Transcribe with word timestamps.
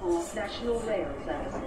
Singapore 0.00 0.34
National 0.34 0.80
Rail 0.86 1.08
Service. 1.24 1.60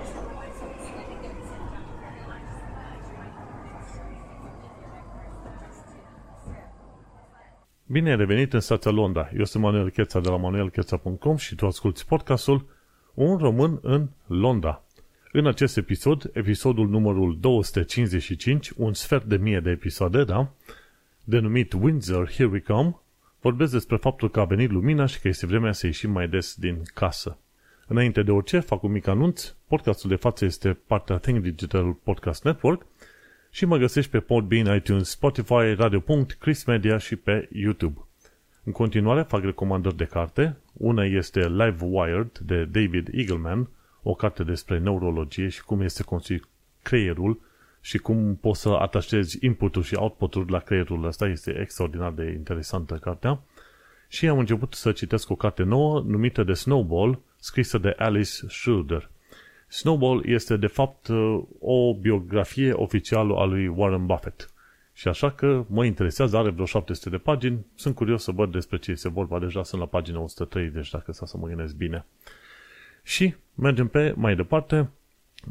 Bine 7.85 8.09
ai 8.09 8.15
revenit 8.15 8.53
în 8.53 8.59
stația 8.59 8.91
Londra. 8.91 9.29
Eu 9.37 9.43
sunt 9.43 9.63
Manuel 9.63 9.89
Cheța 9.89 10.19
de 10.19 10.29
la 10.29 10.37
manuelcheța.com 10.37 11.35
și 11.35 11.55
tu 11.55 11.65
asculti 11.65 12.05
podcastul 12.05 12.67
Un 13.13 13.37
român 13.37 13.79
în 13.81 14.09
Londra. 14.27 14.83
În 15.31 15.47
acest 15.47 15.77
episod, 15.77 16.29
episodul 16.33 16.89
numărul 16.89 17.37
255, 17.39 18.69
un 18.69 18.93
sfert 18.93 19.23
de 19.23 19.37
mie 19.37 19.59
de 19.59 19.69
episoade, 19.69 20.23
da? 20.23 20.53
Denumit 21.23 21.73
Windsor, 21.73 22.31
Here 22.31 22.49
We 22.49 22.59
Come, 22.59 22.95
vorbesc 23.41 23.71
despre 23.71 23.97
faptul 23.97 24.29
că 24.29 24.39
a 24.39 24.45
venit 24.45 24.71
lumina 24.71 25.05
și 25.05 25.19
că 25.19 25.27
este 25.27 25.45
vremea 25.45 25.71
să 25.71 25.85
ieșim 25.85 26.11
mai 26.11 26.27
des 26.27 26.55
din 26.55 26.81
casă. 26.93 27.37
Înainte 27.87 28.23
de 28.23 28.31
orice, 28.31 28.59
fac 28.59 28.83
un 28.83 28.91
mic 28.91 29.07
anunț. 29.07 29.53
Podcastul 29.67 30.09
de 30.09 30.15
față 30.15 30.45
este 30.45 30.77
partea 30.87 31.17
Think 31.17 31.41
Digital 31.41 31.91
Podcast 31.91 32.43
Network 32.43 32.85
și 33.49 33.65
mă 33.65 33.77
găsești 33.77 34.11
pe 34.11 34.19
Podbean, 34.19 34.75
iTunes, 34.75 35.09
Spotify, 35.09 35.73
Radio. 35.75 36.03
Chris 36.39 36.63
Media 36.63 36.97
și 36.97 37.15
pe 37.15 37.49
YouTube. 37.51 37.99
În 38.63 38.71
continuare 38.71 39.21
fac 39.21 39.43
recomandări 39.43 39.95
de 39.95 40.05
carte. 40.05 40.57
Una 40.73 41.05
este 41.05 41.47
Live 41.47 41.77
Wired 41.79 42.37
de 42.37 42.65
David 42.65 43.07
Eagleman, 43.11 43.69
o 44.03 44.13
carte 44.13 44.43
despre 44.43 44.79
neurologie 44.79 45.47
și 45.47 45.63
cum 45.63 45.81
este 45.81 46.03
construit 46.03 46.47
creierul 46.81 47.39
și 47.81 47.97
cum 47.97 48.35
poți 48.35 48.61
să 48.61 48.69
atașezi 48.69 49.37
inputul 49.45 49.83
și 49.83 49.95
outputul 49.95 50.45
la 50.49 50.59
creierul 50.59 51.05
ăsta. 51.05 51.27
Este 51.27 51.59
extraordinar 51.59 52.11
de 52.11 52.31
interesantă 52.31 52.95
cartea. 52.95 53.39
Și 54.07 54.27
am 54.27 54.39
început 54.39 54.73
să 54.73 54.91
citesc 54.91 55.29
o 55.29 55.35
carte 55.35 55.63
nouă 55.63 56.03
numită 56.07 56.43
de 56.43 56.53
Snowball, 56.53 57.19
scrisă 57.43 57.77
de 57.77 57.95
Alice 57.97 58.47
Schroeder. 58.47 59.09
Snowball 59.67 60.25
este 60.25 60.57
de 60.57 60.67
fapt 60.67 61.07
o 61.59 61.95
biografie 61.95 62.71
oficială 62.71 63.35
a 63.35 63.43
lui 63.43 63.67
Warren 63.67 64.05
Buffett. 64.05 64.49
Și 64.93 65.07
așa 65.07 65.31
că 65.31 65.65
mă 65.67 65.85
interesează, 65.85 66.37
are 66.37 66.49
vreo 66.49 66.65
700 66.65 67.09
de 67.09 67.17
pagini, 67.17 67.65
sunt 67.75 67.95
curios 67.95 68.23
să 68.23 68.31
văd 68.31 68.51
despre 68.51 68.77
ce 68.77 68.91
este 68.91 69.09
vorba, 69.09 69.39
deja 69.39 69.63
sunt 69.63 69.81
la 69.81 69.87
pagina 69.87 70.19
130, 70.19 70.89
dacă 70.89 71.11
să 71.11 71.37
mă 71.39 71.47
gândesc 71.47 71.75
bine. 71.75 72.05
Și 73.03 73.35
mergem 73.55 73.87
pe 73.87 74.13
mai 74.15 74.35
departe, 74.35 74.89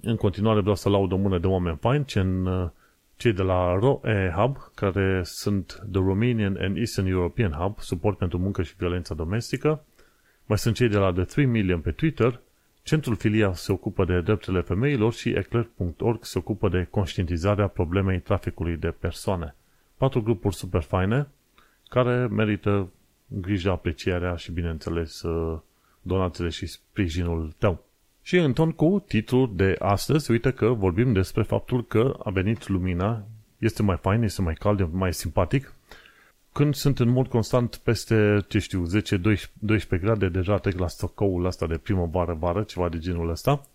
în 0.02 0.16
continuare 0.16 0.60
vreau 0.60 0.76
să 0.76 0.88
laud 0.88 1.12
o 1.12 1.16
mână 1.16 1.38
de 1.38 1.46
oameni 1.46 1.78
faini, 1.80 2.04
ce 2.04 2.20
în 2.20 2.70
cei 3.16 3.32
de 3.32 3.42
la 3.42 3.78
ROE 3.78 4.32
Hub, 4.36 4.56
care 4.74 5.20
sunt 5.24 5.82
The 5.92 6.00
Romanian 6.00 6.56
and 6.60 6.76
Eastern 6.76 7.06
European 7.06 7.50
Hub, 7.50 7.80
suport 7.80 8.18
pentru 8.18 8.38
muncă 8.38 8.62
și 8.62 8.74
violența 8.76 9.14
domestică. 9.14 9.84
Mai 10.52 10.60
sunt 10.60 10.74
cei 10.74 10.88
de 10.88 10.96
la 10.96 11.12
The 11.12 11.24
3 11.24 11.44
Million 11.44 11.80
pe 11.80 11.90
Twitter, 11.90 12.40
Centrul 12.82 13.16
Filia 13.16 13.52
se 13.54 13.72
ocupă 13.72 14.04
de 14.04 14.20
drepturile 14.20 14.62
femeilor 14.62 15.12
și 15.12 15.28
eclair.org 15.28 16.24
se 16.24 16.38
ocupă 16.38 16.68
de 16.68 16.86
conștientizarea 16.90 17.66
problemei 17.66 18.20
traficului 18.20 18.76
de 18.76 18.88
persoane. 18.88 19.54
Patru 19.96 20.22
grupuri 20.22 20.54
super 20.54 20.80
faine 20.80 21.28
care 21.88 22.26
merită 22.26 22.88
grijă, 23.26 23.70
aprecierea 23.70 24.36
și, 24.36 24.52
bineînțeles, 24.52 25.22
donațiile 26.02 26.50
și 26.50 26.66
sprijinul 26.66 27.54
tău. 27.58 27.84
Și 28.22 28.36
în 28.36 28.52
ton 28.52 28.72
cu 28.72 29.04
titlul 29.06 29.52
de 29.54 29.76
astăzi, 29.78 30.30
uite 30.30 30.50
că 30.50 30.68
vorbim 30.68 31.12
despre 31.12 31.42
faptul 31.42 31.86
că 31.86 32.16
a 32.24 32.30
venit 32.30 32.68
lumina, 32.68 33.26
este 33.58 33.82
mai 33.82 33.96
fain, 33.96 34.22
este 34.22 34.42
mai 34.42 34.54
cald, 34.54 34.92
mai 34.92 35.12
simpatic. 35.12 35.74
Când 36.52 36.74
sunt 36.74 36.98
în 36.98 37.08
mod 37.08 37.26
constant 37.26 37.76
peste, 37.76 38.44
ce 38.48 38.58
știu, 38.58 38.86
10-12 39.96 40.00
grade, 40.00 40.28
deja 40.28 40.58
trec 40.58 40.78
la 40.78 40.88
stocoul 40.88 41.44
ăsta 41.44 41.66
de 41.66 41.78
primăvară-vară, 41.78 42.62
ceva 42.62 42.88
de 42.88 42.98
genul 42.98 43.30
ăsta. 43.30 43.66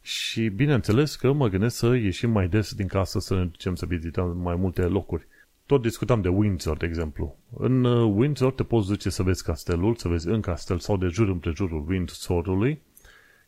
Și 0.00 0.48
bineînțeles 0.48 1.16
că 1.16 1.32
mă 1.32 1.48
gândesc 1.48 1.76
să 1.76 1.86
ieșim 1.86 2.30
mai 2.30 2.48
des 2.48 2.74
din 2.74 2.86
casă, 2.86 3.18
să 3.18 3.34
ne 3.34 3.44
ducem 3.44 3.74
să 3.74 3.86
vizităm 3.86 4.36
mai 4.36 4.54
multe 4.54 4.82
locuri. 4.82 5.26
Tot 5.66 5.82
discutam 5.82 6.20
de 6.20 6.28
Windsor, 6.28 6.76
de 6.76 6.86
exemplu. 6.86 7.36
În 7.56 7.84
uh, 7.84 8.12
Windsor 8.16 8.52
te 8.52 8.62
poți 8.62 8.88
duce 8.88 9.10
să 9.10 9.22
vezi 9.22 9.44
castelul, 9.44 9.94
să 9.94 10.08
vezi 10.08 10.28
în 10.28 10.40
castel 10.40 10.78
sau 10.78 10.96
de 10.96 11.06
jur 11.06 11.28
împrejurul 11.28 11.84
Windsorului, 11.88 12.80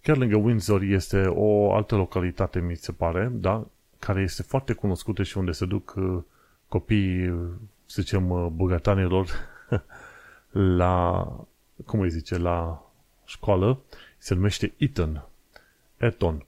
Chiar 0.06 0.16
lângă 0.16 0.36
Windsor 0.36 0.82
este 0.82 1.22
o 1.26 1.72
altă 1.72 1.94
localitate, 1.94 2.60
mi 2.60 2.76
se 2.76 2.92
pare, 2.92 3.30
da? 3.32 3.66
care 3.98 4.22
este 4.22 4.42
foarte 4.42 4.72
cunoscută 4.72 5.22
și 5.22 5.38
unde 5.38 5.52
se 5.52 5.66
duc 5.66 5.94
uh, 5.96 6.22
copiii, 6.68 7.34
să 7.86 8.02
zicem, 8.02 8.30
uh, 8.30 8.46
bogătanilor 8.52 9.28
la, 10.78 11.26
cum 11.86 12.00
îi 12.00 12.10
zice, 12.10 12.38
la 12.38 12.86
școală. 13.24 13.80
Se 14.18 14.34
numește 14.34 14.72
Eton. 14.76 15.28
Eton. 15.96 16.46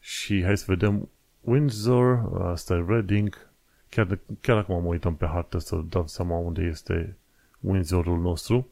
Și 0.00 0.42
hai 0.42 0.56
să 0.56 0.64
vedem 0.66 1.08
Windsor, 1.40 2.30
asta 2.42 2.74
e 2.74 2.84
Reading. 2.88 3.48
Chiar, 3.88 4.18
chiar 4.40 4.56
acum 4.56 4.82
mă 4.82 4.88
uităm 4.88 5.14
pe 5.16 5.26
hartă 5.26 5.58
să 5.58 5.80
dau 5.88 6.06
seama 6.06 6.36
unde 6.36 6.62
este 6.62 7.16
Windsorul 7.60 8.20
nostru. 8.20 8.68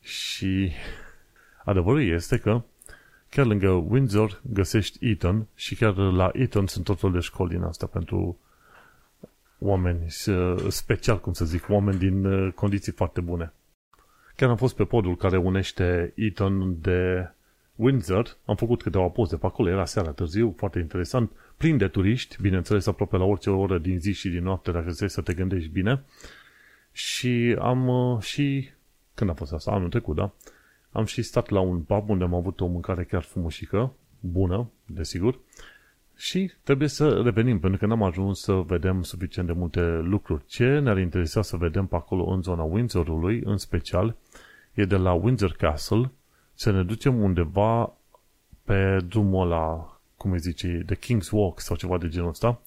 Și 0.00 0.72
adevărul 1.64 2.02
este 2.02 2.38
că 2.38 2.62
chiar 3.28 3.46
lângă 3.46 3.68
Windsor 3.68 4.40
găsești 4.52 5.08
Eton 5.08 5.46
și 5.54 5.74
chiar 5.74 5.96
la 5.96 6.30
Eton 6.32 6.66
sunt 6.66 6.84
tot 6.84 7.00
felul 7.00 7.14
de 7.14 7.20
școli 7.20 7.50
din 7.50 7.62
asta 7.62 7.86
pentru 7.86 8.38
oameni 9.62 10.06
special, 10.68 11.20
cum 11.20 11.32
să 11.32 11.44
zic, 11.44 11.68
oameni 11.68 11.98
din 11.98 12.24
uh, 12.24 12.52
condiții 12.52 12.92
foarte 12.92 13.20
bune. 13.20 13.52
Chiar 14.36 14.50
am 14.50 14.56
fost 14.56 14.76
pe 14.76 14.84
podul 14.84 15.16
care 15.16 15.36
unește 15.36 16.12
Eton 16.16 16.80
de 16.80 17.30
Windsor, 17.76 18.36
am 18.44 18.56
făcut 18.56 18.82
câteva 18.82 19.06
poze 19.06 19.36
pe 19.36 19.46
acolo, 19.46 19.68
era 19.68 19.84
seara 19.84 20.10
târziu, 20.10 20.54
foarte 20.56 20.78
interesant, 20.78 21.30
plin 21.56 21.76
de 21.76 21.88
turiști, 21.88 22.36
bineînțeles 22.40 22.86
aproape 22.86 23.16
la 23.16 23.24
orice 23.24 23.50
oră 23.50 23.78
din 23.78 24.00
zi 24.00 24.12
și 24.12 24.28
din 24.28 24.42
noapte, 24.42 24.70
dacă 24.70 24.90
vrei 24.90 25.10
să 25.10 25.20
te 25.20 25.34
gândești 25.34 25.70
bine. 25.70 26.04
Și 26.92 27.56
am 27.60 27.88
uh, 27.88 28.22
și, 28.22 28.70
când 29.14 29.30
a 29.30 29.34
fost 29.34 29.52
asta? 29.52 29.70
Anul 29.70 29.88
trecut, 29.88 30.16
da? 30.16 30.32
Am 30.90 31.04
și 31.04 31.22
stat 31.22 31.48
la 31.48 31.60
un 31.60 31.80
pub 31.80 32.08
unde 32.08 32.24
am 32.24 32.34
avut 32.34 32.60
o 32.60 32.66
mâncare 32.66 33.04
chiar 33.04 33.22
frumușică, 33.22 33.92
bună, 34.20 34.70
desigur, 34.86 35.38
și 36.22 36.52
trebuie 36.62 36.88
să 36.88 37.20
revenim, 37.20 37.58
pentru 37.58 37.78
că 37.78 37.86
n-am 37.86 38.02
ajuns 38.02 38.40
să 38.40 38.52
vedem 38.52 39.02
suficient 39.02 39.48
de 39.48 39.54
multe 39.54 39.80
lucruri. 40.02 40.44
Ce 40.46 40.78
ne-ar 40.78 40.98
interesa 40.98 41.42
să 41.42 41.56
vedem 41.56 41.86
pe 41.86 41.94
acolo 41.94 42.24
în 42.24 42.42
zona 42.42 42.62
Windsorului, 42.62 43.42
în 43.44 43.56
special, 43.56 44.16
e 44.74 44.84
de 44.84 44.96
la 44.96 45.12
Windsor 45.12 45.52
Castle, 45.52 46.10
să 46.54 46.70
ne 46.70 46.82
ducem 46.82 47.22
undeva 47.22 47.92
pe 48.64 48.96
drumul 49.08 49.46
ăla, 49.46 50.00
cum 50.16 50.32
îi 50.32 50.38
zice, 50.38 50.82
de 50.86 50.96
King's 50.96 51.30
Walk 51.30 51.60
sau 51.60 51.76
ceva 51.76 51.98
de 51.98 52.08
genul 52.08 52.28
ăsta, 52.28 52.60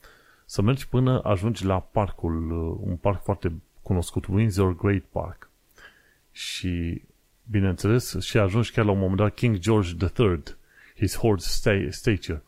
să 0.46 0.62
mergi 0.62 0.88
până 0.88 1.22
ajungi 1.24 1.66
la 1.66 1.80
parcul, 1.80 2.52
un 2.82 2.96
parc 2.96 3.24
foarte 3.24 3.54
cunoscut, 3.82 4.26
Windsor 4.26 4.76
Great 4.76 5.04
Park. 5.12 5.50
Și 6.32 7.02
bineînțeles, 7.50 8.20
și 8.20 8.38
a 8.38 8.42
ajuns 8.42 8.70
chiar 8.70 8.86
la 8.86 8.92
un 8.92 9.00
moment 9.00 9.18
dat 9.18 9.34
King 9.34 9.58
George 9.58 9.96
III, 10.18 10.44
his 10.96 11.18
horse 11.18 11.90
statue. 11.90 12.42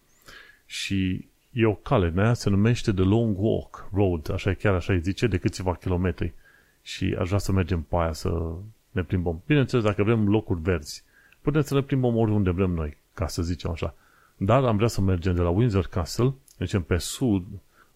Și 0.67 1.27
e 1.51 1.65
o 1.65 1.73
cale, 1.73 2.09
mea 2.09 2.33
se 2.33 2.49
numește 2.49 2.93
The 2.93 3.03
Long 3.03 3.35
Walk 3.39 3.89
Road, 3.93 4.31
așa 4.31 4.53
chiar 4.53 4.73
așa 4.73 4.93
îi 4.93 5.01
zice, 5.01 5.27
de 5.27 5.37
câțiva 5.37 5.75
kilometri. 5.75 6.33
Și 6.81 7.15
aș 7.19 7.27
vrea 7.27 7.39
să 7.39 7.51
mergem 7.51 7.81
pe 7.81 7.95
aia 7.95 8.13
să 8.13 8.53
ne 8.91 9.03
plimbăm. 9.03 9.41
Bineînțeles, 9.45 9.85
dacă 9.85 10.03
vrem 10.03 10.29
locuri 10.29 10.61
verzi, 10.61 11.03
putem 11.41 11.61
să 11.61 11.73
ne 11.73 11.81
plimbăm 11.81 12.15
oriunde 12.15 12.49
vrem 12.49 12.71
noi, 12.71 12.97
ca 13.13 13.27
să 13.27 13.41
zicem 13.41 13.71
așa. 13.71 13.95
Dar 14.37 14.63
am 14.63 14.75
vrea 14.75 14.87
să 14.87 15.01
mergem 15.01 15.35
de 15.35 15.41
la 15.41 15.49
Windsor 15.49 15.87
Castle, 15.87 16.33
mergem 16.57 16.81
pe 16.81 16.97
sud, 16.97 17.45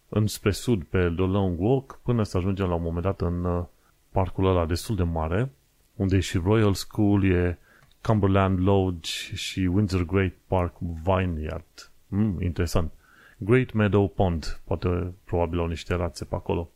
înspre 0.10 0.52
sud 0.52 0.84
pe 0.84 1.00
The 1.16 1.26
Long 1.26 1.60
Walk, 1.60 2.00
până 2.04 2.24
să 2.24 2.38
ajungem 2.38 2.68
la 2.68 2.76
un 2.76 2.82
moment 2.82 3.04
dat 3.04 3.22
în 3.22 3.44
uh, 3.44 3.64
parcul 4.10 4.46
ăla 4.46 4.66
destul 4.66 4.96
de 4.96 5.04
mare, 5.04 5.52
unde 5.96 6.16
e 6.16 6.20
și 6.20 6.38
Royal 6.38 6.74
School, 6.74 7.24
e 7.24 7.60
Cumberland 8.02 8.60
Lodge 8.60 9.12
și 9.36 9.60
Windsor 9.60 10.06
Great 10.06 10.34
Park 10.48 10.76
Vineyard. 10.80 11.91
Mm, 12.12 12.42
interesant. 12.42 12.92
Great 13.38 13.72
Meadow 13.72 14.08
Pond, 14.08 14.60
poate 14.64 15.14
probabil 15.24 15.60
au 15.60 15.68
niște 15.68 15.94
rațe 15.94 16.26
pe 16.26 16.36
acolo. 16.36 16.72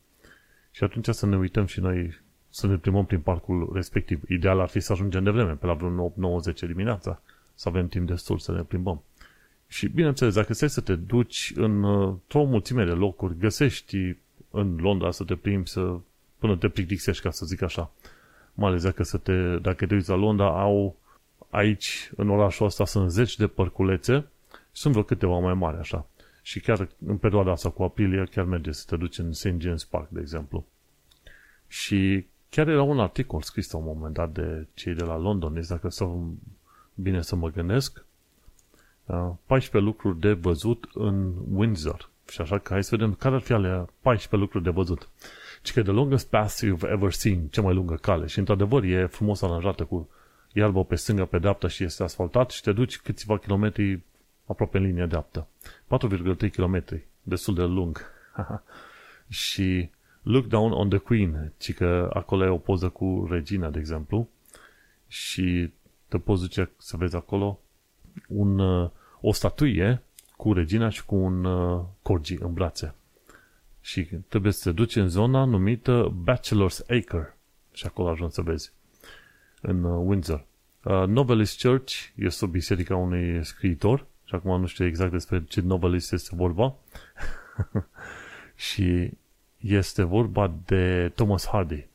Și 0.72 0.84
atunci 0.84 1.08
să 1.08 1.26
ne 1.26 1.38
uităm 1.38 1.66
și 1.66 1.80
noi 1.80 2.22
să 2.50 2.68
ne 2.68 2.78
plimbăm 2.78 3.06
prin 3.06 3.20
parcul 3.20 3.70
respectiv. 3.74 4.22
Ideal 4.30 4.60
ar 4.60 4.68
fi 4.68 4.80
să 4.80 4.92
ajungem 4.92 5.24
de 5.24 5.30
vreme, 5.30 5.52
pe 5.54 5.66
la 5.66 5.74
vreo 5.74 6.14
8-9-10 6.54 6.60
dimineața, 6.68 7.22
să 7.54 7.70
avem 7.70 7.88
timp 7.88 8.08
destul 8.08 8.38
să 8.38 8.52
ne 8.52 8.62
plimbăm. 8.62 9.04
Și 9.68 9.88
bineînțeles, 9.88 10.34
dacă 10.34 10.54
stai 10.54 10.70
să 10.70 10.82
te 10.82 10.96
duci 10.96 11.54
într-o 11.56 12.44
mulțime 12.44 12.86
de 12.86 12.92
locuri, 12.92 13.38
găsești 13.38 14.16
în 14.52 14.76
Londra 14.76 15.12
să 15.12 15.24
te 15.24 15.36
plimbi 15.36 15.70
să, 15.70 16.00
până 16.38 16.58
te 16.58 16.70
plictisești, 16.70 17.24
ca 17.24 17.32
să 17.32 17.46
zic 17.46 17.62
așa 17.62 17.92
mai 18.56 18.70
ales 18.70 18.84
dacă, 18.84 19.04
să 19.04 19.18
te, 19.18 19.58
dacă 19.58 19.86
te 19.86 19.94
uiți 19.94 20.10
la 20.10 20.16
Londra, 20.16 20.62
au 20.62 20.96
aici, 21.50 22.12
în 22.16 22.30
orașul 22.30 22.66
ăsta, 22.66 22.86
sunt 22.86 23.12
zeci 23.12 23.36
de 23.36 23.48
părculețe 23.48 24.28
sunt 24.75 24.94
vreo 24.94 25.06
câteva 25.06 25.39
mai 25.39 25.54
mari, 25.54 25.77
așa. 25.77 26.07
Și 26.42 26.60
chiar 26.60 26.89
în 27.06 27.18
perioada 27.18 27.51
asta 27.51 27.69
cu 27.69 27.83
aprilie, 27.83 28.24
chiar 28.31 28.45
merge 28.45 28.72
să 28.72 28.86
te 28.88 28.95
duci 28.95 29.18
în 29.18 29.33
St. 29.33 29.54
James 29.57 29.83
Park, 29.83 30.10
de 30.10 30.19
exemplu. 30.19 30.66
Și 31.68 32.25
chiar 32.50 32.68
era 32.68 32.83
un 32.83 33.00
articol 33.00 33.42
scris 33.42 33.72
la 33.72 33.77
un 33.77 33.86
moment 33.86 34.13
dat 34.13 34.31
de 34.31 34.68
cei 34.74 34.94
de 34.94 35.04
la 35.04 35.18
London, 35.18 35.57
este 35.57 35.74
dacă 35.74 35.89
să 35.89 36.07
bine 36.94 37.22
să 37.22 37.36
mă 37.36 37.50
gândesc, 37.50 38.06
14 39.45 39.77
lucruri 39.77 40.19
de 40.19 40.33
văzut 40.33 40.89
în 40.94 41.33
Windsor. 41.51 42.10
Și 42.30 42.42
așa 42.42 42.57
că 42.57 42.74
hai 42.74 42.83
să 42.83 42.95
vedem 42.95 43.13
care 43.13 43.36
ar 43.36 43.42
fi 43.42 43.54
alea 43.54 43.89
14 44.01 44.36
lucruri 44.36 44.63
de 44.63 44.69
văzut. 44.69 45.10
Și 45.63 45.74
că 45.74 45.81
the 45.81 45.92
longest 45.92 46.30
path 46.30 46.60
you've 46.63 46.92
ever 46.92 47.12
seen, 47.12 47.48
cea 47.48 47.62
mai 47.62 47.74
lungă 47.74 47.95
cale. 47.95 48.25
Și 48.25 48.39
într-adevăr 48.39 48.83
e 48.83 49.06
frumos 49.06 49.42
aranjată 49.42 49.83
cu 49.83 50.10
iarbă 50.54 50.83
pe 50.83 50.95
stânga, 50.95 51.25
pe 51.25 51.39
dreapta 51.39 51.68
și 51.68 51.83
este 51.83 52.04
asfaltat 52.04 52.50
și 52.50 52.62
te 52.62 52.72
duci 52.72 52.98
câțiva 52.98 53.38
kilometri 53.38 54.01
aproape 54.46 54.78
în 54.78 54.84
linie 54.84 55.06
dreaptă. 55.06 55.48
4,3 55.66 56.52
km, 56.52 56.84
destul 57.22 57.54
de 57.54 57.64
lung. 57.64 58.02
și 59.28 59.90
Look 60.22 60.48
Down 60.48 60.72
on 60.72 60.90
the 60.90 60.98
Queen, 60.98 61.54
ci 61.58 61.74
că 61.74 62.10
acolo 62.14 62.46
e 62.46 62.50
o 62.50 62.58
poză 62.58 62.90
cu 62.90 63.28
regina, 63.30 63.70
de 63.70 63.80
exemplu, 63.80 64.30
și 65.08 65.72
te 66.08 66.18
poți 66.18 66.42
duce 66.42 66.72
să 66.78 66.98
vezi 66.98 67.16
acolo 67.16 67.60
un, 68.28 68.60
o 69.22 69.32
statuie 69.32 70.02
cu 70.38 70.54
regina 70.54 70.90
și 70.90 71.06
cu 71.06 71.16
un 71.16 71.46
uh, 71.46 71.84
corgi 72.02 72.38
în 72.40 72.54
brațe. 72.54 72.96
Și 73.82 74.02
trebuie 74.28 74.52
să 74.52 74.70
te 74.70 74.76
duci 74.76 74.96
în 74.96 75.10
zona 75.10 75.44
numită 75.44 76.16
Bachelor's 76.24 76.80
Acre. 76.82 77.38
Și 77.72 77.86
acolo 77.86 78.10
ajungi 78.10 78.34
să 78.34 78.42
vezi. 78.42 78.72
În 79.62 79.84
uh, 79.84 80.02
Windsor. 80.06 80.46
Uh, 80.84 81.04
Novelist 81.08 81.62
Church 81.62 81.94
este 82.16 82.46
o 82.46 82.48
biserică 82.48 82.94
a 82.94 82.96
unui 82.96 83.46
scriitor. 83.46 84.06
Și 84.25 84.36
acum 84.36 84.60
nu 84.60 84.66
știu 84.66 84.86
exact 84.86 85.12
despre 85.12 85.44
ce 85.48 85.62
novelist 85.62 86.12
este 86.12 86.36
vorba. 86.36 86.75
și 88.56 89.12
este 89.57 90.04
vorba 90.04 90.54
de 90.66 91.12
Thomas 91.16 91.48
Hardy. 91.48 91.88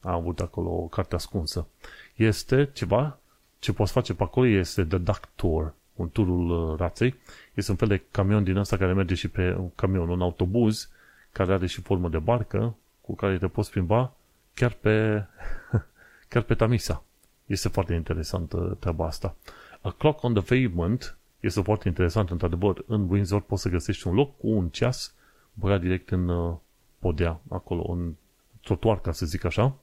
A 0.00 0.12
avut 0.12 0.40
acolo 0.40 0.70
o 0.70 0.86
carte 0.86 1.14
ascunsă. 1.14 1.66
Este 2.14 2.70
ceva 2.72 3.18
ce 3.58 3.72
poți 3.72 3.92
face 3.92 4.14
pe 4.14 4.22
acolo 4.22 4.46
este 4.46 4.84
The 4.84 4.98
Duck 4.98 5.28
Tour, 5.34 5.74
un 5.94 6.10
turul 6.10 6.70
uh, 6.70 6.78
raței. 6.78 7.14
Este 7.54 7.70
un 7.70 7.76
fel 7.76 7.88
de 7.88 8.02
camion 8.10 8.44
din 8.44 8.56
asta 8.56 8.76
care 8.76 8.92
merge 8.92 9.14
și 9.14 9.28
pe 9.28 9.54
un 9.54 9.70
camion, 9.74 10.08
un 10.08 10.20
autobuz 10.20 10.90
care 11.32 11.52
are 11.52 11.66
și 11.66 11.80
formă 11.80 12.08
de 12.08 12.18
barcă 12.18 12.76
cu 13.00 13.14
care 13.14 13.38
te 13.38 13.46
poți 13.46 13.70
plimba 13.70 14.12
chiar 14.54 14.72
pe, 14.72 15.26
chiar 16.28 16.42
pe 16.42 16.54
Tamisa. 16.54 17.04
Este 17.46 17.68
foarte 17.68 17.94
interesantă 17.94 18.76
treaba 18.80 19.06
asta. 19.06 19.36
A 19.80 19.90
Clock 19.90 20.22
on 20.22 20.34
the 20.34 20.42
Pavement 20.42 21.17
este 21.40 21.62
foarte 21.62 21.88
interesant, 21.88 22.30
într-adevăr. 22.30 22.84
În 22.86 23.10
Windsor 23.10 23.40
poți 23.40 23.62
să 23.62 23.68
găsești 23.68 24.06
un 24.06 24.14
loc 24.14 24.36
cu 24.38 24.48
un 24.48 24.68
ceas 24.68 25.14
băgat 25.52 25.80
direct 25.80 26.10
în 26.10 26.28
uh, 26.28 26.56
podea, 26.98 27.40
acolo, 27.48 27.92
în 27.92 28.14
trotuar, 28.62 29.00
ca 29.00 29.12
să 29.12 29.26
zic 29.26 29.44
așa, 29.44 29.76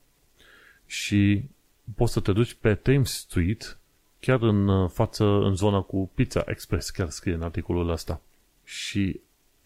și 0.85 1.43
poți 1.95 2.13
să 2.13 2.19
te 2.19 2.31
duci 2.31 2.53
pe 2.53 2.75
Thames 2.75 3.11
Street, 3.11 3.79
chiar 4.19 4.41
în 4.41 4.67
uh, 4.67 4.89
față, 4.89 5.23
în 5.23 5.55
zona 5.55 5.81
cu 5.81 6.11
Pizza 6.13 6.43
Express, 6.45 6.89
chiar 6.89 7.09
scrie 7.09 7.33
în 7.33 7.41
articolul 7.41 7.89
ăsta. 7.89 8.21
Și 8.63 9.19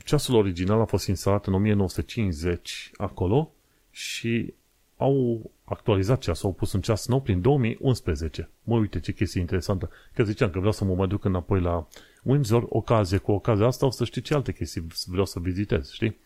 ceasul 0.04 0.36
original 0.36 0.80
a 0.80 0.86
fost 0.86 1.08
instalat 1.08 1.48
în 1.48 1.54
1950 1.54 2.92
acolo 2.98 3.52
și 3.92 4.54
au 5.00 5.52
actualizat 5.64 6.20
ceasul, 6.20 6.48
au 6.48 6.54
pus 6.54 6.74
un 6.74 6.82
ceas 6.82 7.08
nou 7.08 7.22
prin 7.22 7.42
2011. 7.42 8.50
Mă 8.64 8.78
uite 8.78 9.00
ce 9.00 9.12
chestie 9.12 9.40
interesantă. 9.40 9.90
Că 10.14 10.24
ziceam 10.24 10.50
că 10.50 10.58
vreau 10.58 10.74
să 10.74 10.86
mă 10.86 10.96
mai 10.96 11.08
duc 11.08 11.24
înapoi 11.26 11.62
la 11.62 11.88
Windsor, 12.24 12.66
ocazie 12.70 13.18
cu 13.18 13.32
ocazia 13.32 13.66
asta, 13.66 13.86
o 13.86 13.90
să 13.90 14.06
știi 14.06 14.22
ce 14.22 14.34
alte 14.34 14.52
chestii 14.52 14.88
vreau 15.06 15.26
să 15.26 15.40
vizitez, 15.40 15.92
știi? 15.92 16.18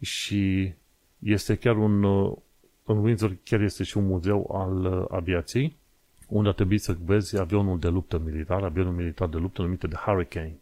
Și 0.00 0.72
este 1.18 1.54
chiar 1.54 1.76
un, 1.76 2.04
în 2.84 2.98
Windsor 2.98 3.36
chiar 3.44 3.60
este 3.60 3.84
și 3.84 3.96
un 3.96 4.06
muzeu 4.06 4.50
al 4.54 4.84
uh, 4.84 5.04
aviației, 5.10 5.76
unde 6.28 6.48
a 6.48 6.52
trebuit 6.52 6.82
să 6.82 6.96
vezi 7.04 7.38
avionul 7.38 7.78
de 7.78 7.88
luptă 7.88 8.18
militar, 8.18 8.62
avionul 8.62 8.92
militar 8.92 9.28
de 9.28 9.36
luptă 9.36 9.62
numit 9.62 9.80
de 9.80 9.96
Hurricane. 10.04 10.56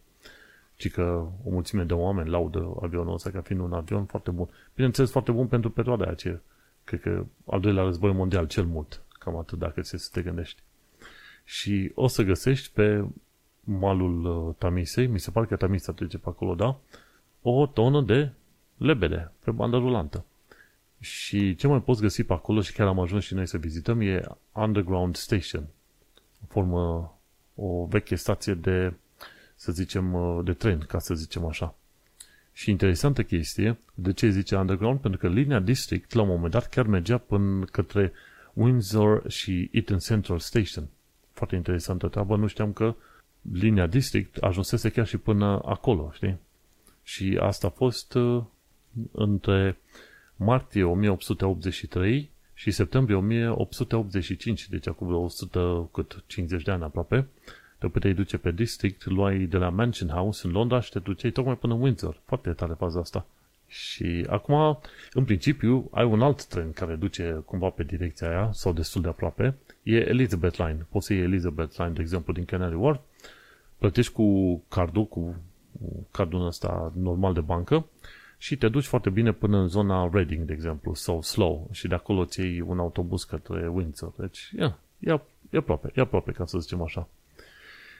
Și 0.75 0.89
că 0.89 1.27
o 1.43 1.49
mulțime 1.49 1.83
de 1.83 1.93
oameni 1.93 2.29
laudă 2.29 2.73
avionul 2.81 3.13
ăsta 3.13 3.29
ca 3.29 3.41
fiind 3.41 3.61
un 3.61 3.73
avion 3.73 4.05
foarte 4.05 4.31
bun. 4.31 4.49
Bineînțeles, 4.75 5.11
foarte 5.11 5.31
bun 5.31 5.47
pentru 5.47 5.69
perioada 5.69 6.05
aceea. 6.05 6.41
Cred 6.89 7.01
că 7.01 7.25
al 7.45 7.59
doilea 7.59 7.83
război 7.83 8.13
mondial 8.13 8.47
cel 8.47 8.65
mult. 8.65 9.01
Cam 9.19 9.37
atât 9.37 9.57
dacă 9.57 9.81
ți 9.81 9.97
să 9.97 10.09
te 10.11 10.21
gândești. 10.21 10.61
Și 11.43 11.91
o 11.95 12.07
să 12.07 12.23
găsești 12.23 12.71
pe 12.73 13.05
malul 13.63 14.25
uh, 14.25 14.55
Tamisei, 14.57 15.07
mi 15.07 15.19
se 15.19 15.31
pare 15.31 15.45
că 15.45 15.55
Tamisa 15.55 15.91
trece 15.91 16.17
pe 16.17 16.29
acolo, 16.29 16.55
da? 16.55 16.79
O 17.41 17.65
tonă 17.65 18.01
de 18.01 18.31
lebede 18.77 19.31
pe 19.43 19.51
bandă 19.51 19.77
rulantă. 19.77 20.25
Și 20.99 21.55
ce 21.55 21.67
mai 21.67 21.81
poți 21.81 22.01
găsi 22.01 22.23
pe 22.23 22.33
acolo 22.33 22.61
și 22.61 22.73
chiar 22.73 22.87
am 22.87 22.99
ajuns 22.99 23.23
și 23.23 23.33
noi 23.33 23.47
să 23.47 23.57
vizităm 23.57 24.01
e 24.01 24.23
Underground 24.51 25.15
Station. 25.15 25.67
Formă 26.47 27.13
o 27.55 27.85
veche 27.85 28.15
stație 28.15 28.53
de, 28.53 28.93
să 29.55 29.71
zicem, 29.71 30.15
de 30.43 30.53
tren, 30.53 30.79
ca 30.79 30.99
să 30.99 31.13
zicem 31.13 31.45
așa. 31.45 31.75
Și 32.59 32.69
interesantă 32.69 33.23
chestie, 33.23 33.77
de 33.93 34.13
ce 34.13 34.29
zice 34.29 34.55
Underground? 34.55 34.99
Pentru 34.99 35.19
că 35.19 35.27
linia 35.27 35.59
District, 35.59 36.13
la 36.13 36.21
un 36.21 36.27
moment 36.27 36.51
dat, 36.51 36.69
chiar 36.69 36.85
mergea 36.85 37.17
până 37.17 37.65
către 37.65 38.11
Windsor 38.53 39.31
și 39.31 39.69
Eaton 39.71 39.97
Central 39.97 40.39
Station. 40.39 40.87
Foarte 41.33 41.55
interesantă 41.55 42.07
treabă, 42.07 42.35
nu 42.35 42.47
știam 42.47 42.73
că 42.73 42.95
linia 43.51 43.87
District 43.87 44.37
ajunsese 44.37 44.89
chiar 44.89 45.07
și 45.07 45.17
până 45.17 45.61
acolo, 45.65 46.11
știi? 46.13 46.37
Și 47.03 47.37
asta 47.41 47.67
a 47.67 47.69
fost 47.69 48.13
uh, 48.13 48.43
între 49.11 49.77
martie 50.35 50.83
1883 50.83 52.29
și 52.53 52.71
septembrie 52.71 53.15
1885, 53.15 54.69
deci 54.69 54.87
acum 54.87 55.07
vreo 55.07 55.19
150 55.19 56.63
de 56.63 56.71
ani 56.71 56.83
aproape, 56.83 57.27
te 57.79 57.87
puteai 57.87 58.13
duce 58.13 58.37
pe 58.37 58.51
district, 58.51 59.05
luai 59.05 59.37
de 59.37 59.57
la 59.57 59.69
Mansion 59.69 60.09
House 60.09 60.47
în 60.47 60.53
Londra 60.53 60.79
și 60.79 60.91
te 60.91 60.99
duceai 60.99 61.31
tocmai 61.31 61.57
până 61.57 61.73
în 61.73 61.81
Windsor. 61.81 62.21
Foarte 62.25 62.49
tare 62.49 62.73
faza 62.73 62.99
asta. 62.99 63.25
Și 63.67 64.25
acum, 64.29 64.79
în 65.13 65.23
principiu, 65.23 65.89
ai 65.91 66.05
un 66.05 66.21
alt 66.21 66.45
tren 66.45 66.71
care 66.71 66.95
duce 66.95 67.41
cumva 67.45 67.69
pe 67.69 67.83
direcția 67.83 68.29
aia, 68.29 68.49
sau 68.51 68.73
destul 68.73 69.01
de 69.01 69.07
aproape. 69.07 69.57
E 69.83 69.95
Elizabeth 69.95 70.57
Line. 70.57 70.87
Poți 70.89 71.05
să 71.05 71.13
iei 71.13 71.23
Elizabeth 71.23 71.75
Line, 71.77 71.89
de 71.89 72.01
exemplu, 72.01 72.33
din 72.33 72.45
Canary 72.45 72.75
Wharf, 72.75 72.99
plătești 73.77 74.13
cu 74.13 74.57
cardul, 74.67 75.05
cu 75.05 75.35
cardul 76.11 76.45
ăsta 76.45 76.91
normal 76.95 77.33
de 77.33 77.41
bancă 77.41 77.85
și 78.37 78.57
te 78.57 78.69
duci 78.69 78.85
foarte 78.85 79.09
bine 79.09 79.31
până 79.31 79.57
în 79.57 79.67
zona 79.67 80.09
Reading, 80.13 80.45
de 80.45 80.53
exemplu, 80.53 80.93
sau 80.93 81.21
Slow 81.21 81.67
și 81.71 81.87
de 81.87 81.95
acolo 81.95 82.25
ți 82.25 82.39
iei 82.39 82.61
un 82.61 82.79
autobuz 82.79 83.23
către 83.23 83.67
Windsor. 83.67 84.13
Deci, 84.17 84.51
ia, 84.57 84.77
e, 84.99 85.19
e 85.49 85.57
aproape, 85.57 85.91
e 85.95 86.01
aproape, 86.01 86.31
ca 86.31 86.45
să 86.45 86.59
zicem 86.59 86.81
așa. 86.81 87.07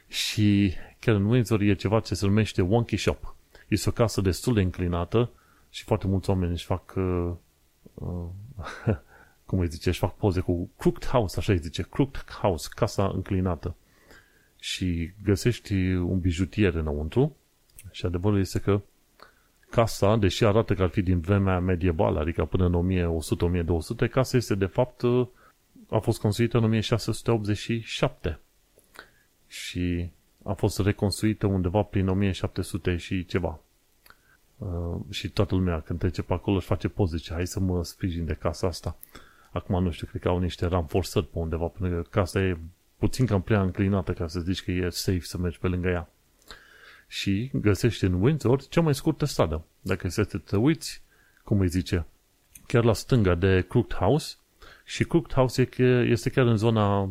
Și 0.10 0.74
chiar 1.00 1.16
în 1.16 1.26
Windsor 1.26 1.62
e 1.62 1.74
ceva 1.74 2.00
ce 2.00 2.16
se 2.16 2.26
numește 2.26 2.62
Wonky 2.62 2.98
Shop. 2.98 3.36
Este 3.68 3.90
o 3.90 3.92
casă 3.92 4.22
destul 4.22 4.54
de 4.54 4.62
înclinată 4.62 5.30
și 5.70 5.84
foarte 5.84 6.08
mulți 6.08 6.30
oameni 6.30 6.52
își 6.52 6.66
fac 6.66 6.94
uh, 6.96 7.32
uh, 7.94 8.26
cum 9.46 9.60
îi 9.60 9.68
zice, 9.68 9.90
își 9.90 10.00
fac 10.00 10.16
poze 10.16 10.40
cu 10.40 10.70
Crooked 10.78 11.06
House, 11.06 11.40
așa 11.40 11.52
îi 11.52 11.60
zice, 11.60 11.82
Crooked 11.90 12.30
House, 12.42 12.70
casa 12.76 13.12
înclinată. 13.14 13.76
Și 14.60 15.12
găsești 15.24 15.74
un 15.94 16.20
bijutier 16.20 16.74
înăuntru 16.74 17.36
și 17.92 18.06
adevărul 18.06 18.40
este 18.40 18.60
că 18.60 18.82
casa, 19.70 20.16
deși 20.16 20.46
arată 20.46 20.74
că 20.74 20.84
ar 20.84 20.90
fi 20.90 21.02
din 21.02 21.20
vremea 21.20 21.60
medievală, 21.60 22.20
adică 22.20 22.46
până 22.46 22.66
în 22.66 23.08
1100-1200, 24.06 24.10
casa 24.10 24.38
este 24.38 24.56
de 24.56 24.66
fapt 24.66 25.04
a 25.90 25.98
fost 25.98 26.20
construită 26.20 26.58
în 26.58 26.64
1687 26.64 28.40
și 29.50 30.10
a 30.44 30.54
fost 30.54 30.80
reconstruită 30.80 31.48
undeva 31.48 31.82
prin 31.82 32.08
1700 32.08 32.98
și 32.98 33.26
ceva. 33.26 33.60
Uh, 34.58 34.96
și 35.10 35.30
toată 35.30 35.56
lumea 35.56 35.82
când 35.82 36.00
trece 36.00 36.22
pe 36.22 36.34
acolo 36.34 36.56
își 36.56 36.66
face 36.66 36.88
poze, 36.88 37.18
zice, 37.18 37.34
hai 37.34 37.48
să 37.48 37.60
mă 37.60 37.84
sprijin 37.84 38.26
de 38.26 38.34
casa 38.34 38.68
asta. 38.68 38.98
Acum 39.52 39.84
nu 39.84 39.92
știu, 39.92 40.08
cred 40.08 40.22
că 40.22 40.28
au 40.28 40.40
niște 40.40 40.66
ramforsări 40.66 41.26
pe 41.26 41.40
undeva, 41.40 41.66
pentru 41.66 42.02
că 42.02 42.08
casa 42.10 42.40
e 42.42 42.58
puțin 42.98 43.26
cam 43.26 43.42
prea 43.42 43.62
înclinată 43.62 44.14
ca 44.14 44.28
să 44.28 44.40
zici 44.40 44.64
că 44.64 44.72
e 44.72 44.90
safe 44.90 45.20
să 45.20 45.38
mergi 45.38 45.60
pe 45.60 45.68
lângă 45.68 45.88
ea 45.88 46.10
și 47.12 47.52
găsești 47.54 48.04
în 48.04 48.14
Windsor 48.14 48.68
cea 48.68 48.82
mai 48.82 48.96
scurtă 48.96 49.26
stradă. 49.26 49.66
Dacă 49.82 50.10
să 50.10 50.24
te 50.24 50.58
uiți, 50.58 51.02
cum 51.44 51.60
îi 51.60 51.68
zice, 51.68 52.06
chiar 52.68 52.84
la 52.84 52.94
stânga 52.94 53.36
de 53.36 53.66
Crooked 53.70 53.98
House 53.98 54.36
și 54.90 55.04
Crooked 55.04 55.34
House 55.34 55.70
este 56.10 56.30
chiar 56.30 56.46
în 56.46 56.58
zona, 56.58 57.02
uh, 57.02 57.10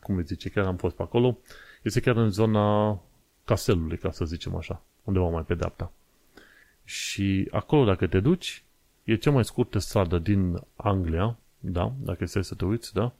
cum 0.00 0.16
îi 0.16 0.24
zice, 0.24 0.48
chiar 0.48 0.66
am 0.66 0.76
fost 0.76 0.96
pe 0.96 1.02
acolo, 1.02 1.38
este 1.82 2.00
chiar 2.00 2.16
în 2.16 2.30
zona 2.30 3.00
castelului, 3.44 3.98
ca 3.98 4.10
să 4.10 4.24
zicem 4.24 4.54
așa, 4.54 4.82
undeva 5.04 5.28
mai 5.28 5.42
pe 5.42 5.54
dreapta. 5.54 5.92
Și 6.84 7.48
acolo, 7.50 7.84
dacă 7.84 8.06
te 8.06 8.20
duci, 8.20 8.64
e 9.04 9.16
cea 9.16 9.30
mai 9.30 9.44
scurtă 9.44 9.78
stradă 9.78 10.18
din 10.18 10.60
Anglia, 10.76 11.38
da, 11.58 11.92
dacă 11.98 12.18
este 12.20 12.42
să 12.42 12.54
te 12.54 12.64
uiți, 12.64 12.94
da, 12.94 13.12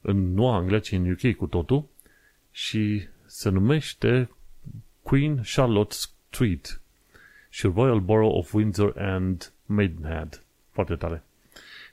în 0.00 0.34
Noua 0.34 0.56
Anglia, 0.56 0.78
ci 0.78 0.92
în 0.92 1.10
UK 1.10 1.36
cu 1.36 1.46
totul, 1.46 1.84
și 2.50 3.08
se 3.26 3.48
numește 3.48 4.30
Queen 5.02 5.42
Charlotte 5.54 5.94
Street 5.94 6.80
și 7.48 7.66
Royal 7.66 8.00
Borough 8.00 8.36
of 8.36 8.52
Windsor 8.52 8.98
and 8.98 9.52
Maidenhead. 9.66 10.42
Foarte 10.70 10.94
tare. 10.94 11.22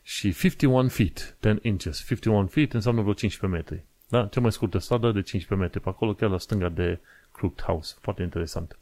Și 0.10 0.34
51 0.34 0.88
feet, 0.88 1.38
10 1.42 1.60
inches. 1.62 1.98
51 2.06 2.48
feet 2.48 2.74
înseamnă 2.74 3.02
vreo 3.02 3.14
15 3.14 3.60
metri. 3.60 3.86
Da? 4.08 4.28
Cea 4.28 4.42
mai 4.42 4.52
scurtă 4.52 4.78
stradă 4.78 5.12
de 5.12 5.22
15 5.22 5.68
metri 5.68 5.80
pe 5.80 5.90
acolo, 5.90 6.14
chiar 6.14 6.30
la 6.30 6.38
stânga 6.38 6.70
de 6.70 7.00
Crooked 7.32 7.62
House. 7.62 7.96
Foarte 8.02 8.22
interesant. 8.22 8.78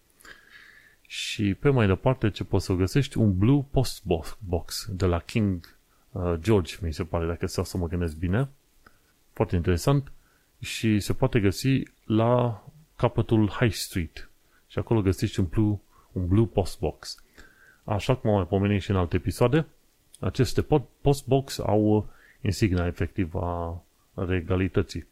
Și 1.02 1.54
pe 1.54 1.70
mai 1.70 1.88
departe 1.88 2.30
ce 2.30 2.44
poți 2.44 2.66
să 2.66 2.74
găsești? 2.74 3.18
Un 3.18 3.38
Blue 3.38 3.66
Post 3.72 4.04
Box 4.40 4.88
de 4.92 5.06
la 5.06 5.20
King 5.20 5.76
uh, 6.12 6.34
George, 6.38 6.76
mi 6.82 6.94
se 6.94 7.04
pare, 7.04 7.26
dacă 7.26 7.48
stau 7.48 7.64
să 7.64 7.78
mă 7.78 7.88
gândesc 7.88 8.16
bine. 8.16 8.50
Foarte 9.34 9.56
interesant. 9.56 10.12
Și 10.60 11.00
se 11.00 11.14
poate 11.14 11.40
găsi 11.40 11.84
la 12.06 12.64
capătul 12.96 13.50
High 13.50 13.74
Street. 13.74 14.30
Și 14.68 14.80
acolo 14.80 15.02
găsești 15.02 15.40
un 15.40 15.46
Blue, 15.46 15.80
un 16.12 16.28
blue 16.28 16.46
Post 16.46 16.80
Box. 16.80 17.24
Așa 17.84 18.16
cum 18.16 18.30
am 18.30 18.36
mai 18.36 18.48
pomenit 18.48 18.82
și 18.82 18.90
în 18.90 18.96
alte 18.96 19.16
episoade, 19.16 19.66
aceste 20.20 20.66
Post 21.02 21.28
Box 21.28 21.60
au 21.60 22.10
insignia 22.42 22.86
efectiv 22.86 23.36
a 23.36 23.84
regalității. 24.14 25.08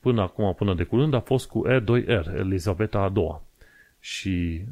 Până 0.00 0.22
acum, 0.22 0.54
până 0.54 0.74
de 0.74 0.84
curând, 0.84 1.14
a 1.14 1.20
fost 1.20 1.48
cu 1.48 1.64
R2R, 1.68 2.34
Elizabeta 2.36 2.98
a 2.98 3.08
doua. 3.08 3.42
Și 4.00 4.64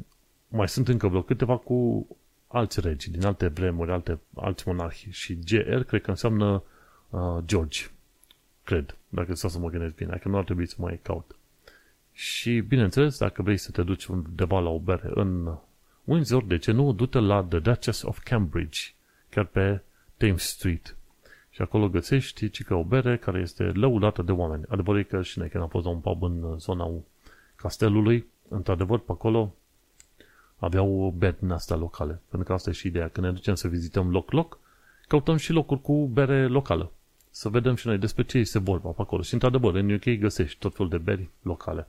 mai 0.47 0.69
sunt 0.69 0.87
încă 0.87 1.07
vreo 1.07 1.21
câteva 1.21 1.57
cu 1.57 2.07
alți 2.47 2.79
regi 2.79 3.11
din 3.11 3.25
alte 3.25 3.47
vremuri, 3.47 3.91
alte, 3.91 4.19
alți 4.35 4.67
monarhi. 4.67 5.09
Și 5.09 5.39
GR 5.45 5.79
cred 5.79 6.01
că 6.01 6.09
înseamnă 6.09 6.63
uh, 7.09 7.37
George. 7.45 7.85
Cred, 8.63 8.97
dacă 9.09 9.35
stau 9.35 9.49
să 9.49 9.59
mă 9.59 9.69
gândesc 9.69 9.95
bine, 9.95 10.09
dacă 10.09 10.27
nu 10.27 10.37
ar 10.37 10.43
trebui 10.43 10.67
să 10.67 10.75
mai 10.77 10.99
caut. 11.01 11.35
Și, 12.11 12.59
bineînțeles, 12.59 13.17
dacă 13.17 13.41
vrei 13.41 13.57
să 13.57 13.71
te 13.71 13.83
duci 13.83 14.05
undeva 14.05 14.59
la 14.59 14.69
o 14.69 14.79
bere 14.79 15.09
în 15.13 15.57
Windsor, 16.03 16.43
de 16.43 16.57
ce 16.57 16.71
nu, 16.71 16.91
du-te 16.91 17.19
la 17.19 17.43
The 17.43 17.59
Duchess 17.59 18.01
of 18.01 18.19
Cambridge, 18.23 18.79
chiar 19.29 19.45
pe 19.45 19.81
Thames 20.17 20.43
Street. 20.43 20.95
Și 21.49 21.61
acolo 21.61 21.89
găsești 21.89 22.49
ci 22.49 22.63
că 22.63 22.73
o 22.73 22.83
bere 22.83 23.17
care 23.17 23.39
este 23.39 23.63
lăudată 23.63 24.21
de 24.21 24.31
oameni. 24.31 24.63
Adevărul 24.67 24.99
e 24.99 25.03
că 25.03 25.21
și 25.21 25.39
noi 25.39 25.49
când 25.49 25.63
am 25.63 25.69
fost 25.69 25.85
la 25.85 25.91
un 25.91 25.99
pub 25.99 26.23
în 26.23 26.59
zona 26.59 26.89
castelului, 27.55 28.27
într-adevăr 28.49 28.99
pe 28.99 29.11
acolo 29.11 29.55
aveau 30.57 31.13
bed 31.17 31.37
din 31.39 31.51
astea 31.51 31.75
locale. 31.75 32.21
Pentru 32.29 32.47
că 32.47 32.53
asta 32.53 32.69
e 32.69 32.73
și 32.73 32.87
ideea. 32.87 33.09
Când 33.09 33.25
ne 33.25 33.31
ducem 33.31 33.55
să 33.55 33.67
vizităm 33.67 34.11
loc-loc, 34.11 34.59
căutăm 35.07 35.37
și 35.37 35.51
locuri 35.51 35.81
cu 35.81 36.07
bere 36.07 36.47
locală. 36.47 36.91
Să 37.29 37.49
vedem 37.49 37.75
și 37.75 37.87
noi 37.87 37.97
despre 37.97 38.23
ce 38.23 38.37
este 38.37 38.59
vorba 38.59 38.89
pe 38.89 39.01
acolo. 39.01 39.21
Și 39.21 39.33
într-adevăr, 39.33 39.75
în 39.75 39.91
UK 39.91 40.19
găsești 40.19 40.59
tot 40.59 40.75
felul 40.75 40.89
de 40.89 40.97
beri 40.97 41.29
locale. 41.41 41.87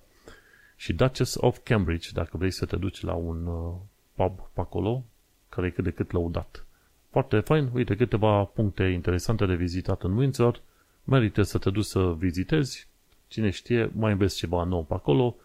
Și 0.76 0.92
Duchess 0.92 1.36
of 1.40 1.58
Cambridge, 1.62 2.10
dacă 2.12 2.36
vrei 2.36 2.50
să 2.50 2.66
te 2.66 2.76
duci 2.76 3.00
la 3.00 3.14
un 3.14 3.46
uh, 3.46 3.74
pub 4.14 4.40
pe 4.52 4.60
acolo, 4.60 5.04
care 5.48 5.66
e 5.66 5.70
cât 5.70 5.84
de 5.84 5.90
cât 5.90 6.12
lăudat. 6.12 6.66
Foarte 7.10 7.40
fain, 7.40 7.70
uite 7.74 7.96
câteva 7.96 8.44
puncte 8.44 8.84
interesante 8.84 9.46
de 9.46 9.54
vizitat 9.54 10.02
în 10.02 10.16
Windsor, 10.16 10.60
merită 11.04 11.42
să 11.42 11.58
te 11.58 11.70
duci 11.70 11.84
să 11.84 12.14
vizitezi, 12.18 12.88
cine 13.28 13.50
știe, 13.50 13.90
mai 13.94 14.12
înveți 14.12 14.36
ceva 14.36 14.64
nou 14.64 14.84
pe 14.84 14.94
acolo. 14.94 15.36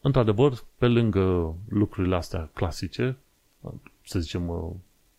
Într-adevăr, 0.00 0.64
pe 0.78 0.86
lângă 0.86 1.54
lucrurile 1.68 2.16
astea 2.16 2.50
clasice, 2.52 3.16
să 4.06 4.18
zicem 4.18 4.48
uh, 4.48 4.70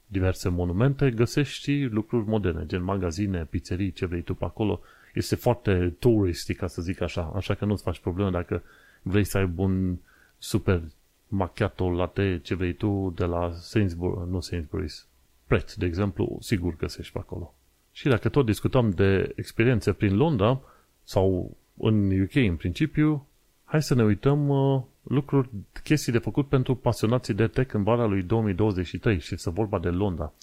diverse 0.08 0.50
monumente, 0.50 1.12
găsești 1.12 1.62
și 1.62 1.88
lucruri 1.91 2.27
moderne, 2.27 2.65
gen 2.65 2.84
magazine, 2.84 3.46
pizzerii, 3.46 3.91
ce 3.91 4.05
vrei 4.05 4.22
tu 4.22 4.34
pe 4.34 4.46
acolo. 4.46 4.79
Este 5.13 5.36
foarte 5.36 5.96
turistic, 6.00 6.58
ca 6.58 6.67
să 6.67 6.81
zic 6.81 7.01
așa, 7.01 7.31
așa 7.36 7.53
că 7.53 7.65
nu-ți 7.65 7.84
faci 7.84 8.00
probleme 8.00 8.29
dacă 8.29 8.62
vrei 9.01 9.24
să 9.24 9.38
ai 9.38 9.51
un 9.55 9.98
super 10.38 10.81
macchiato 11.27 11.91
latte, 11.91 12.39
ce 12.43 12.55
vrei 12.55 12.74
tu, 12.74 13.13
de 13.15 13.25
la 13.25 13.51
Sainsbury, 13.53 14.29
nu 14.29 14.39
Sainsbury's, 14.41 15.11
Pret, 15.51 15.75
de 15.75 15.86
exemplu, 15.86 16.38
sigur 16.41 16.75
găsești 16.75 17.13
pe 17.13 17.20
acolo. 17.20 17.53
Și 17.91 18.08
dacă 18.08 18.29
tot 18.29 18.46
discutăm 18.46 18.89
de 18.89 19.34
experiențe 19.36 19.93
prin 19.93 20.15
Londra, 20.15 20.62
sau 21.03 21.58
în 21.77 22.22
UK 22.22 22.36
în 22.36 22.55
principiu, 22.55 23.27
hai 23.63 23.81
să 23.81 23.93
ne 23.96 24.03
uităm 24.03 24.50
uh, 24.50 24.81
lucruri, 25.03 25.50
chestii 25.84 26.12
de 26.12 26.17
făcut 26.17 26.48
pentru 26.48 26.75
pasionații 26.75 27.34
de 27.34 27.48
tech 27.48 27.74
în 27.74 27.84
vara 27.84 28.05
lui 28.05 28.24
2023 28.24 29.20
și 29.20 29.38
să 29.38 29.50
vorba 29.50 29.79
de 29.79 29.89
Londra. 29.89 30.34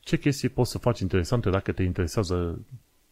Ce 0.00 0.18
chestii 0.18 0.48
poți 0.48 0.70
să 0.70 0.78
faci 0.78 1.00
interesante 1.00 1.50
dacă 1.50 1.72
te 1.72 1.82
interesează 1.82 2.58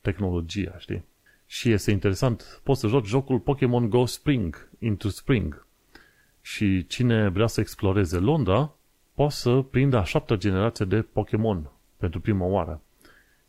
tehnologia, 0.00 0.75
știi? 0.78 1.04
Și 1.46 1.70
este 1.70 1.90
interesant, 1.90 2.61
poți 2.62 2.80
să 2.80 2.87
joci 2.87 3.06
jocul 3.06 3.38
Pokémon 3.38 3.88
Go 3.88 4.06
Spring, 4.06 4.68
Into 4.78 5.08
Spring. 5.08 5.66
Și 6.40 6.87
cine 6.87 7.28
vrea 7.28 7.46
să 7.46 7.61
exploreze 7.61 8.18
Londra, 8.18 8.73
poate 9.14 9.35
să 9.35 9.64
prindă 9.71 9.97
a 9.97 10.04
șaptea 10.04 10.37
generație 10.37 10.85
de 10.85 11.02
Pokémon 11.02 11.71
pentru 11.97 12.21
prima 12.21 12.44
oară. 12.44 12.80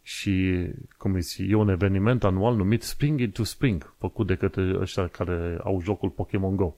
Și 0.01 0.65
cum 0.97 1.15
e, 1.15 1.19
e 1.37 1.55
un 1.55 1.69
eveniment 1.69 2.23
anual 2.23 2.55
numit 2.55 2.83
Spring 2.83 3.19
into 3.19 3.43
Spring, 3.43 3.93
făcut 3.97 4.27
de 4.27 4.35
către 4.35 4.77
ăștia 4.79 5.07
care 5.07 5.57
au 5.63 5.81
jocul 5.81 6.09
Pokémon 6.09 6.55
Go. 6.55 6.73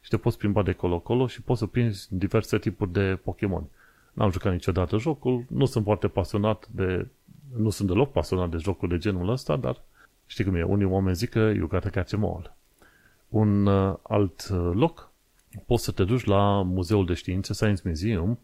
Și 0.00 0.10
te 0.10 0.16
poți 0.16 0.38
plimba 0.38 0.62
de 0.62 0.72
colo-colo 0.72 1.26
și 1.26 1.42
poți 1.42 1.58
să 1.58 1.66
prinzi 1.66 2.06
diverse 2.10 2.58
tipuri 2.58 2.92
de 2.92 3.18
Pokémon. 3.22 3.64
N-am 4.12 4.30
jucat 4.30 4.52
niciodată 4.52 4.98
jocul, 4.98 5.44
nu 5.48 5.64
sunt 5.64 5.84
foarte 5.84 6.08
pasionat 6.08 6.68
de... 6.70 7.06
Nu 7.56 7.70
sunt 7.70 7.88
deloc 7.88 8.12
pasionat 8.12 8.50
de 8.50 8.56
jocuri 8.56 8.90
de 8.90 8.98
genul 8.98 9.28
ăsta, 9.28 9.56
dar 9.56 9.82
știi 10.26 10.44
cum 10.44 10.54
e, 10.54 10.62
unii 10.62 10.86
oameni 10.86 11.16
zic 11.16 11.30
că 11.30 11.38
you 11.38 11.66
gotta 11.66 11.88
catch 11.88 12.08
them 12.08 12.24
all. 12.24 12.54
Un 13.28 13.66
uh, 13.66 13.94
alt 14.02 14.48
uh, 14.52 14.70
loc 14.74 15.05
poți 15.66 15.84
să 15.84 15.90
te 15.92 16.04
duci 16.04 16.24
la 16.24 16.62
Muzeul 16.62 17.06
de 17.06 17.14
Științe, 17.14 17.52
Science 17.52 17.82
Museum, 17.84 18.38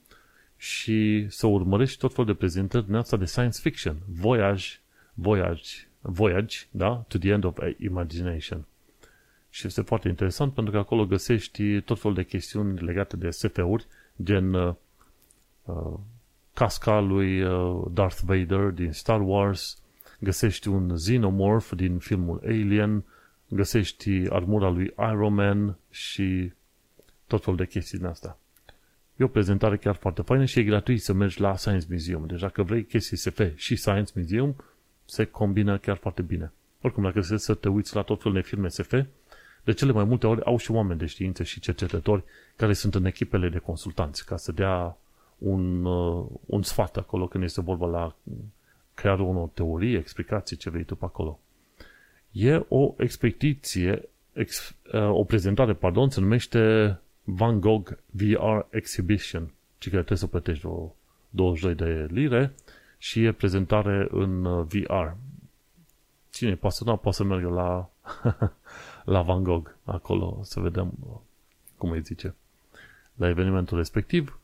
și 0.57 1.27
să 1.29 1.47
urmărești 1.47 1.99
tot 1.99 2.15
felul 2.15 2.33
de 2.33 2.39
prezentări 2.39 2.87
din 2.87 2.95
asta 2.95 3.17
de 3.17 3.25
science 3.25 3.59
fiction. 3.61 3.97
Voyage, 4.07 4.67
voyage, 5.15 5.71
voyage, 6.01 6.57
da? 6.71 7.05
To 7.09 7.19
the 7.19 7.31
end 7.31 7.45
of 7.45 7.59
imagination. 7.79 8.65
Și 9.51 9.67
este 9.67 9.83
foarte 9.83 10.09
interesant 10.09 10.53
pentru 10.53 10.73
că 10.73 10.79
acolo 10.79 11.07
găsești 11.07 11.81
tot 11.81 12.01
felul 12.01 12.17
de 12.17 12.25
chestiuni 12.25 12.81
legate 12.81 13.17
de 13.17 13.31
SF-uri, 13.31 13.87
gen 14.23 14.55
uh, 14.55 14.75
uh, 15.65 15.99
casca 16.55 17.01
lui 17.01 17.43
uh, 17.43 17.83
Darth 17.93 18.21
Vader 18.25 18.71
din 18.71 18.93
Star 18.93 19.21
Wars, 19.21 19.83
găsești 20.19 20.69
un 20.69 20.95
Xenomorph 20.95 21.71
din 21.77 21.99
filmul 21.99 22.41
Alien, 22.45 23.05
găsești 23.49 24.27
armura 24.29 24.69
lui 24.69 24.95
Iron 24.99 25.35
Man 25.35 25.77
și 25.91 26.53
tot 27.33 27.45
felul 27.45 27.59
de 27.59 27.67
chestii 27.67 27.99
din 27.99 28.07
asta. 28.07 28.39
E 29.17 29.25
o 29.25 29.29
prezentare 29.29 29.77
chiar 29.77 29.95
foarte 29.95 30.23
faină 30.23 30.45
și 30.45 30.59
e 30.59 30.63
gratuit 30.63 31.03
să 31.03 31.13
mergi 31.13 31.41
la 31.41 31.57
Science 31.57 31.87
Museum. 31.91 32.27
Deci 32.27 32.41
dacă 32.41 32.63
vrei 32.63 32.85
chestii 32.85 33.17
SF 33.17 33.41
și 33.55 33.77
Science 33.77 34.13
Museum, 34.15 34.57
se 35.05 35.25
combină 35.25 35.79
chiar 35.79 35.97
foarte 35.97 36.23
bine. 36.23 36.53
Oricum, 36.81 37.03
dacă 37.03 37.21
se 37.21 37.37
să 37.37 37.55
te 37.55 37.69
uiți 37.69 37.95
la 37.95 38.03
tot 38.03 38.23
felul 38.23 38.37
de 38.37 38.43
filme 38.49 38.69
SF, 38.69 38.95
de 39.65 39.73
cele 39.73 39.93
mai 39.93 40.05
multe 40.05 40.27
ori 40.27 40.45
au 40.45 40.57
și 40.57 40.71
oameni 40.71 40.99
de 40.99 41.07
știință 41.07 41.43
și 41.43 41.61
cercetători 41.61 42.23
care 42.57 42.73
sunt 42.73 42.95
în 42.95 43.05
echipele 43.05 43.49
de 43.49 43.59
consultanți 43.59 44.27
ca 44.27 44.37
să 44.37 44.53
dea 44.53 44.97
un, 45.39 45.85
uh, 45.85 46.27
un 46.47 46.63
sfat 46.63 46.97
acolo 46.97 47.27
când 47.27 47.45
este 47.45 47.61
vorba 47.61 47.87
la 47.87 48.15
crearea 48.95 49.25
unor 49.25 49.49
teorii, 49.49 49.97
explicații, 49.97 50.57
ce 50.57 50.71
vrei 50.71 50.85
tu 50.85 50.97
pe 50.97 51.05
acolo. 51.05 51.41
E 52.31 52.65
o 52.69 52.95
expediție, 52.99 54.09
ex, 54.33 54.75
uh, 54.93 55.09
o 55.09 55.25
prezentare, 55.25 55.73
pardon, 55.73 56.11
se 56.11 56.21
numește 56.21 56.99
Van 57.25 57.61
Gogh 57.61 57.91
VR 58.11 58.67
Exhibition, 58.71 59.53
ci 59.79 59.85
că 59.85 59.97
trebuie 59.97 60.19
să 60.19 60.27
plătești 60.27 60.67
o 60.67 60.95
22 61.31 61.75
de 61.75 62.07
lire 62.11 62.55
și 62.99 63.25
e 63.25 63.33
prezentare 63.33 64.07
în 64.11 64.45
uh, 64.45 64.67
VR. 64.69 65.07
Cine 66.31 66.51
e 66.51 66.55
pasionat 66.55 67.01
poate 67.01 67.17
să 67.17 67.25
meargă 67.25 67.49
la, 67.49 67.91
la 69.15 69.23
Van 69.23 69.43
Gogh 69.43 69.71
acolo 69.85 70.41
să 70.43 70.61
vedem 70.61 70.93
uh, 71.07 71.17
cum 71.77 71.91
îi 71.91 72.01
zice 72.01 72.35
la 73.15 73.29
evenimentul 73.29 73.77
respectiv. 73.77 74.39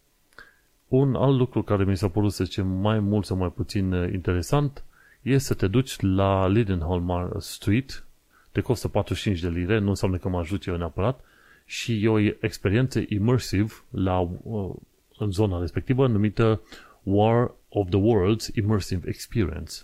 Un 0.89 1.15
alt 1.15 1.39
lucru 1.39 1.63
care 1.63 1.85
mi 1.85 1.97
s-a 1.97 2.09
părut, 2.09 2.33
să 2.33 2.45
zicem, 2.45 2.67
mai 2.67 2.99
mult 2.99 3.27
sau 3.27 3.37
mai 3.37 3.51
puțin 3.51 3.93
uh, 3.93 4.13
interesant 4.13 4.85
e 5.23 5.39
să 5.39 5.55
te 5.55 5.67
duci 5.67 6.01
la 6.01 6.47
Lidenholm 6.47 7.35
Street, 7.39 8.05
te 8.53 8.61
costă 8.61 8.89
45 8.89 9.41
de 9.41 9.49
lire, 9.49 9.79
nu 9.79 9.89
înseamnă 9.89 10.17
că 10.17 10.29
mă 10.29 10.39
ajut 10.39 10.67
eu 10.67 10.77
neapărat, 10.77 11.25
și 11.71 12.05
e 12.05 12.09
o 12.09 12.19
experiență 12.19 13.03
immersive 13.09 13.73
la, 13.91 14.21
uh, 14.21 14.75
în 15.19 15.31
zona 15.31 15.61
respectivă 15.61 16.07
numită 16.07 16.61
War 17.03 17.55
of 17.69 17.89
the 17.89 17.99
Worlds 17.99 18.51
Immersive 18.55 19.09
Experience. 19.09 19.75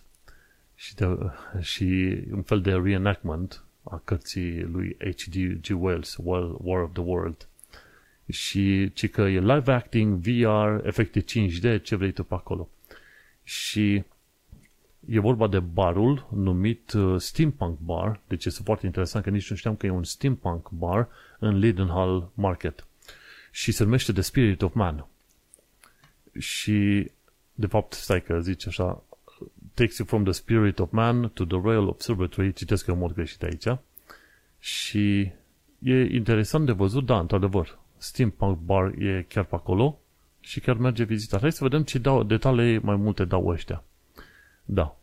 Și, 0.74 0.94
de, 0.94 1.06
și 1.60 2.18
un 2.30 2.42
fel 2.42 2.60
de 2.60 2.72
reenactment 2.72 3.64
a 3.82 4.00
cărții 4.04 4.62
lui 4.62 4.96
H.G. 4.98 5.82
Wells, 5.82 6.16
War 6.58 6.80
of 6.80 6.92
the 6.92 7.02
World. 7.02 7.48
Și 8.28 8.92
ci 8.92 9.10
că 9.10 9.20
e 9.20 9.40
live 9.40 9.72
acting, 9.72 10.14
VR, 10.14 10.86
efecte 10.86 11.24
5D, 11.24 11.82
ce 11.82 11.96
vrei 11.96 12.12
tu 12.12 12.24
pe 12.24 12.34
acolo. 12.34 12.68
Și 13.42 14.04
E 15.08 15.20
vorba 15.20 15.46
de 15.46 15.58
barul 15.58 16.28
numit 16.34 16.92
uh, 16.92 17.20
Steampunk 17.20 17.78
Bar, 17.78 18.20
deci 18.28 18.44
este 18.44 18.62
foarte 18.64 18.86
interesant 18.86 19.24
că 19.24 19.30
nici 19.30 19.50
nu 19.50 19.56
știam 19.56 19.76
că 19.76 19.86
e 19.86 19.90
un 19.90 20.04
Steampunk 20.04 20.70
Bar 20.70 21.08
în 21.44 21.58
Lidenhall 21.58 22.30
Market. 22.34 22.86
Și 23.50 23.72
se 23.72 23.84
numește 23.84 24.12
The 24.12 24.22
Spirit 24.22 24.62
of 24.62 24.74
Man. 24.74 25.06
Și, 26.38 27.10
de 27.54 27.66
fapt, 27.66 27.92
stai 27.92 28.22
că 28.22 28.40
zice 28.40 28.68
așa, 28.68 29.02
takes 29.74 29.98
you 29.98 30.06
from 30.06 30.24
the 30.24 30.32
spirit 30.32 30.78
of 30.78 30.92
man 30.92 31.30
to 31.34 31.44
the 31.44 31.60
Royal 31.62 31.88
Observatory, 31.88 32.52
citesc 32.52 32.86
eu 32.86 32.94
în 32.94 33.00
mod 33.00 33.12
greșit 33.12 33.42
aici, 33.42 33.78
Și 34.58 35.32
e 35.78 36.14
interesant 36.14 36.66
de 36.66 36.72
văzut, 36.72 37.06
da, 37.06 37.18
într-adevăr, 37.18 37.78
Steampunk 37.96 38.58
Bar 38.58 38.94
e 38.98 39.24
chiar 39.28 39.44
pe 39.44 39.54
acolo 39.54 39.98
și 40.40 40.60
chiar 40.60 40.76
merge 40.76 41.04
vizita. 41.04 41.38
Hai 41.38 41.52
să 41.52 41.62
vedem 41.62 41.82
ce 41.82 41.98
dau, 41.98 42.22
detalii 42.22 42.78
mai 42.78 42.96
multe 42.96 43.24
dau 43.24 43.46
ăștia. 43.46 43.84
Da. 44.64 44.96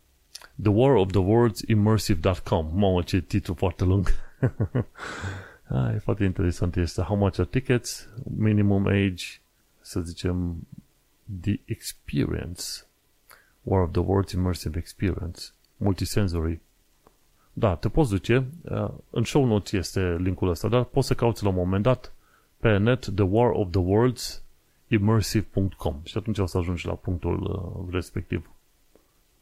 The 0.62 0.70
War 0.70 0.94
of 0.94 1.10
the 1.10 1.20
Worlds 1.20 1.60
Immersive.com. 1.66 2.70
Mamă, 2.74 3.02
ce 3.02 3.20
titlu 3.20 3.54
foarte 3.54 3.84
lung. 3.84 4.08
ah, 5.72 5.94
e 5.94 5.98
foarte 5.98 6.24
interesant 6.24 6.76
este. 6.76 7.02
How 7.02 7.16
much 7.16 7.38
are 7.38 7.48
tickets? 7.50 8.08
Minimum 8.36 8.86
age, 8.86 9.24
să 9.80 10.00
zicem, 10.00 10.66
the 11.40 11.60
experience. 11.64 12.86
War 13.62 13.82
of 13.82 13.90
the 13.90 14.00
Worlds 14.00 14.32
Immersive 14.32 14.78
Experience. 14.78 15.40
Multisensory. 15.76 16.60
Da, 17.52 17.76
te 17.76 17.88
poți 17.88 18.10
duce. 18.10 18.46
Uh, 18.62 18.90
în 19.10 19.24
show 19.24 19.44
notes 19.44 19.72
este 19.72 20.16
linkul 20.18 20.48
ăsta, 20.48 20.68
dar 20.68 20.84
poți 20.84 21.06
să 21.06 21.14
cauți 21.14 21.42
la 21.42 21.48
un 21.48 21.54
moment 21.54 21.82
dat 21.82 22.12
pe 22.56 22.76
net 22.76 23.14
The 23.14 23.24
War 23.24 23.50
of 23.50 23.70
the 23.70 23.80
Worlds 23.80 24.42
immersive.com 24.88 26.00
și 26.04 26.16
atunci 26.16 26.38
o 26.38 26.46
să 26.46 26.58
ajungi 26.58 26.86
la 26.86 26.94
punctul 26.94 27.42
uh, 27.42 27.92
respectiv 27.92 28.50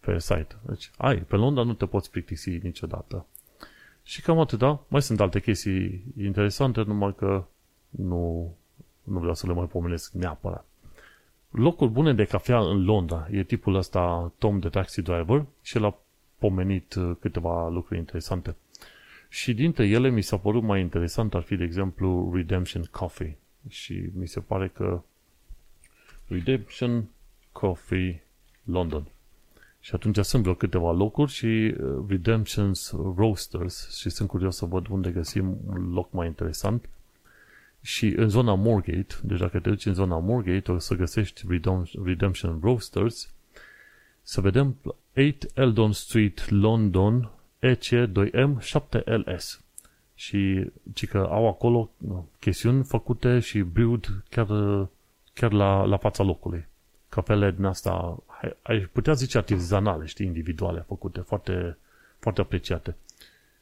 pe 0.01 0.19
site. 0.19 0.57
Deci, 0.67 0.91
ai, 0.97 1.17
pe 1.17 1.37
Londra 1.37 1.63
nu 1.63 1.73
te 1.73 1.87
poți 1.87 2.11
plictisi 2.11 2.51
niciodată. 2.51 3.27
Și 4.03 4.23
cam 4.23 4.39
atâta. 4.39 4.85
Mai 4.89 5.03
sunt 5.03 5.21
alte 5.21 5.41
chestii 5.41 6.05
interesante, 6.19 6.83
numai 6.83 7.15
că 7.15 7.45
nu, 7.91 8.55
nu 9.03 9.19
vreau 9.19 9.35
să 9.35 9.47
le 9.47 9.53
mai 9.53 9.67
pomenesc 9.67 10.13
neapărat. 10.13 10.65
Locuri 11.51 11.91
bune 11.91 12.15
de 12.15 12.25
cafea 12.25 12.59
în 12.59 12.85
Londra 12.85 13.29
e 13.31 13.43
tipul 13.43 13.75
ăsta 13.75 14.33
Tom 14.39 14.61
the 14.61 14.69
Taxi 14.69 15.03
Driver 15.03 15.45
și 15.63 15.77
el 15.77 15.85
a 15.85 15.99
pomenit 16.39 16.95
uh, 16.95 17.17
câteva 17.21 17.69
lucruri 17.69 17.99
interesante. 17.99 18.57
Și 19.29 19.55
dintre 19.55 19.87
ele 19.87 20.09
mi 20.09 20.23
s-a 20.23 20.37
părut 20.37 20.63
mai 20.63 20.81
interesant 20.81 21.35
ar 21.35 21.43
fi, 21.43 21.57
de 21.57 21.65
exemplu, 21.65 22.31
Redemption 22.35 22.83
Coffee. 22.91 23.39
Și 23.69 24.05
mi 24.15 24.29
se 24.29 24.41
pare 24.41 24.69
că 24.69 25.03
Redemption 26.27 27.09
Coffee 27.53 28.25
London. 28.65 29.07
Și 29.81 29.95
atunci 29.95 30.19
sunt 30.19 30.43
vreo 30.43 30.55
câteva 30.55 30.93
locuri 30.93 31.31
și 31.31 31.47
uh, 31.47 32.05
Redemption's 32.09 32.91
Roasters 33.17 33.99
și 33.99 34.11
sunt 34.11 34.29
curios 34.29 34.57
să 34.57 34.65
văd 34.65 34.87
unde 34.89 35.11
găsim 35.11 35.59
un 35.67 35.93
loc 35.93 36.13
mai 36.13 36.27
interesant. 36.27 36.89
Și 37.83 38.07
în 38.07 38.29
zona 38.29 38.55
Moorgate, 38.55 39.15
deci 39.23 39.39
dacă 39.39 39.61
te 39.61 39.69
duci 39.69 39.87
în 39.87 39.95
zona 39.95 40.19
Moorgate, 40.19 40.73
o 40.73 40.79
să 40.79 40.95
găsești 40.95 41.45
Redemption 42.05 42.59
Roasters. 42.63 43.33
Să 44.23 44.41
vedem 44.41 44.77
8 45.17 45.47
Eldon 45.55 45.93
Street, 45.93 46.51
London, 46.51 47.31
EC2M7LS. 47.63 49.61
Și 50.15 50.71
ci 50.95 51.07
că 51.07 51.29
au 51.31 51.49
acolo 51.49 51.91
uh, 51.99 52.19
chestiuni 52.39 52.85
făcute 52.85 53.39
și 53.39 53.61
brewed 53.61 54.23
chiar, 54.29 54.47
chiar 55.33 55.53
la, 55.53 55.85
la 55.85 55.97
fața 55.97 56.23
locului. 56.23 56.67
Cafele 57.09 57.51
din 57.51 57.65
asta, 57.65 58.23
ai 58.63 58.89
putea 58.93 59.13
zice 59.13 59.39
artizanale, 59.39 60.07
știi, 60.07 60.27
individuale, 60.27 60.85
făcute, 60.87 61.21
foarte, 61.21 61.77
foarte 62.19 62.41
apreciate. 62.41 62.97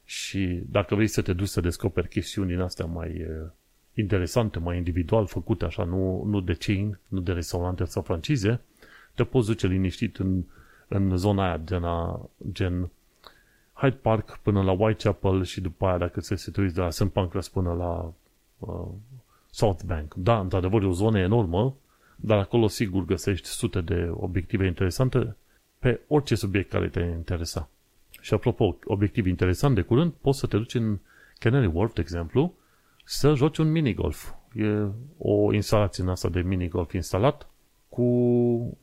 Și 0.04 0.62
dacă 0.70 0.94
vrei 0.94 1.06
să 1.06 1.22
te 1.22 1.32
duci 1.32 1.48
să 1.48 1.60
descoperi 1.60 2.08
chestiuni 2.08 2.48
din 2.48 2.60
astea 2.60 2.84
mai 2.84 3.08
uh, 3.08 3.46
interesante, 3.94 4.58
mai 4.58 4.76
individual 4.76 5.26
făcute, 5.26 5.64
așa, 5.64 5.84
nu, 5.84 6.22
nu 6.24 6.40
de 6.40 6.56
chain, 6.58 6.98
nu 7.08 7.20
de 7.20 7.32
restaurante 7.32 7.84
sau 7.84 8.02
francize, 8.02 8.60
te 9.14 9.24
poți 9.24 9.46
duce 9.46 9.66
liniștit 9.66 10.16
în, 10.16 10.42
în 10.88 11.16
zona 11.16 11.44
aia, 11.44 11.60
gen, 11.64 11.84
a, 11.84 12.28
gen 12.52 12.90
Hyde 13.72 13.96
Park 13.96 14.38
până 14.42 14.62
la 14.62 14.72
Whitechapel 14.72 15.44
și 15.44 15.60
după 15.60 15.86
aia 15.86 15.98
dacă 15.98 16.20
se 16.20 16.50
te 16.50 16.60
uiți 16.60 16.74
de 16.74 16.80
la 16.80 16.90
St. 16.90 17.04
Pancras 17.08 17.48
până 17.48 17.72
la 17.72 18.12
uh, 18.58 18.88
South 19.50 19.82
Bank. 19.86 20.14
Da, 20.14 20.38
într-adevăr 20.38 20.82
e 20.82 20.86
o 20.86 20.92
zonă 20.92 21.18
enormă, 21.18 21.74
dar 22.20 22.38
acolo 22.38 22.68
sigur 22.68 23.04
găsești 23.04 23.48
sute 23.48 23.80
de 23.80 24.08
obiective 24.12 24.66
interesante 24.66 25.36
pe 25.78 26.00
orice 26.06 26.34
subiect 26.34 26.70
care 26.70 26.88
te 26.88 27.00
interesa. 27.00 27.68
Și 28.20 28.34
apropo, 28.34 28.76
obiectiv 28.84 29.26
interesant 29.26 29.74
de 29.74 29.82
curând, 29.82 30.12
poți 30.20 30.38
să 30.38 30.46
te 30.46 30.56
duci 30.56 30.74
în 30.74 30.98
Canary 31.38 31.70
Wharf, 31.72 31.94
de 31.94 32.00
exemplu, 32.00 32.54
să 33.04 33.34
joci 33.34 33.58
un 33.58 33.70
minigolf. 33.70 34.32
E 34.54 34.86
o 35.18 35.52
instalație 35.52 36.02
în 36.02 36.08
asta 36.08 36.28
de 36.28 36.40
minigolf 36.40 36.92
instalat 36.92 37.50
cu 37.88 38.78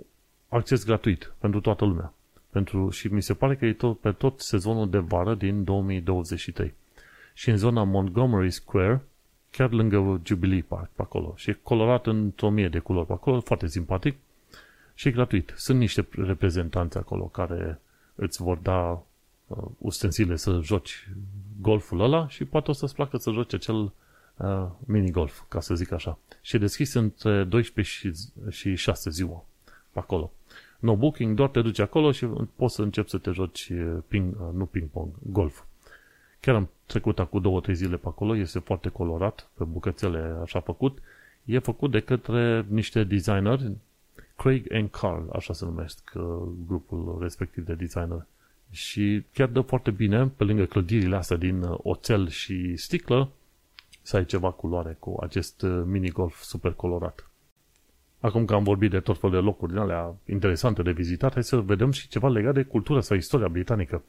acces 0.47 0.85
gratuit 0.85 1.33
pentru 1.37 1.59
toată 1.61 1.85
lumea. 1.85 2.13
Pentru, 2.49 2.89
și 2.89 3.07
mi 3.07 3.21
se 3.21 3.33
pare 3.33 3.55
că 3.55 3.65
e 3.65 3.73
tot, 3.73 3.99
pe 3.99 4.11
tot 4.11 4.39
sezonul 4.39 4.89
de 4.89 4.97
vară 4.97 5.35
din 5.35 5.63
2023. 5.63 6.73
Și 7.33 7.49
în 7.49 7.57
zona 7.57 7.83
Montgomery 7.83 8.51
Square, 8.51 9.03
chiar 9.55 9.71
lângă 9.71 10.21
Jubilee 10.23 10.65
Park, 10.67 10.89
pe 10.95 11.01
acolo. 11.01 11.33
Și 11.35 11.49
e 11.49 11.59
colorat 11.63 12.07
într-o 12.07 12.49
mie 12.49 12.69
de 12.69 12.79
culori 12.79 13.07
pe 13.07 13.13
acolo, 13.13 13.39
foarte 13.39 13.67
simpatic 13.67 14.17
și 14.93 15.11
gratuit. 15.11 15.53
Sunt 15.55 15.79
niște 15.79 16.07
reprezentanți 16.11 16.97
acolo 16.97 17.23
care 17.23 17.79
îți 18.15 18.41
vor 18.41 18.57
da 18.57 19.03
uh, 19.47 19.57
ustensile 19.77 20.35
să 20.35 20.59
joci 20.63 21.09
golful 21.61 21.99
ăla 21.99 22.27
și 22.27 22.45
poate 22.45 22.69
o 22.69 22.73
să-ți 22.73 22.95
placă 22.95 23.17
să 23.17 23.31
joci 23.31 23.53
acel 23.53 23.91
uh, 24.37 24.67
mini-golf, 24.85 25.41
ca 25.47 25.59
să 25.59 25.75
zic 25.75 25.91
așa. 25.91 26.17
Și 26.41 26.55
e 26.55 26.59
deschis 26.59 26.93
între 26.93 27.43
12 27.43 27.93
și, 27.93 28.13
și 28.49 28.75
6 28.75 29.09
ziua 29.09 29.45
pe 29.91 29.99
acolo 29.99 30.31
no 30.85 30.95
booking, 30.95 31.35
doar 31.35 31.49
te 31.49 31.61
duci 31.61 31.79
acolo 31.79 32.11
și 32.11 32.25
poți 32.55 32.75
să 32.75 32.81
începi 32.81 33.09
să 33.09 33.17
te 33.17 33.31
joci 33.31 33.71
ping, 34.07 34.35
nu 34.53 34.65
ping-pong, 34.65 35.09
golf. 35.31 35.63
Chiar 36.45 36.55
am 36.55 36.69
trecut 36.86 37.19
acum 37.19 37.41
două, 37.41 37.62
trei 37.62 37.75
zile 37.75 37.97
pe 37.97 38.08
acolo, 38.08 38.36
este 38.36 38.60
foarte 38.60 38.89
colorat, 38.89 39.49
pe 39.58 39.63
bucățele 39.63 40.38
așa 40.41 40.60
făcut. 40.60 40.97
E 41.45 41.60
făcut 41.60 41.91
de 41.91 41.99
către 41.99 42.65
niște 42.69 43.03
designeri, 43.03 43.71
Craig 44.36 44.73
and 44.73 44.89
Carl, 44.89 45.29
așa 45.34 45.53
se 45.53 45.65
numesc 45.65 46.12
grupul 46.67 47.17
respectiv 47.21 47.65
de 47.65 47.73
designer. 47.73 48.25
Și 48.71 49.23
chiar 49.34 49.47
dă 49.47 49.62
foarte 49.62 49.91
bine, 49.91 50.27
pe 50.27 50.43
lângă 50.43 50.65
clădirile 50.65 51.15
astea 51.15 51.38
din 51.38 51.63
oțel 51.67 52.29
și 52.29 52.75
sticlă, 52.75 53.29
să 54.01 54.15
ai 54.17 54.25
ceva 54.25 54.51
culoare 54.51 54.95
cu 54.99 55.17
acest 55.21 55.65
mini-golf 55.86 56.41
super 56.41 56.71
colorat. 56.71 57.29
Acum 58.19 58.45
că 58.45 58.53
am 58.53 58.63
vorbit 58.63 58.89
de 58.89 58.99
tot 58.99 59.19
felul 59.19 59.36
de 59.36 59.41
locuri 59.41 59.71
din 59.71 59.81
alea 59.81 60.15
interesante 60.25 60.81
de 60.81 60.91
vizitat, 60.91 61.34
hai 61.34 61.43
să 61.43 61.58
vedem 61.58 61.91
și 61.91 62.08
ceva 62.08 62.29
legat 62.29 62.53
de 62.53 62.63
cultura 62.63 63.01
sau 63.01 63.17
istoria 63.17 63.47
britanică. 63.47 64.03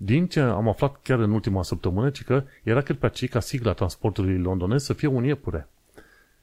Din 0.00 0.26
ce 0.26 0.40
am 0.40 0.68
aflat 0.68 1.02
chiar 1.02 1.18
în 1.18 1.30
ultima 1.30 1.62
săptămână, 1.62 2.10
ci 2.10 2.24
că 2.24 2.44
era 2.62 2.82
cât 2.82 2.98
pe 2.98 3.06
aici 3.06 3.28
ca 3.28 3.40
sigla 3.40 3.72
transportului 3.72 4.38
londonez 4.38 4.82
să 4.82 4.92
fie 4.92 5.08
un 5.08 5.24
iepure. 5.24 5.68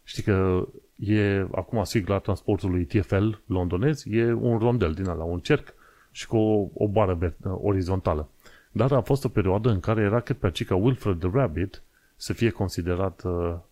Știi 0.03 0.23
că 0.23 0.67
e 0.95 1.47
acum 1.51 1.83
sigla 1.83 2.19
transportului 2.19 2.85
TFL 2.85 3.29
londonez, 3.45 4.03
e 4.07 4.33
un 4.33 4.57
rondel 4.57 4.93
din 4.93 5.07
ala, 5.07 5.23
un 5.23 5.39
cerc 5.39 5.73
și 6.11 6.27
cu 6.27 6.37
o, 6.37 6.67
o 6.73 6.87
bară 6.87 7.35
orizontală. 7.43 8.29
Dar 8.71 8.91
a 8.91 9.01
fost 9.01 9.25
o 9.25 9.29
perioadă 9.29 9.69
în 9.69 9.79
care 9.79 10.01
era 10.01 10.19
cât 10.19 10.37
pe 10.37 10.45
aici 10.45 10.65
ca 10.65 10.75
Wilfred 10.75 11.19
the 11.19 11.29
Rabbit 11.33 11.81
să 12.15 12.33
fie 12.33 12.49
considerat, 12.49 13.23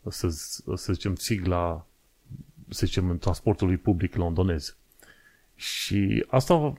să, 0.07 0.27
să 0.75 0.93
zicem, 0.93 1.15
sigla 1.15 1.85
să 2.69 2.85
zicem, 2.85 3.09
în 3.09 3.17
transportului 3.17 3.77
public 3.77 4.15
londonez. 4.15 4.75
Și 5.55 6.25
asta, 6.27 6.73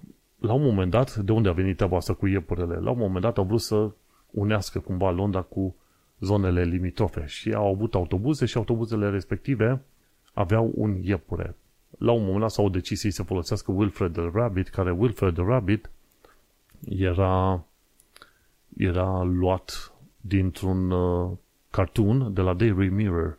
la 0.44 0.52
un 0.52 0.62
moment 0.62 0.90
dat, 0.90 1.14
de 1.14 1.33
unde 1.33 1.48
a 1.48 1.52
venit 1.52 1.76
treaba 1.76 1.96
asta 1.96 2.14
cu 2.14 2.26
iepurele? 2.26 2.74
La 2.74 2.90
un 2.90 2.98
moment 2.98 3.22
dat 3.22 3.38
au 3.38 3.44
vrut 3.44 3.61
să 3.61 3.90
unească 4.30 4.78
cumva 4.78 5.11
Londra 5.11 5.42
cu 5.42 5.76
zonele 6.20 6.64
limitrofe 6.64 7.24
și 7.26 7.52
au 7.52 7.72
avut 7.72 7.94
autobuze 7.94 8.46
și 8.46 8.57
autobuzele 8.57 9.11
respective 9.11 9.83
aveau 10.33 10.72
un 10.74 10.96
iepure. 11.02 11.57
La 11.98 12.12
un 12.12 12.22
moment 12.22 12.40
dat 12.40 12.50
s-au 12.50 12.68
decis 12.68 13.14
să 13.14 13.22
folosească 13.22 13.72
Wilfred 13.72 14.12
the 14.12 14.30
Rabbit, 14.33 14.68
care 14.68 14.90
Wilfred 14.90 15.35
the 15.35 15.44
Rabbit 15.46 15.90
era, 16.88 17.64
era 18.76 19.22
luat 19.22 19.92
dintr-un 20.20 20.90
uh, 20.90 21.30
cartoon 21.70 22.33
de 22.35 22.40
la 22.40 22.54
Daily 22.54 22.88
Mirror 22.88 23.38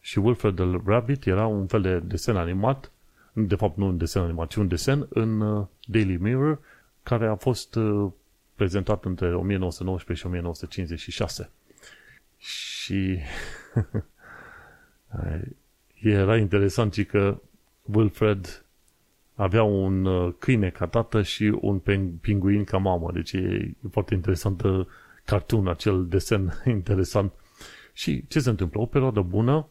și 0.00 0.18
Wilfred 0.18 0.54
the 0.54 0.80
Rabbit 0.84 1.26
era 1.26 1.46
un 1.46 1.66
fel 1.66 1.80
de 1.80 1.98
desen 1.98 2.36
animat, 2.36 2.92
de 3.32 3.54
fapt 3.54 3.76
nu 3.76 3.86
un 3.86 3.96
desen 3.96 4.22
animat, 4.22 4.48
ci 4.48 4.56
un 4.56 4.68
desen 4.68 5.06
în 5.08 5.40
uh, 5.40 5.66
Daily 5.90 6.16
Mirror, 6.16 6.58
care 7.02 7.26
a 7.26 7.34
fost 7.34 7.74
uh, 7.74 8.10
prezentat 8.54 9.04
între 9.04 9.34
1919 9.34 10.26
și 10.26 10.26
1956. 10.26 11.50
Și 12.36 13.18
era 16.02 16.36
interesant 16.36 16.92
și 16.92 17.04
că 17.04 17.40
Wilfred 17.82 18.64
avea 19.34 19.62
un 19.62 20.04
uh, 20.04 20.34
câine 20.38 20.70
ca 20.70 20.86
tată 20.86 21.22
și 21.22 21.58
un 21.60 21.78
pinguin 22.20 22.64
ca 22.64 22.78
mamă. 22.78 23.10
Deci 23.12 23.32
e 23.32 23.74
foarte 23.90 24.14
interesant 24.14 24.62
cartoon, 25.24 25.68
acel 25.68 26.06
desen 26.06 26.60
interesant. 26.66 27.32
Și 27.92 28.24
ce 28.28 28.40
se 28.40 28.50
întâmplă? 28.50 28.80
O 28.80 28.86
perioadă 28.86 29.20
bună, 29.20 29.68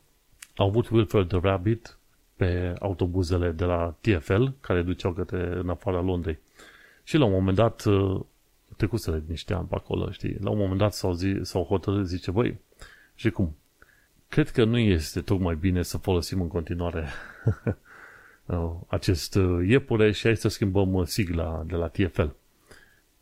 au 0.55 0.67
avut 0.67 0.89
Wilfred 0.89 1.27
the 1.27 1.39
Rabbit 1.41 1.98
pe 2.39 2.73
autobuzele 2.79 3.51
de 3.51 3.65
la 3.65 3.95
TFL, 4.01 4.45
care 4.61 4.81
duceau 4.81 5.11
către 5.11 5.53
în 5.55 5.69
afara 5.69 6.01
Londrei. 6.01 6.39
Și 7.03 7.17
la 7.17 7.25
un 7.25 7.31
moment 7.31 7.55
dat, 7.55 7.85
uh, 7.85 8.21
trecuseră 8.77 9.23
niște 9.27 9.53
ani 9.53 9.67
pe 9.67 9.75
acolo, 9.75 10.11
știi? 10.11 10.37
La 10.41 10.49
un 10.49 10.57
moment 10.57 10.77
dat 10.77 10.93
s-au, 10.93 11.13
zi, 11.13 11.39
s-au 11.41 11.63
hotărât, 11.63 12.07
zice, 12.07 12.31
băi, 12.31 12.59
și 13.15 13.29
cum? 13.29 13.55
Cred 14.27 14.49
că 14.49 14.63
nu 14.63 14.77
este 14.77 15.21
tocmai 15.21 15.55
bine 15.55 15.81
să 15.81 15.97
folosim 15.97 16.41
în 16.41 16.47
continuare 16.47 17.07
acest 18.87 19.37
iepure 19.67 20.11
și 20.11 20.23
hai 20.23 20.35
să 20.35 20.47
schimbăm 20.47 21.03
sigla 21.05 21.63
de 21.67 21.75
la 21.75 21.87
TFL. 21.87 22.27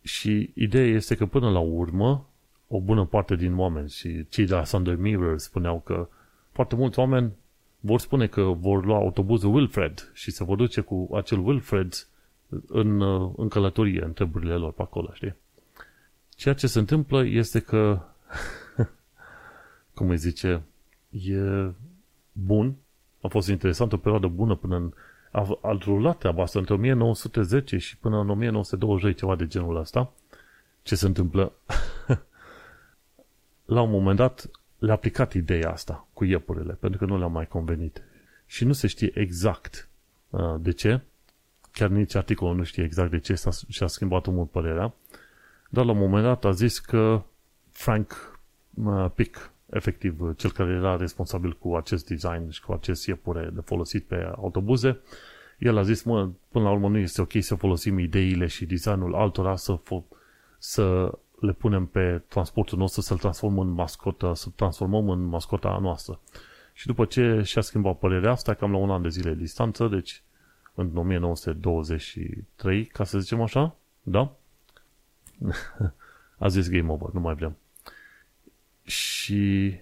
Și 0.01 0.51
ideea 0.53 0.85
este 0.85 1.15
că 1.15 1.25
până 1.25 1.49
la 1.49 1.59
urmă, 1.59 2.27
o 2.67 2.79
bună 2.79 3.05
parte 3.05 3.35
din 3.35 3.57
oameni 3.57 3.89
și 3.89 4.25
cei 4.29 4.45
de 4.45 4.53
la 4.53 4.63
Sunday 4.63 4.95
Mirror 4.95 5.37
spuneau 5.37 5.79
că 5.79 6.09
foarte 6.51 6.75
mulți 6.75 6.99
oameni 6.99 7.31
vor 7.79 7.99
spune 7.99 8.27
că 8.27 8.41
vor 8.41 8.85
lua 8.85 8.97
autobuzul 8.97 9.53
Wilfred 9.53 10.11
și 10.13 10.31
se 10.31 10.43
vor 10.43 10.57
duce 10.57 10.81
cu 10.81 11.09
acel 11.13 11.39
Wilfred 11.39 12.07
în, 12.67 13.01
în 13.37 13.47
călătorie, 13.47 14.03
în 14.03 14.13
treburile 14.13 14.55
lor 14.55 14.71
pe 14.71 14.81
acolo, 14.81 15.09
știi? 15.13 15.35
Ceea 16.35 16.53
ce 16.53 16.67
se 16.67 16.79
întâmplă 16.79 17.25
este 17.25 17.59
că, 17.59 18.01
cum 19.95 20.09
îi 20.09 20.17
zice, 20.17 20.61
e 21.09 21.71
bun, 22.31 22.75
a 23.21 23.27
fost 23.27 23.47
interesant 23.47 23.93
o 23.93 23.97
perioadă 23.97 24.27
bună 24.27 24.55
până 24.55 24.75
în 24.75 24.93
a, 25.31 25.57
a 25.61 25.77
rulat 25.81 26.17
treaba 26.17 26.41
asta 26.41 26.59
între 26.59 26.73
1910 26.73 27.77
și 27.77 27.97
până 27.97 28.19
în 28.19 28.29
1920, 28.29 29.17
ceva 29.17 29.35
de 29.35 29.47
genul 29.47 29.75
ăsta. 29.75 30.13
Ce 30.83 30.95
se 30.95 31.05
întâmplă? 31.05 31.53
La 33.65 33.81
un 33.81 33.89
moment 33.89 34.17
dat 34.17 34.49
le-a 34.77 34.93
aplicat 34.93 35.33
ideea 35.33 35.71
asta 35.71 36.07
cu 36.13 36.25
iepurile, 36.25 36.73
pentru 36.73 36.99
că 36.99 37.05
nu 37.05 37.17
le-a 37.17 37.27
mai 37.27 37.47
convenit. 37.47 38.01
Și 38.45 38.65
nu 38.65 38.73
se 38.73 38.87
știe 38.87 39.11
exact 39.13 39.89
uh, 40.29 40.55
de 40.59 40.71
ce, 40.71 41.01
chiar 41.71 41.89
nici 41.89 42.15
articolul 42.15 42.55
nu 42.55 42.63
știe 42.63 42.83
exact 42.83 43.11
de 43.11 43.19
ce 43.19 43.35
s-a, 43.35 43.49
și-a 43.69 43.87
schimbat 43.87 44.27
omul 44.27 44.45
părerea, 44.45 44.93
dar 45.69 45.85
la 45.85 45.91
un 45.91 45.97
moment 45.97 46.23
dat 46.23 46.45
a 46.45 46.51
zis 46.51 46.79
că 46.79 47.21
Frank 47.71 48.39
uh, 48.73 49.05
Pick, 49.15 49.51
efectiv 49.69 50.35
cel 50.35 50.51
care 50.51 50.73
era 50.73 50.95
responsabil 50.95 51.57
cu 51.57 51.75
acest 51.75 52.07
design 52.07 52.49
și 52.49 52.61
cu 52.61 52.71
acest 52.71 53.07
iepure 53.07 53.49
de 53.53 53.61
folosit 53.61 54.03
pe 54.03 54.31
autobuze, 54.35 54.99
el 55.57 55.77
a 55.77 55.81
zis, 55.81 56.03
mă, 56.03 56.29
până 56.51 56.63
la 56.63 56.71
urmă 56.71 56.89
nu 56.89 56.97
este 56.97 57.21
ok 57.21 57.31
să 57.39 57.55
folosim 57.55 57.99
ideile 57.99 58.45
și 58.45 58.65
designul 58.65 59.15
altora 59.15 59.55
să, 59.55 59.79
fo- 59.79 60.17
să 60.57 61.11
le 61.39 61.53
punem 61.53 61.85
pe 61.85 62.21
transportul 62.27 62.77
nostru, 62.77 63.01
să-l 63.01 63.17
transformăm 63.17 63.67
în 63.67 63.73
mascotă, 63.73 64.33
să 64.33 64.49
transformăm 64.55 65.09
în 65.09 65.23
mascota 65.23 65.77
noastră. 65.81 66.19
Și 66.73 66.85
după 66.85 67.05
ce 67.05 67.41
și-a 67.43 67.61
schimbat 67.61 67.97
părerea 67.97 68.31
asta, 68.31 68.53
cam 68.53 68.71
la 68.71 68.77
un 68.77 68.89
an 68.89 69.01
de 69.01 69.09
zile 69.09 69.33
distanță, 69.33 69.87
deci 69.87 70.23
în 70.73 70.91
1923, 70.95 72.85
ca 72.85 73.03
să 73.03 73.19
zicem 73.19 73.41
așa, 73.41 73.75
da? 74.01 74.35
a 76.37 76.47
zis 76.47 76.69
game 76.69 76.91
over, 76.91 77.09
nu 77.13 77.19
mai 77.19 77.35
vrem. 77.35 77.57
Și 78.83 79.73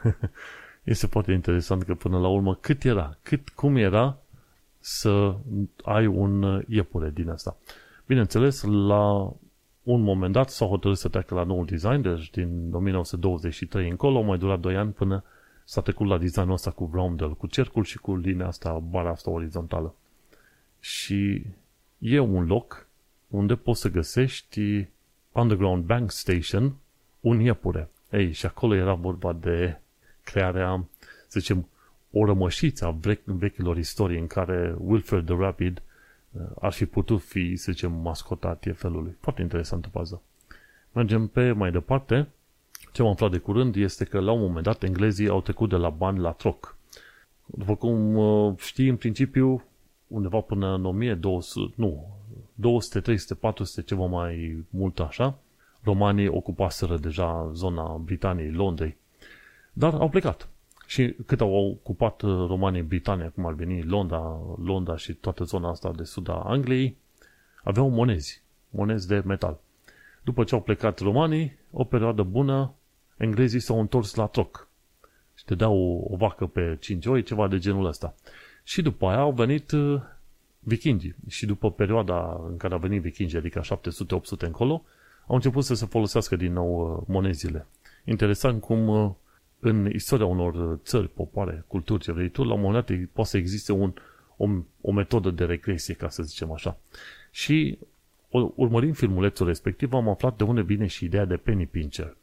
este 0.82 1.06
foarte 1.06 1.32
interesant 1.32 1.82
că 1.82 1.94
până 1.94 2.18
la 2.18 2.28
urmă 2.28 2.54
cât 2.54 2.84
era, 2.84 3.16
cât, 3.22 3.48
cum 3.48 3.76
era 3.76 4.18
să 4.78 5.36
ai 5.84 6.06
un 6.06 6.64
iepure 6.68 7.10
din 7.10 7.28
asta. 7.28 7.56
Bineînțeles, 8.06 8.62
la 8.62 9.32
un 9.86 10.00
moment 10.00 10.32
dat 10.32 10.50
s-a 10.50 10.66
hotărât 10.66 10.98
să 10.98 11.08
treacă 11.08 11.34
la 11.34 11.42
noul 11.42 11.66
design, 11.66 12.00
deci 12.00 12.30
din 12.30 12.70
1923 12.72 13.90
încolo, 13.90 14.20
mai 14.20 14.38
durat 14.38 14.60
2 14.60 14.76
ani 14.76 14.92
până 14.92 15.24
s-a 15.64 15.80
trecut 15.80 16.06
la 16.06 16.18
designul 16.18 16.52
ăsta 16.52 16.70
cu 16.70 16.90
roundel, 16.92 17.34
cu 17.34 17.46
cercul 17.46 17.84
și 17.84 17.98
cu 17.98 18.16
linia 18.16 18.46
asta, 18.46 18.72
bara 18.72 19.10
asta 19.10 19.30
orizontală. 19.30 19.94
Și 20.80 21.46
e 21.98 22.18
un 22.18 22.46
loc 22.46 22.86
unde 23.28 23.54
poți 23.54 23.80
să 23.80 23.90
găsești 23.90 24.86
Underground 25.32 25.84
Bank 25.84 26.10
Station, 26.10 26.74
un 27.20 27.40
iepure. 27.40 27.90
Ei, 28.10 28.32
și 28.32 28.46
acolo 28.46 28.74
era 28.74 28.94
vorba 28.94 29.32
de 29.32 29.80
crearea, 30.24 30.88
să 31.28 31.40
zicem, 31.40 31.68
o 32.10 32.24
rămășiță 32.24 32.86
a 32.86 32.98
vechilor 33.24 33.76
istorii 33.76 34.18
în 34.18 34.26
care 34.26 34.74
Wilfred 34.78 35.24
the 35.24 35.36
Rapid 35.36 35.82
ar 36.60 36.72
fi 36.72 36.86
putut 36.86 37.22
fi, 37.22 37.56
să 37.56 37.72
zicem, 37.72 37.92
mascota 37.92 38.54
TFL-ului. 38.54 39.16
Foarte 39.20 39.42
interesantă 39.42 39.88
fază. 39.88 40.22
Mergem 40.92 41.26
pe 41.26 41.52
mai 41.52 41.70
departe. 41.70 42.28
Ce 42.92 43.02
am 43.02 43.08
aflat 43.08 43.30
de 43.30 43.38
curând 43.38 43.76
este 43.76 44.04
că 44.04 44.20
la 44.20 44.32
un 44.32 44.40
moment 44.40 44.64
dat 44.64 44.82
englezii 44.82 45.28
au 45.28 45.40
trecut 45.40 45.68
de 45.68 45.76
la 45.76 45.90
bani 45.90 46.18
la 46.18 46.32
troc. 46.32 46.76
După 47.46 47.74
cum 47.74 48.16
uh, 48.16 48.54
știi, 48.58 48.88
în 48.88 48.96
principiu, 48.96 49.64
undeva 50.06 50.40
până 50.40 50.74
în 50.74 50.84
1200, 50.84 51.74
nu, 51.76 52.06
200, 52.54 53.00
300, 53.00 53.34
400, 53.34 53.82
ceva 53.82 54.06
mai 54.06 54.64
mult 54.70 55.00
așa, 55.00 55.38
romanii 55.82 56.28
ocupaseră 56.28 56.96
deja 56.96 57.50
zona 57.52 57.96
Britaniei, 57.96 58.52
Londrei, 58.52 58.96
dar 59.72 59.94
au 59.94 60.08
plecat. 60.08 60.48
Și 60.86 61.14
cât 61.26 61.40
au 61.40 61.54
ocupat 61.54 62.22
uh, 62.22 62.30
romanii 62.48 62.82
Britania, 62.82 63.30
cum 63.30 63.46
ar 63.46 63.52
veni 63.52 63.82
Londra, 63.82 64.40
Londra 64.62 64.96
și 64.96 65.12
toată 65.12 65.44
zona 65.44 65.68
asta 65.68 65.92
de 65.96 66.04
sud 66.04 66.28
a 66.28 66.42
Angliei, 66.44 66.96
aveau 67.62 67.88
monezi, 67.88 68.42
monezi 68.70 69.08
de 69.08 69.22
metal. 69.24 69.58
După 70.22 70.44
ce 70.44 70.54
au 70.54 70.60
plecat 70.60 70.98
romanii, 70.98 71.56
o 71.70 71.84
perioadă 71.84 72.22
bună, 72.22 72.74
englezii 73.16 73.60
s-au 73.60 73.80
întors 73.80 74.14
la 74.14 74.26
troc. 74.26 74.68
Și 75.34 75.44
te 75.44 75.54
dau 75.54 75.78
o, 75.78 76.12
o 76.12 76.16
vacă 76.16 76.46
pe 76.46 76.76
5 76.80 77.06
oi, 77.06 77.22
ceva 77.22 77.48
de 77.48 77.58
genul 77.58 77.86
ăsta. 77.86 78.14
Și 78.64 78.82
după 78.82 79.06
aia 79.06 79.18
au 79.18 79.32
venit 79.32 79.70
uh, 79.70 80.00
vikingii. 80.58 81.14
Și 81.28 81.46
după 81.46 81.70
perioada 81.70 82.40
în 82.48 82.56
care 82.56 82.74
au 82.74 82.80
venit 82.80 83.02
vikingii, 83.02 83.38
adică 83.38 83.60
700-800 83.60 84.38
încolo, 84.38 84.84
au 85.26 85.34
început 85.34 85.64
să 85.64 85.74
se 85.74 85.86
folosească 85.86 86.36
din 86.36 86.52
nou 86.52 86.96
uh, 86.96 87.02
monezile. 87.06 87.66
Interesant 88.04 88.60
cum 88.60 88.88
uh, 88.88 89.10
în 89.60 89.90
istoria 89.92 90.26
unor 90.26 90.54
uh, 90.54 90.78
țări, 90.84 91.08
popoare, 91.08 91.64
culturi, 91.66 92.02
ce 92.02 92.12
vrei 92.12 92.28
tu, 92.28 92.44
la 92.44 92.54
un 92.54 92.60
moment 92.60 92.86
dat 92.86 92.98
poate 93.12 93.30
să 93.30 93.36
existe 93.36 93.72
un, 93.72 93.92
o, 94.36 94.48
o 94.80 94.92
metodă 94.92 95.30
de 95.30 95.44
regresie, 95.44 95.94
ca 95.94 96.08
să 96.08 96.22
zicem 96.22 96.52
așa. 96.52 96.78
Și 97.30 97.78
urmărind 98.54 98.96
filmulețul 98.96 99.46
respectiv, 99.46 99.92
am 99.92 100.08
aflat 100.08 100.36
de 100.36 100.44
unde 100.44 100.62
vine 100.62 100.86
și 100.86 101.04
ideea 101.04 101.24
de 101.24 101.36
penny 101.36 101.66
pincher. 101.66 102.16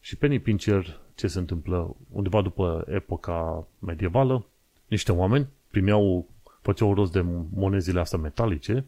Și 0.00 0.16
penny 0.16 0.38
pincher, 0.38 1.00
ce 1.14 1.26
se 1.26 1.38
întâmplă 1.38 1.96
undeva 2.12 2.42
după 2.42 2.84
epoca 2.88 3.66
medievală, 3.78 4.46
niște 4.86 5.12
oameni 5.12 5.46
primeau, 5.70 6.28
făceau 6.60 6.94
rost 6.94 7.12
de 7.12 7.24
monezile 7.54 8.00
astea 8.00 8.18
metalice 8.18 8.84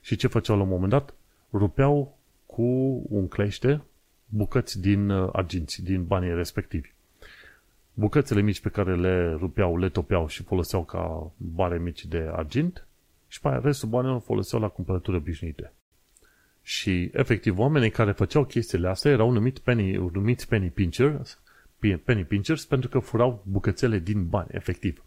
și 0.00 0.16
ce 0.16 0.26
făceau 0.26 0.56
la 0.56 0.62
un 0.62 0.68
moment 0.68 0.90
dat? 0.90 1.14
Rupeau 1.52 2.18
cu 2.46 2.62
un 3.08 3.28
clește 3.28 3.82
bucăți 4.28 4.80
din 4.80 5.10
uh, 5.10 5.28
arginți, 5.32 5.82
din 5.82 6.04
banii 6.04 6.34
respectivi 6.34 6.92
bucățele 8.00 8.40
mici 8.40 8.60
pe 8.60 8.68
care 8.68 8.96
le 8.96 9.34
rupeau, 9.38 9.78
le 9.78 9.88
topeau 9.88 10.28
și 10.28 10.42
foloseau 10.42 10.84
ca 10.84 11.32
bare 11.36 11.78
mici 11.78 12.04
de 12.04 12.30
argint 12.32 12.86
și 13.28 13.40
pe 13.40 13.48
aia 13.48 13.60
restul 13.64 13.88
banilor 13.88 14.20
foloseau 14.20 14.60
la 14.60 14.68
cumpărături 14.68 15.16
obișnuite. 15.16 15.72
Și, 16.62 17.10
efectiv, 17.12 17.58
oamenii 17.58 17.90
care 17.90 18.12
făceau 18.12 18.44
chestiile 18.44 18.88
astea 18.88 19.10
erau 19.10 19.30
numit 19.30 19.58
penny, 19.58 19.92
numiți 20.12 20.48
penny 20.48 20.68
pinchers, 20.68 21.38
penny 22.04 22.24
pinchers 22.24 22.64
pentru 22.64 22.88
că 22.88 22.98
furau 22.98 23.42
bucățele 23.46 23.98
din 23.98 24.26
bani, 24.26 24.48
efectiv. 24.50 25.04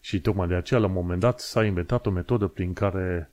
Și 0.00 0.20
tocmai 0.20 0.48
de 0.48 0.54
aceea, 0.54 0.80
la 0.80 0.86
un 0.86 0.92
moment 0.92 1.20
dat, 1.20 1.40
s-a 1.40 1.64
inventat 1.64 2.06
o 2.06 2.10
metodă 2.10 2.46
prin 2.46 2.72
care, 2.72 3.30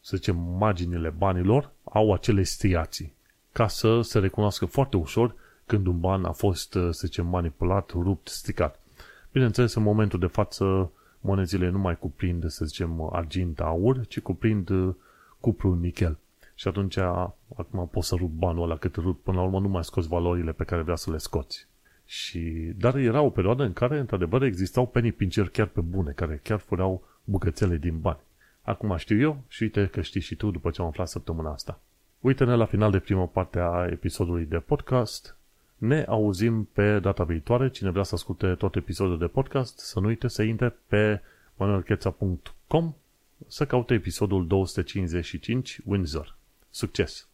să 0.00 0.16
zicem, 0.16 0.36
marginile 0.36 1.10
banilor 1.10 1.72
au 1.84 2.12
acele 2.12 2.42
striații, 2.42 3.12
ca 3.52 3.68
să 3.68 4.00
se 4.00 4.18
recunoască 4.18 4.66
foarte 4.66 4.96
ușor 4.96 5.34
când 5.68 5.86
un 5.86 6.00
ban 6.00 6.24
a 6.24 6.32
fost, 6.32 6.74
uh, 6.74 6.88
să 6.90 7.06
zicem, 7.06 7.26
manipulat, 7.26 7.90
rupt, 7.90 8.28
stricat. 8.28 8.80
Bineînțeles, 9.32 9.74
în 9.74 9.82
momentul 9.82 10.18
de 10.18 10.26
față, 10.26 10.90
monezile 11.20 11.68
nu 11.68 11.78
mai 11.78 11.98
cuprind, 11.98 12.50
să 12.50 12.64
zicem, 12.64 13.08
argint, 13.12 13.60
aur, 13.60 14.06
ci 14.06 14.20
cuprind 14.20 14.68
uh, 14.68 14.94
cupru, 15.40 15.74
nichel. 15.74 16.18
Și 16.54 16.68
atunci, 16.68 16.96
acum 16.96 17.88
poți 17.90 18.08
să 18.08 18.14
rup 18.14 18.30
banul 18.30 18.62
ăla 18.62 18.76
cât 18.76 18.94
rup, 18.94 19.22
până 19.22 19.36
la 19.36 19.42
urmă 19.42 19.60
nu 19.60 19.68
mai 19.68 19.84
scoți 19.84 20.08
valorile 20.08 20.52
pe 20.52 20.64
care 20.64 20.82
vrea 20.82 20.96
să 20.96 21.10
le 21.10 21.18
scoți. 21.18 21.66
Și, 22.04 22.72
dar 22.76 22.96
era 22.96 23.20
o 23.20 23.30
perioadă 23.30 23.62
în 23.62 23.72
care, 23.72 23.98
într-adevăr, 23.98 24.42
existau 24.42 24.86
penny 24.86 25.12
pincher 25.12 25.48
chiar 25.48 25.66
pe 25.66 25.80
bune, 25.80 26.10
care 26.10 26.40
chiar 26.42 26.58
furau 26.58 27.02
bucățele 27.24 27.76
din 27.76 27.98
bani. 27.98 28.18
Acum 28.62 28.96
știu 28.96 29.18
eu 29.20 29.42
și 29.48 29.62
uite 29.62 29.86
că 29.86 30.00
știi 30.00 30.20
și 30.20 30.34
tu 30.34 30.50
după 30.50 30.70
ce 30.70 30.80
am 30.80 30.86
aflat 30.86 31.08
săptămâna 31.08 31.52
asta. 31.52 31.80
Uite-ne 32.20 32.54
la 32.54 32.64
final 32.64 32.90
de 32.90 32.98
prima 32.98 33.26
parte 33.26 33.58
a 33.58 33.86
episodului 33.90 34.44
de 34.44 34.58
podcast 34.58 35.37
ne 35.78 36.04
auzim 36.08 36.68
pe 36.72 36.98
data 36.98 37.24
viitoare. 37.24 37.70
Cine 37.70 37.90
vrea 37.90 38.02
să 38.02 38.14
asculte 38.14 38.54
tot 38.54 38.76
episodul 38.76 39.18
de 39.18 39.26
podcast, 39.26 39.78
să 39.78 40.00
nu 40.00 40.06
uite 40.06 40.28
să 40.28 40.42
intre 40.42 40.76
pe 40.86 41.20
manuelcheța.com 41.56 42.94
să 43.46 43.66
caute 43.66 43.94
episodul 43.94 44.46
255 44.46 45.80
Windsor. 45.84 46.36
Succes! 46.70 47.28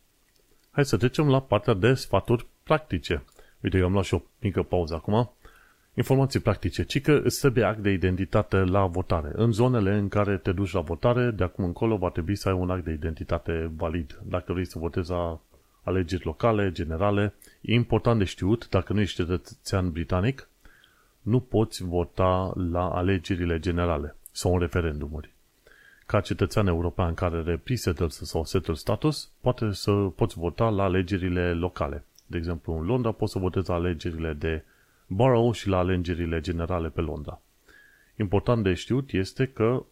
Hai 0.70 0.85
să 0.85 0.96
trecem 0.96 1.28
la 1.28 1.40
partea 1.40 1.74
de 1.74 1.94
sfaturi 1.94 2.46
practice. 2.62 3.24
Uite, 3.61 3.78
eu 3.78 3.85
am 3.85 3.92
luat 3.92 4.04
și 4.04 4.14
o 4.14 4.22
mică 4.40 4.62
pauză 4.62 4.94
acum 4.94 5.30
Informații 5.96 6.40
practice, 6.40 6.83
ci 6.83 7.00
că 7.00 7.20
îți 7.24 7.40
trebuie 7.40 7.64
act 7.64 7.78
de 7.78 7.90
identitate 7.90 8.57
la 8.57 8.87
votare. 8.87 9.30
În 9.35 9.52
zonele 9.52 9.94
în 9.94 10.09
care 10.09 10.37
te 10.37 10.52
duci 10.52 10.72
la 10.72 10.80
votare, 10.80 11.30
de 11.30 11.44
acum 11.44 11.64
încolo 11.64 11.96
va 11.96 12.11
trebui 12.11 12.37
să 12.37 12.48
ai 12.48 12.54
un 12.54 12.70
act 12.70 12.85
de 12.85 12.92
identitate 12.92 13.70
valid. 13.76 14.20
Dacă 14.22 14.52
vrei 14.52 14.66
să 14.66 14.78
votezi 14.78 15.11
la 15.11 15.40
alegeri 15.83 16.24
locale, 16.24 16.72
generale, 16.72 17.35
e 17.66 17.74
important 17.74 18.18
de 18.18 18.24
știut, 18.24 18.68
dacă 18.68 18.92
nu 18.92 19.00
ești 19.00 19.16
cetățean 19.16 19.92
britanic, 19.92 20.48
nu 21.20 21.40
poți 21.40 21.85
vota 21.85 22.53
la 22.70 22.88
alegerile 22.88 23.59
generale 23.59 24.16
sau 24.33 24.53
în 24.53 24.59
referendumuri. 24.59 25.33
Ca 26.07 26.20
cetățean 26.20 26.66
european 26.66 27.14
care 27.14 27.37
are 27.37 27.57
pre-settled 27.57 28.11
sau 28.11 28.44
settled 28.44 28.77
status, 28.77 29.31
poate 29.40 29.72
să 29.72 29.92
poți 29.92 30.38
vota 30.38 30.68
la 30.68 30.83
alegerile 30.83 31.53
locale. 31.53 32.05
De 32.27 32.37
exemplu, 32.37 32.79
în 32.79 32.87
Londra 32.87 33.12
poți 33.12 33.33
să 33.33 33.38
votezi 33.38 33.68
la 33.68 33.74
alegerile 33.74 34.33
de 34.33 34.64
borough 35.07 35.55
și 35.57 35.68
la 35.68 35.79
alegerile 35.79 36.40
generale 36.40 36.88
pe 36.88 37.00
Londra. 37.00 37.40
Important 38.16 38.62
de 38.62 38.74
știut 38.74 39.12
este 39.12 39.46
că 39.46 39.85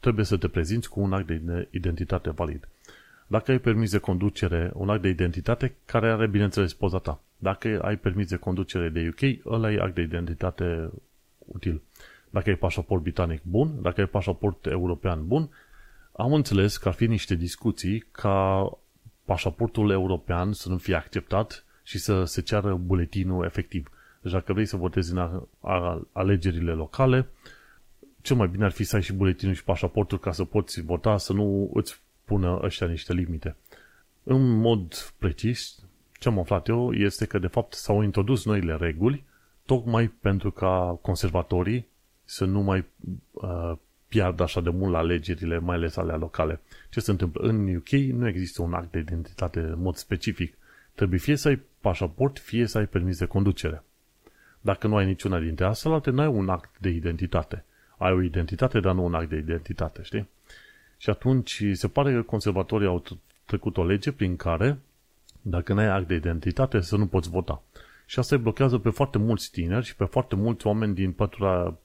trebuie 0.00 0.24
să 0.24 0.36
te 0.36 0.48
prezinți 0.48 0.88
cu 0.88 1.00
un 1.00 1.12
act 1.12 1.26
de 1.26 1.68
identitate 1.70 2.30
valid. 2.30 2.68
Dacă 3.30 3.50
ai 3.50 3.58
permis 3.58 3.90
de 3.90 3.98
conducere, 3.98 4.70
un 4.74 4.88
act 4.88 5.02
de 5.02 5.08
identitate 5.08 5.74
care 5.84 6.10
are, 6.10 6.26
bineînțeles, 6.26 6.74
poza 6.74 6.98
ta. 6.98 7.20
Dacă 7.36 7.80
ai 7.82 7.96
permis 7.96 8.28
de 8.28 8.36
conducere 8.36 8.88
de 8.88 9.08
UK, 9.08 9.52
ăla 9.52 9.72
e 9.72 9.80
act 9.80 9.94
de 9.94 10.00
identitate 10.00 10.90
util. 11.38 11.82
Dacă 12.30 12.48
ai 12.48 12.56
pașaport 12.56 13.02
britanic 13.02 13.42
bun, 13.42 13.82
dacă 13.82 14.00
ai 14.00 14.06
pașaport 14.06 14.66
european 14.66 15.26
bun, 15.26 15.48
am 16.12 16.32
înțeles 16.32 16.76
că 16.76 16.88
ar 16.88 16.94
fi 16.94 17.06
niște 17.06 17.34
discuții 17.34 18.04
ca 18.10 18.68
pașaportul 19.24 19.90
european 19.90 20.52
să 20.52 20.68
nu 20.68 20.76
fie 20.76 20.94
acceptat 20.94 21.64
și 21.82 21.98
să 21.98 22.24
se 22.24 22.40
ceară 22.40 22.74
buletinul 22.74 23.44
efectiv. 23.44 23.90
Deci 24.22 24.32
dacă 24.32 24.52
vrei 24.52 24.66
să 24.66 24.76
votezi 24.76 25.12
în 25.12 25.42
alegerile 26.12 26.72
locale, 26.72 27.28
cel 28.20 28.36
mai 28.36 28.48
bine 28.48 28.64
ar 28.64 28.70
fi 28.70 28.84
să 28.84 28.96
ai 28.96 29.02
și 29.02 29.12
buletinul 29.12 29.54
și 29.54 29.64
pașaportul 29.64 30.18
ca 30.18 30.32
să 30.32 30.44
poți 30.44 30.80
vota, 30.80 31.16
să 31.16 31.32
nu 31.32 31.70
îți 31.74 32.00
pună 32.30 32.60
ăștia 32.62 32.86
niște 32.86 33.12
limite. 33.12 33.56
În 34.22 34.60
mod 34.60 35.12
precis, 35.18 35.82
ce 36.18 36.28
am 36.28 36.38
aflat 36.38 36.68
eu 36.68 36.92
este 36.92 37.26
că 37.26 37.38
de 37.38 37.46
fapt 37.46 37.72
s-au 37.72 38.02
introdus 38.02 38.44
noile 38.44 38.76
reguli 38.76 39.24
tocmai 39.66 40.08
pentru 40.08 40.50
ca 40.50 40.98
conservatorii 41.02 41.86
să 42.24 42.44
nu 42.44 42.60
mai 42.60 42.84
uh, 43.30 43.72
piardă 44.08 44.42
așa 44.42 44.60
de 44.60 44.70
mult 44.70 44.92
la 44.92 44.98
alegerile, 44.98 45.58
mai 45.58 45.76
ales 45.76 45.96
alea 45.96 46.16
locale. 46.16 46.60
Ce 46.90 47.00
se 47.00 47.10
întâmplă? 47.10 47.48
În 47.48 47.74
UK 47.74 47.88
nu 47.90 48.28
există 48.28 48.62
un 48.62 48.72
act 48.72 48.90
de 48.90 48.98
identitate 48.98 49.60
în 49.60 49.80
mod 49.82 49.96
specific. 49.96 50.54
Trebuie 50.94 51.18
fie 51.18 51.36
să 51.36 51.48
ai 51.48 51.60
pașaport, 51.80 52.38
fie 52.38 52.66
să 52.66 52.78
ai 52.78 52.86
permis 52.86 53.18
de 53.18 53.26
conducere. 53.26 53.82
Dacă 54.60 54.86
nu 54.86 54.96
ai 54.96 55.06
niciuna 55.06 55.38
dintre 55.38 55.64
astea, 55.64 56.00
nu 56.04 56.20
ai 56.20 56.26
un 56.26 56.48
act 56.48 56.78
de 56.78 56.88
identitate. 56.88 57.64
Ai 57.96 58.12
o 58.12 58.22
identitate, 58.22 58.80
dar 58.80 58.94
nu 58.94 59.04
un 59.04 59.14
act 59.14 59.28
de 59.28 59.36
identitate, 59.36 60.02
știi? 60.02 60.28
Și 61.00 61.10
atunci 61.10 61.62
se 61.72 61.88
pare 61.88 62.12
că 62.12 62.22
conservatorii 62.22 62.86
au 62.86 63.02
trecut 63.44 63.76
o 63.76 63.84
lege 63.84 64.12
prin 64.12 64.36
care, 64.36 64.78
dacă 65.42 65.72
nu 65.72 65.80
ai 65.80 65.86
act 65.86 66.06
de 66.06 66.14
identitate, 66.14 66.80
să 66.80 66.96
nu 66.96 67.06
poți 67.06 67.30
vota. 67.30 67.62
Și 68.06 68.18
asta 68.18 68.34
îi 68.34 68.42
blochează 68.42 68.78
pe 68.78 68.90
foarte 68.90 69.18
mulți 69.18 69.50
tineri 69.50 69.84
și 69.84 69.96
pe 69.96 70.04
foarte 70.04 70.36
mulți 70.36 70.66
oameni 70.66 70.94
din 70.94 71.12
pătura 71.12 71.76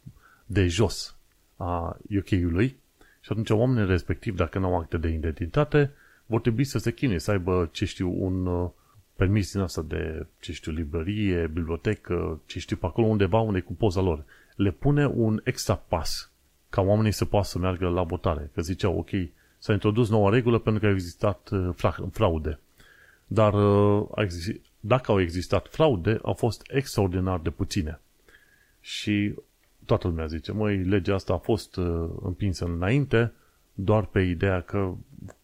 de 0.45 0.67
jos 0.67 1.15
a 1.57 1.97
UK-ului. 2.17 2.77
Și 3.21 3.31
atunci 3.31 3.49
oamenii 3.49 3.89
respectiv, 3.89 4.35
dacă 4.35 4.59
nu 4.59 4.65
au 4.65 4.79
acte 4.79 4.97
de 4.97 5.07
identitate, 5.07 5.91
vor 6.25 6.41
trebui 6.41 6.63
să 6.63 6.77
se 6.77 6.93
chinuie, 6.93 7.19
să 7.19 7.31
aibă, 7.31 7.69
ce 7.71 7.85
știu, 7.85 8.23
un 8.25 8.45
uh, 8.45 8.69
permis 9.15 9.51
din 9.51 9.61
asta 9.61 9.81
de, 9.81 10.25
ce 10.39 10.53
știu, 10.53 10.71
librărie, 10.71 11.47
bibliotecă, 11.47 12.41
ce 12.45 12.59
știu, 12.59 12.75
pe 12.75 12.85
acolo 12.85 13.07
undeva 13.07 13.39
unde 13.39 13.59
cu 13.59 13.73
poza 13.73 14.01
lor. 14.01 14.23
Le 14.55 14.71
pune 14.71 15.05
un 15.05 15.41
extra 15.43 15.75
pas 15.75 16.29
ca 16.75 16.81
oamenii 16.81 17.11
să 17.11 17.25
poată 17.25 17.47
să 17.47 17.59
meargă 17.59 17.87
la 17.87 18.03
votare. 18.03 18.49
Că 18.53 18.61
ziceau, 18.61 18.97
ok, 18.97 19.09
s-a 19.57 19.73
introdus 19.73 20.09
noua 20.09 20.29
regulă 20.29 20.59
pentru 20.59 20.81
că 20.81 20.87
au 20.87 20.93
existat 20.93 21.49
uh, 21.51 21.69
fraude. 22.11 22.59
Dar 23.27 23.53
uh, 23.53 24.27
dacă 24.79 25.11
au 25.11 25.21
existat 25.21 25.67
fraude, 25.67 26.19
au 26.21 26.33
fost 26.33 26.61
extraordinar 26.67 27.39
de 27.39 27.49
puține. 27.49 27.99
Și 28.81 29.33
toată 29.85 30.07
lumea 30.07 30.25
zice, 30.25 30.51
măi, 30.51 30.77
legea 30.77 31.13
asta 31.13 31.33
a 31.33 31.37
fost 31.37 31.75
uh, 31.75 32.09
împinsă 32.21 32.65
înainte 32.65 33.31
doar 33.73 34.05
pe 34.05 34.19
ideea 34.19 34.61
că 34.61 34.93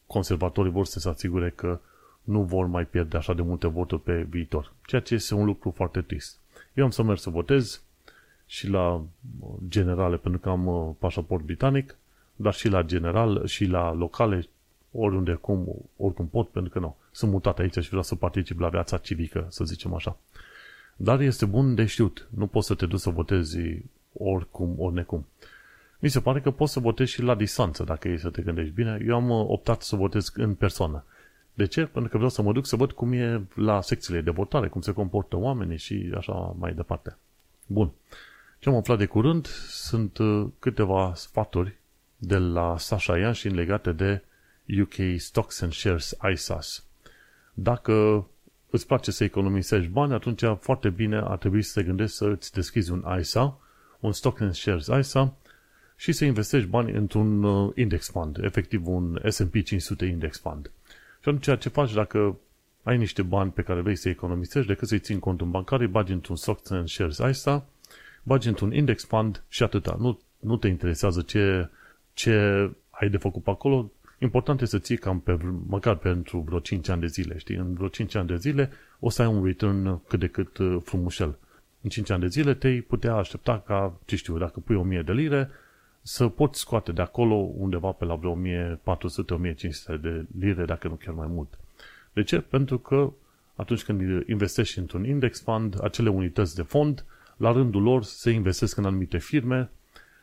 conservatorii 0.08 0.72
vor 0.72 0.86
să 0.86 1.00
se 1.00 1.10
asigure 1.10 1.50
că 1.50 1.80
nu 2.24 2.44
vor 2.44 2.66
mai 2.66 2.86
pierde 2.86 3.18
așa 3.18 3.34
de 3.34 3.42
multe 3.42 3.68
voturi 3.68 4.02
pe 4.02 4.22
viitor. 4.30 4.74
Ceea 4.86 5.02
ce 5.02 5.14
este 5.14 5.34
un 5.34 5.46
lucru 5.46 5.72
foarte 5.76 6.02
trist. 6.02 6.40
Eu 6.74 6.84
am 6.84 6.90
să 6.90 7.04
merg 7.04 7.20
să 7.20 7.30
votez 7.30 7.82
și 8.52 8.68
la 8.68 9.04
generale 9.68 10.18
pentru 10.18 10.40
că 10.40 10.50
am 10.50 10.68
uh, 10.68 10.90
pașaport 11.00 11.44
britanic, 11.44 11.96
dar 12.36 12.54
și 12.54 12.68
la 12.68 12.82
general 12.82 13.46
și 13.46 13.66
la 13.66 13.94
locale, 13.94 14.48
oriunde 14.92 15.34
cum, 15.34 15.76
oricum 15.98 16.28
pot, 16.28 16.50
pentru 16.50 16.72
că 16.72 16.80
nu. 16.80 16.96
Sunt 17.12 17.32
mutat 17.32 17.60
aici 17.60 17.78
și 17.78 17.88
vreau 17.88 18.04
să 18.04 18.16
particip 18.16 18.60
la 18.60 18.70
viața 18.70 18.98
civică, 18.98 19.46
să 19.50 19.64
zicem 19.64 19.94
așa. 19.94 20.18
Dar 20.96 21.20
este 21.20 21.46
bun 21.46 21.76
de 21.76 21.86
știut. 21.86 22.28
Nu 22.30 22.48
poți 22.48 22.68
să 22.68 22.76
te 22.76 22.86
duci 22.86 23.00
să 23.00 23.10
votezi 23.10 23.58
oricum, 24.14 24.76
ori 24.78 24.94
necum. 24.94 25.26
Mi 26.00 26.10
se 26.10 26.20
pare 26.20 26.42
că 26.42 26.52
poți 26.52 26.74
să 26.74 26.80
votezi 26.80 27.12
și 27.12 27.22
la 27.22 27.36
distanță, 27.36 27.84
dacă 27.84 28.08
e 28.08 28.18
să 28.18 28.30
te 28.30 28.42
gândești 28.42 28.74
bine. 28.74 29.04
Eu 29.08 29.16
am 29.16 29.30
uh, 29.30 29.46
optat 29.48 29.82
să 29.82 29.96
votez 29.96 30.32
în 30.36 30.56
persoană. 30.56 31.04
De 31.54 31.66
ce? 31.66 31.82
Pentru 31.82 32.10
că 32.10 32.16
vreau 32.16 32.30
să 32.30 32.42
mă 32.42 32.52
duc 32.52 32.66
să 32.66 32.76
văd 32.76 32.92
cum 32.92 33.14
e 33.14 33.42
la 33.56 33.82
secțiile 33.82 34.22
de 34.22 34.32
votare, 34.32 34.68
cum 34.68 34.82
se 34.82 34.94
comportă 34.94 35.38
oamenii 35.38 35.78
și 35.78 36.12
așa 36.18 36.56
mai 36.60 36.74
departe. 36.74 37.18
Bun. 37.68 37.92
Ce 38.62 38.70
am 38.70 38.76
aflat 38.76 38.98
de 38.98 39.06
curând 39.06 39.48
sunt 39.68 40.18
uh, 40.18 40.48
câteva 40.60 41.14
sfaturi 41.16 41.78
de 42.18 42.38
la 42.38 42.78
Sasha 42.78 43.18
Yanshin 43.18 43.56
legate 43.56 43.92
de 43.92 44.22
UK 44.82 44.94
Stocks 45.18 45.62
and 45.62 45.74
Shares 45.74 46.18
ISAS. 46.32 46.86
Dacă 47.54 48.28
îți 48.70 48.88
place 48.88 49.12
să 49.12 49.24
economisești 49.24 49.90
bani, 49.90 50.14
atunci 50.14 50.44
foarte 50.60 50.90
bine 50.90 51.18
ar 51.18 51.38
trebui 51.38 51.62
să 51.62 51.80
te 51.80 51.86
gândești 51.86 52.16
să 52.16 52.26
îți 52.26 52.54
deschizi 52.54 52.92
un 52.92 53.06
ISA, 53.20 53.60
un 54.00 54.12
Stocks 54.12 54.42
and 54.42 54.54
Shares 54.54 54.88
ISA 54.88 55.34
și 55.96 56.12
să 56.12 56.26
investești 56.26 56.68
bani 56.68 56.92
într-un 56.92 57.44
uh, 57.44 57.72
index 57.76 58.10
fund, 58.10 58.38
efectiv 58.44 58.88
un 58.88 59.22
S&P 59.30 59.64
500 59.64 60.06
index 60.06 60.40
fund. 60.40 60.72
Și 61.22 61.30
atunci 61.30 61.60
ce 61.60 61.70
faci 61.70 61.94
dacă 61.94 62.38
ai 62.84 62.98
niște 62.98 63.22
bani 63.22 63.52
pe 63.52 63.62
care 63.62 63.82
vrei 63.82 63.96
să 63.96 64.10
economisești, 64.10 64.68
decât 64.68 64.88
să-i 64.88 65.00
ții 65.00 65.14
în 65.14 65.20
contul 65.20 65.48
bancar, 65.48 65.80
îi 65.80 65.88
bagi 65.88 66.12
într-un 66.12 66.36
Stocks 66.36 66.70
and 66.70 66.88
Shares 66.88 67.18
ISA, 67.18 67.66
bagi 68.24 68.48
într-un 68.48 68.74
index 68.74 69.06
fund 69.06 69.44
și 69.48 69.64
atâta. 69.64 69.96
Nu, 70.00 70.20
nu 70.40 70.58
te 70.58 70.68
interesează 70.68 71.22
ce, 71.22 71.70
ce 72.14 72.34
ai 72.90 73.10
de 73.10 73.18
făcut 73.18 73.44
pe 73.44 73.50
acolo. 73.50 73.92
Important 74.20 74.62
este 74.62 74.78
să 74.78 74.84
ții 74.84 74.98
cam 74.98 75.20
pe, 75.20 75.38
măcar 75.68 75.96
pentru 75.96 76.40
vreo 76.40 76.60
5 76.60 76.90
ani 76.90 77.02
de 77.02 77.08
zile, 77.08 77.38
știi? 77.38 77.56
În 77.56 77.74
vreo 77.74 77.88
5 77.88 78.16
ani 78.16 78.28
de 78.28 78.36
zile 78.36 78.70
o 79.00 79.10
să 79.10 79.22
ai 79.22 79.28
un 79.28 79.46
return 79.46 80.02
cât 80.08 80.20
de 80.20 80.28
cât 80.28 80.58
uh, 80.58 80.78
frumușel. 80.84 81.38
În 81.82 81.90
5 81.90 82.10
ani 82.10 82.22
de 82.22 82.28
zile 82.28 82.54
te 82.54 82.70
putea 82.70 83.16
aștepta 83.16 83.64
ca, 83.66 84.00
ce 84.06 84.16
știu, 84.16 84.38
dacă 84.38 84.60
pui 84.60 84.76
1000 84.76 85.02
de 85.02 85.12
lire, 85.12 85.50
să 86.02 86.28
poți 86.28 86.60
scoate 86.60 86.92
de 86.92 87.02
acolo 87.02 87.36
undeva 87.36 87.92
pe 87.92 88.06
la 88.06 88.16
vreo 88.16 88.38
1400-1500 88.38 90.02
de 90.02 90.26
lire, 90.40 90.66
dacă 90.66 90.88
nu 90.88 90.94
chiar 90.94 91.14
mai 91.14 91.28
mult. 91.30 91.60
De 92.14 92.24
ce? 92.24 92.40
Pentru 92.40 92.78
că 92.80 93.12
atunci 93.56 93.84
când 93.84 94.28
investești 94.28 94.80
într-un 94.80 95.06
index 95.06 95.42
fund, 95.42 95.84
acele 95.84 96.10
unități 96.10 96.56
de 96.56 96.62
fond 96.62 97.06
la 97.42 97.52
rândul 97.52 97.82
lor 97.82 98.04
se 98.04 98.30
investesc 98.32 98.78
în 98.78 98.86
anumite 98.86 99.18
firme 99.18 99.70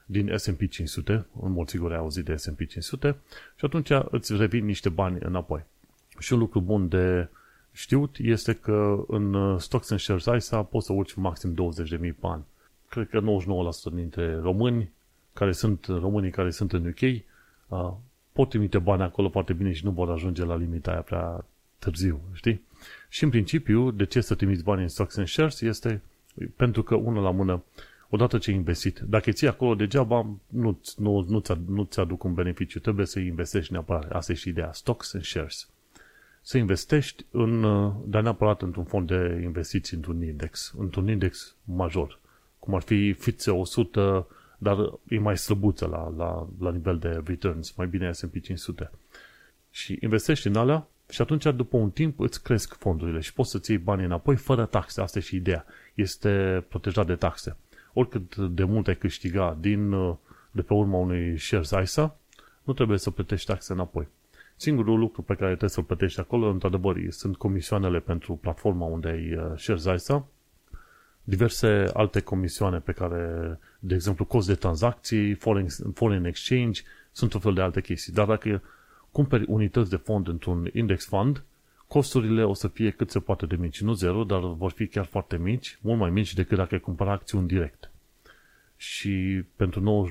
din 0.06 0.32
S&P 0.36 0.68
500, 0.68 1.26
în 1.42 1.52
mod 1.52 1.68
sigur 1.68 1.92
ai 1.92 1.98
auzit 1.98 2.24
de 2.24 2.36
S&P 2.36 2.66
500, 2.66 3.16
și 3.56 3.64
atunci 3.64 3.90
îți 4.10 4.36
revin 4.36 4.64
niște 4.64 4.88
bani 4.88 5.18
înapoi. 5.20 5.64
Și 6.18 6.32
un 6.32 6.38
lucru 6.38 6.60
bun 6.60 6.88
de 6.88 7.28
știut 7.72 8.16
este 8.18 8.52
că 8.52 9.04
în 9.08 9.58
Stocks 9.58 9.90
and 9.90 10.00
Shares 10.00 10.24
ISA 10.36 10.62
poți 10.62 10.86
să 10.86 10.92
urci 10.92 11.14
maxim 11.14 11.54
20.000 11.54 11.98
pe 11.98 12.14
an. 12.20 12.40
Cred 12.88 13.08
că 13.08 13.20
99% 13.20 13.24
dintre 13.92 14.36
români 14.36 14.90
care 15.32 15.52
sunt 15.52 15.86
românii 15.86 16.30
care 16.30 16.50
sunt 16.50 16.72
în 16.72 16.86
UK 16.86 17.22
pot 18.32 18.48
trimite 18.48 18.78
bani 18.78 19.02
acolo 19.02 19.28
foarte 19.28 19.52
bine 19.52 19.72
și 19.72 19.84
nu 19.84 19.90
vor 19.90 20.10
ajunge 20.10 20.44
la 20.44 20.56
limita 20.56 20.90
aia 20.90 21.00
prea 21.00 21.44
târziu, 21.78 22.20
știi? 22.32 22.62
Și 23.08 23.24
în 23.24 23.30
principiu, 23.30 23.90
de 23.90 24.04
ce 24.04 24.20
să 24.20 24.34
trimiți 24.34 24.62
bani 24.62 24.82
în 24.82 24.88
Stocks 24.88 25.16
and 25.16 25.28
Shares 25.28 25.60
este 25.60 26.02
pentru 26.56 26.82
că, 26.82 26.94
unul 26.94 27.22
la 27.22 27.30
mână, 27.30 27.62
odată 28.10 28.38
ce 28.38 28.50
ai 28.50 28.56
investit, 28.56 28.98
dacă 28.98 29.30
ții 29.30 29.48
acolo 29.48 29.74
degeaba, 29.74 30.26
nu, 30.46 30.80
nu, 30.96 31.26
nu, 31.28 31.38
ți, 31.38 31.52
nu 31.66 31.82
ți 31.82 32.00
aduc 32.00 32.24
un 32.24 32.34
beneficiu, 32.34 32.78
trebuie 32.78 33.06
să 33.06 33.18
investești 33.18 33.72
neapărat. 33.72 34.10
Asta 34.10 34.32
e 34.32 34.34
și 34.34 34.48
ideea, 34.48 34.72
stocks 34.72 35.14
and 35.14 35.24
shares. 35.24 35.68
Să 36.40 36.58
investești 36.58 37.24
în, 37.30 37.60
dar 38.04 38.22
neapărat 38.22 38.62
într-un 38.62 38.84
fond 38.84 39.06
de 39.06 39.40
investiții 39.42 39.96
într-un 39.96 40.22
index, 40.22 40.74
într-un 40.78 41.08
index 41.08 41.54
major, 41.64 42.18
cum 42.58 42.74
ar 42.74 42.82
fi 42.82 43.12
FTSE 43.12 43.50
100, 43.50 44.26
dar 44.58 44.76
e 45.08 45.18
mai 45.18 45.38
slăbuță 45.38 45.86
la, 45.86 46.14
la, 46.16 46.48
la 46.60 46.70
nivel 46.70 46.98
de 46.98 47.22
returns, 47.24 47.72
mai 47.72 47.86
bine 47.86 48.12
S&P 48.12 48.40
500. 48.40 48.90
Și 49.70 49.98
investești 50.00 50.46
în 50.46 50.56
alea 50.56 50.88
și 51.10 51.22
atunci, 51.22 51.44
după 51.44 51.76
un 51.76 51.90
timp, 51.90 52.20
îți 52.20 52.42
cresc 52.42 52.74
fondurile 52.74 53.20
și 53.20 53.32
poți 53.32 53.50
să-ți 53.50 53.70
iei 53.70 53.80
banii 53.80 54.04
înapoi 54.04 54.36
fără 54.36 54.64
taxe. 54.64 55.00
Asta 55.00 55.18
e 55.18 55.22
și 55.22 55.36
ideea. 55.36 55.64
Este 55.98 56.64
protejat 56.68 57.06
de 57.06 57.14
taxe. 57.14 57.56
oricât 57.92 58.36
de 58.36 58.64
mult 58.64 58.86
ai 58.88 58.96
câștiga 58.96 59.56
din, 59.60 59.90
de 60.50 60.62
pe 60.62 60.72
urma 60.74 60.98
unui 60.98 61.38
shares 61.38 61.70
ISA, 61.82 62.16
nu 62.62 62.72
trebuie 62.72 62.98
să 62.98 63.10
plătești 63.10 63.46
taxe 63.46 63.72
înapoi. 63.72 64.08
Singurul 64.56 64.98
lucru 64.98 65.22
pe 65.22 65.34
care 65.34 65.48
trebuie 65.48 65.70
să-l 65.70 65.84
plătești 65.84 66.20
acolo, 66.20 66.48
într-adăvăr, 66.48 66.96
sunt 67.08 67.36
comisioanele 67.36 68.00
pentru 68.00 68.34
platforma 68.34 68.86
unde 68.86 69.08
ai 69.08 69.56
shares 69.56 69.84
ISA, 69.84 70.26
diverse 71.24 71.84
alte 71.92 72.20
comisioane 72.20 72.78
pe 72.78 72.92
care, 72.92 73.58
de 73.78 73.94
exemplu, 73.94 74.24
cost 74.24 74.46
de 74.46 74.54
tranzacții, 74.54 75.34
foreign, 75.34 75.68
foreign 75.94 76.24
exchange, 76.24 76.82
sunt 77.12 77.34
o 77.34 77.38
fel 77.38 77.54
de 77.54 77.60
alte 77.60 77.80
chestii. 77.80 78.12
Dar 78.12 78.26
dacă 78.26 78.62
cumperi 79.10 79.44
unități 79.48 79.90
de 79.90 79.96
fond 79.96 80.28
într-un 80.28 80.70
index 80.72 81.06
fund, 81.06 81.42
costurile 81.88 82.44
o 82.44 82.54
să 82.54 82.68
fie 82.68 82.90
cât 82.90 83.10
se 83.10 83.20
poate 83.20 83.46
de 83.46 83.56
mici. 83.56 83.80
Nu 83.80 83.92
zero, 83.92 84.24
dar 84.24 84.40
vor 84.40 84.70
fi 84.70 84.86
chiar 84.86 85.04
foarte 85.04 85.36
mici, 85.36 85.78
mult 85.80 85.98
mai 85.98 86.10
mici 86.10 86.34
decât 86.34 86.56
dacă 86.56 86.74
ai 86.74 86.80
cumpăra 86.80 87.12
acțiuni 87.12 87.46
direct. 87.46 87.90
Și 88.76 89.44
pentru 89.56 90.08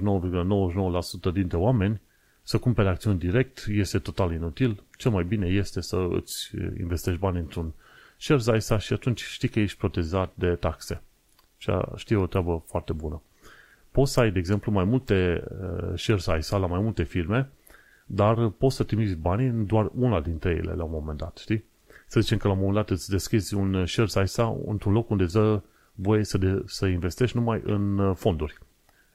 99,99% 1.29 1.33
dintre 1.33 1.57
oameni, 1.57 2.01
să 2.43 2.57
cumpere 2.57 2.89
acțiuni 2.89 3.19
direct 3.19 3.65
este 3.69 3.99
total 3.99 4.31
inutil. 4.31 4.83
Cel 4.97 5.11
mai 5.11 5.23
bine 5.23 5.47
este 5.47 5.81
să 5.81 6.07
îți 6.11 6.51
investești 6.79 7.19
bani 7.19 7.37
într-un 7.37 7.73
share 8.17 8.57
ISA 8.57 8.77
și 8.77 8.93
atunci 8.93 9.23
știi 9.23 9.47
că 9.47 9.59
ești 9.59 9.77
protejat 9.77 10.31
de 10.33 10.55
taxe. 10.55 11.01
Și 11.57 11.71
știi 11.95 12.15
o 12.15 12.27
treabă 12.27 12.63
foarte 12.67 12.93
bună. 12.93 13.21
Poți 13.91 14.11
să 14.11 14.19
ai, 14.19 14.31
de 14.31 14.39
exemplu, 14.39 14.71
mai 14.71 14.83
multe 14.83 15.43
uh, 15.61 15.99
shares 15.99 16.25
ISA 16.37 16.57
la 16.57 16.67
mai 16.67 16.79
multe 16.79 17.03
firme, 17.03 17.49
dar 18.09 18.49
poți 18.49 18.75
să 18.75 18.83
trimiți 18.83 19.15
banii 19.15 19.47
în 19.47 19.65
doar 19.65 19.91
una 19.95 20.21
dintre 20.21 20.49
ele 20.49 20.73
la 20.73 20.83
un 20.83 20.91
moment 20.91 21.17
dat, 21.17 21.37
știi? 21.37 21.63
Să 22.07 22.19
zicem 22.19 22.37
că 22.37 22.47
la 22.47 22.53
un 22.53 22.59
moment 22.59 22.77
dat 22.77 22.89
îți 22.89 23.09
deschizi 23.09 23.53
un 23.53 23.85
shares 23.85 24.13
ISA 24.13 24.57
într-un 24.65 24.93
loc 24.93 25.09
unde 25.09 25.25
dă 25.25 25.61
voie 25.93 26.23
să, 26.23 26.37
de, 26.37 26.63
să 26.65 26.85
investești 26.85 27.37
numai 27.37 27.61
în 27.65 27.97
uh, 27.97 28.15
fonduri. 28.15 28.57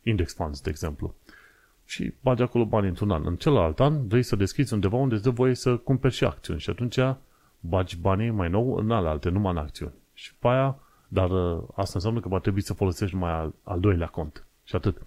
Index 0.02 0.35
funds, 0.35 0.61
de 0.61 0.70
exemplu. 0.70 1.14
Și 1.85 2.12
bagi 2.20 2.42
acolo 2.42 2.64
bani 2.64 2.88
într-un 2.88 3.11
an. 3.11 3.26
În 3.26 3.37
celălalt 3.37 3.81
an 3.81 4.07
vrei 4.09 4.22
să 4.22 4.37
deschizi 4.37 4.72
undeva 4.72 4.96
unde 4.96 5.14
îți 5.14 5.22
dă 5.22 5.31
voie 5.31 5.55
să 5.55 5.76
cumperi 5.76 6.14
și 6.14 6.24
acțiuni. 6.24 6.61
Și 6.61 6.70
atunci 6.70 6.98
bagi 7.61 7.96
banii 7.96 8.31
mai 8.31 8.48
nou 8.48 8.74
în 8.74 8.90
alte, 8.90 9.28
numai 9.28 9.52
în 9.52 9.59
acțiuni. 9.59 9.92
Și 10.14 10.35
pe 10.35 10.48
aia, 10.48 10.78
dar 11.09 11.31
uh, 11.31 11.62
asta 11.74 11.92
înseamnă 11.94 12.20
că 12.20 12.28
va 12.28 12.38
trebui 12.38 12.61
să 12.61 12.74
folosești 12.74 13.16
mai 13.16 13.31
al, 13.31 13.55
al 13.62 13.81
doilea 13.81 14.07
cont. 14.07 14.46
Și 14.64 14.76
atât. 14.76 15.02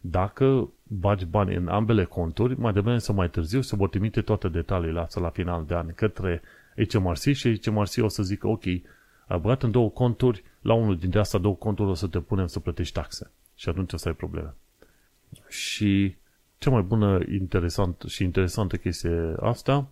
Dacă 0.00 0.68
bagi 0.82 1.24
bani 1.24 1.54
în 1.54 1.68
ambele 1.68 2.04
conturi, 2.04 2.60
mai 2.60 2.72
devreme 2.72 2.98
sau 2.98 3.14
mai 3.14 3.30
târziu 3.30 3.60
se 3.60 3.76
vor 3.76 3.88
trimite 3.88 4.20
toate 4.20 4.48
detaliile 4.48 5.00
astea 5.00 5.22
la 5.22 5.30
final 5.30 5.64
de 5.64 5.74
an 5.74 5.92
către 5.94 6.42
HMRC 6.88 7.32
și 7.32 7.60
HMRC 7.62 7.92
o 7.98 8.08
să 8.08 8.22
zică, 8.22 8.46
ok, 8.46 8.64
ai 9.26 9.38
băgat 9.40 9.62
în 9.62 9.70
două 9.70 9.90
conturi, 9.90 10.44
la 10.60 10.74
unul 10.74 10.96
dintre 10.96 11.18
astea 11.18 11.38
două 11.38 11.54
conturi 11.54 11.90
o 11.90 11.94
să 11.94 12.06
te 12.06 12.20
punem 12.20 12.46
să 12.46 12.60
plătești 12.60 12.94
taxe. 12.94 13.30
Și 13.54 13.68
atunci 13.68 13.92
o 13.92 13.96
să 13.96 14.08
ai 14.08 14.14
probleme. 14.14 14.54
Și 15.48 16.16
cea 16.58 16.70
mai 16.70 16.82
bună 16.82 17.20
interesant 17.32 18.02
și 18.06 18.22
interesantă 18.22 18.76
chestie 18.76 19.34
asta 19.40 19.88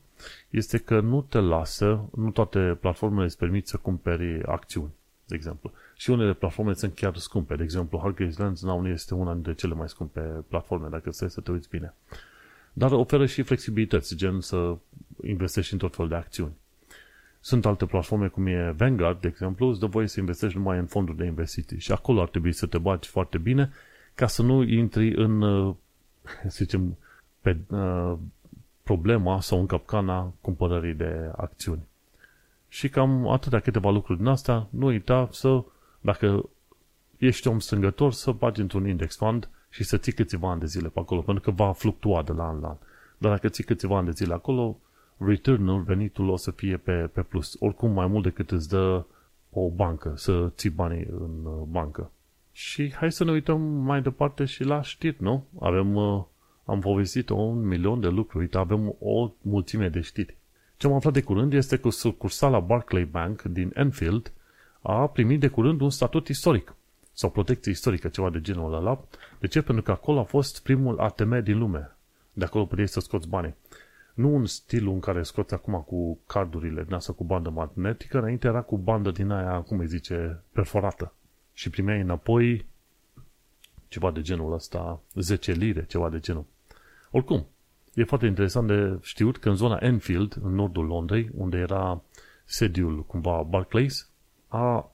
este 0.51 0.79
că 0.79 1.01
nu 1.01 1.23
te 1.23 1.39
lasă, 1.39 2.09
nu 2.15 2.31
toate 2.31 2.77
platformele 2.81 3.25
îți 3.25 3.39
permit 3.39 3.67
să 3.67 3.77
cumperi 3.77 4.43
acțiuni, 4.43 4.93
de 5.27 5.35
exemplu. 5.35 5.73
Și 5.97 6.11
unele 6.11 6.33
platforme 6.35 6.75
sunt 6.75 6.95
chiar 6.95 7.17
scumpe. 7.17 7.57
De 7.57 7.63
exemplu, 7.63 7.99
Hargreaves 8.03 8.37
Lansdowne 8.37 8.91
este 8.91 9.15
una 9.15 9.33
dintre 9.33 9.55
cele 9.55 9.75
mai 9.75 9.89
scumpe 9.89 10.21
platforme, 10.21 10.89
dacă 10.89 11.11
stai 11.11 11.31
să 11.31 11.41
te 11.41 11.51
uiți 11.51 11.69
bine. 11.69 11.95
Dar 12.73 12.93
oferă 12.93 13.27
și 13.27 13.43
flexibilități, 13.43 14.17
gen 14.17 14.41
să 14.41 14.77
investești 15.23 15.73
în 15.73 15.79
tot 15.79 15.95
felul 15.95 16.11
de 16.11 16.17
acțiuni. 16.17 16.53
Sunt 17.41 17.67
alte 17.67 17.87
platforme 17.87 18.29
cum 18.29 18.47
e 18.47 18.75
Vanguard, 18.77 19.21
de 19.21 19.29
exemplu, 19.29 19.67
îți 19.67 19.81
dă 19.81 19.87
voie 19.87 20.07
să 20.07 20.21
investești 20.21 20.57
numai 20.57 20.79
în 20.79 20.87
fonduri 20.87 21.17
de 21.17 21.25
investiții 21.25 21.79
și 21.79 21.93
acolo 21.93 22.21
ar 22.21 22.29
trebui 22.29 22.53
să 22.53 22.67
te 22.67 22.79
bagi 22.79 23.09
foarte 23.09 23.39
bine 23.39 23.71
ca 24.15 24.27
să 24.27 24.43
nu 24.43 24.63
intri 24.63 25.15
în, 25.15 25.41
să 26.43 26.65
zicem, 26.65 26.97
pe 27.41 27.57
uh, 27.69 28.15
problema 28.83 29.41
sau 29.41 29.59
în 29.59 29.67
capcana 29.67 30.33
cumpărării 30.41 30.95
de 30.95 31.31
acțiuni. 31.37 31.87
Și 32.77 32.89
cam 32.89 33.29
atâtea 33.29 33.61
câteva 33.61 33.91
lucruri 33.91 34.19
din 34.19 34.27
astea, 34.27 34.67
nu 34.71 34.87
uita 34.87 35.29
să, 35.33 35.65
dacă 36.01 36.49
ești 37.17 37.49
om 37.49 37.59
strângător, 37.59 38.13
să 38.13 38.31
bagi 38.31 38.61
într-un 38.61 38.89
index 38.89 39.17
fund 39.17 39.49
și 39.69 39.85
să 39.85 39.97
ții 39.97 40.13
câțiva 40.13 40.51
ani 40.51 40.61
de 40.61 40.67
zile 40.67 40.89
pe 40.89 40.99
acolo, 40.99 41.21
pentru 41.21 41.43
că 41.43 41.51
va 41.51 41.73
fluctua 41.73 42.23
de 42.23 42.33
la 42.33 42.47
an 42.47 42.61
la 42.61 42.69
an. 42.69 42.77
Dar 43.19 43.31
dacă 43.31 43.49
ții 43.49 43.65
câțiva 43.65 43.97
ani 43.97 44.07
de 44.07 44.13
zile 44.13 44.35
acolo, 44.35 44.79
return-ul, 45.17 45.83
venitul 45.83 46.29
o 46.29 46.37
să 46.37 46.51
fie 46.51 46.77
pe, 46.77 46.93
pe 46.93 47.23
plus. 47.23 47.57
Oricum 47.59 47.91
mai 47.91 48.07
mult 48.07 48.23
decât 48.23 48.51
îți 48.51 48.69
dă 48.69 49.05
o 49.51 49.71
bancă, 49.71 50.13
să 50.17 50.51
ții 50.57 50.71
banii 50.71 51.07
în 51.11 51.45
uh, 51.45 51.63
bancă. 51.69 52.11
Și 52.53 52.95
hai 52.95 53.13
să 53.13 53.25
ne 53.25 53.31
uităm 53.31 53.61
mai 53.61 54.03
departe 54.03 54.45
și 54.45 54.65
la 54.65 54.83
știri, 54.83 55.23
nu? 55.23 55.47
Avem, 55.61 55.95
uh, 55.95 56.23
am 56.65 56.81
povestit 56.81 57.29
un 57.29 57.67
milion 57.67 58.01
de 58.01 58.09
lucruri, 58.09 58.45
uite, 58.45 58.59
avem 58.59 58.95
o 59.01 59.31
mulțime 59.43 59.89
de 59.89 60.01
știri. 60.01 60.37
Ce 60.77 60.87
am 60.87 60.93
aflat 60.93 61.13
de 61.13 61.23
curând 61.23 61.53
este 61.53 61.79
că 61.79 61.91
sucursala 61.91 62.61
Barclay 62.61 63.05
Bank 63.05 63.43
din 63.43 63.73
Enfield 63.75 64.33
a 64.83 65.07
primit 65.07 65.41
de 65.41 65.49
curând 65.49 65.81
un 65.81 65.91
statut 65.91 66.29
istoric 66.29 66.75
sau 67.13 67.31
protecție 67.31 67.73
istorică, 67.73 68.09
ceva 68.09 68.31
de 68.31 68.41
genul 68.41 68.75
ăla. 68.75 69.05
De 69.39 69.47
ce? 69.47 69.63
Pentru 69.63 69.83
că 69.83 69.91
acolo 69.91 70.21
a 70.21 70.25
fost 70.25 70.63
primul 70.63 70.99
ATM 70.99 71.43
din 71.43 71.59
lume. 71.59 71.97
De 72.33 72.45
acolo 72.45 72.67
puteai 72.67 72.89
să 72.89 73.01
scoți 73.01 73.29
banii. 73.29 73.55
Nu 74.15 74.35
un 74.35 74.47
stil 74.47 74.89
în 74.89 75.01
care 75.01 75.23
scoți 75.23 75.55
acum 75.55 75.85
cu 75.87 76.19
cardurile 76.27 76.83
din 76.85 76.95
asta 76.95 77.13
cu 77.13 77.25
bandă 77.25 77.51
magnetică, 77.51 78.19
înainte 78.19 78.47
era 78.47 78.61
cu 78.61 78.77
bandă 78.77 79.11
din 79.11 79.31
aia, 79.31 79.61
cum 79.61 79.79
îi 79.79 79.87
zice, 79.87 80.43
perforată. 80.53 81.13
Și 81.53 81.71
primeai 81.71 82.01
înapoi 82.01 82.67
ceva 83.89 84.11
de 84.11 84.21
genul 84.21 84.53
ăsta, 84.53 85.01
10 85.15 85.53
lire, 85.53 85.85
ceva 85.85 86.09
de 86.09 86.19
genul. 86.19 86.45
Oricum, 87.11 87.47
e 87.97 88.05
foarte 88.05 88.27
interesant 88.27 88.67
de 88.67 88.99
știut 89.03 89.37
că 89.37 89.49
în 89.49 89.55
zona 89.55 89.79
Enfield, 89.81 90.37
în 90.43 90.55
nordul 90.55 90.87
Londrei, 90.87 91.31
unde 91.35 91.57
era 91.57 92.03
sediul 92.45 93.05
cumva 93.05 93.43
Barclays, 93.43 94.11
a 94.49 94.91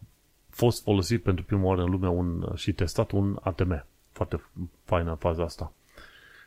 fost 0.49 0.83
folosit 0.83 1.23
pentru 1.23 1.45
prima 1.45 1.63
oară 1.63 1.83
în 1.83 1.91
lume 1.91 2.09
un, 2.09 2.53
și 2.55 2.73
testat 2.73 3.11
un 3.11 3.39
ATM. 3.41 3.85
Foarte 4.11 4.43
faină 4.85 5.15
faza 5.15 5.43
asta. 5.43 5.73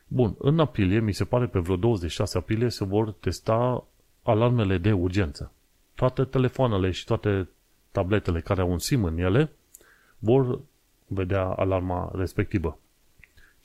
Bun, 0.08 0.36
în 0.40 0.60
aprilie, 0.60 1.00
mi 1.00 1.14
se 1.14 1.26
pare 1.26 1.48
pe 1.48 1.60
vreo 1.60 1.76
26 1.76 2.38
aprilie, 2.38 2.70
se 2.70 2.86
vor 2.86 3.12
testa 3.12 3.84
alarmele 4.24 4.78
de 4.78 4.92
urgență. 4.92 5.52
Toate 5.96 6.24
telefoanele 6.24 6.92
și 6.92 7.06
toate 7.06 7.50
tabletele 7.92 8.42
care 8.42 8.62
au 8.62 8.72
un 8.72 8.80
SIM 8.80 9.04
în 9.04 9.18
ele 9.18 9.52
vor 10.20 10.60
vedea 11.08 11.44
alarma 11.44 12.12
respectivă. 12.14 12.80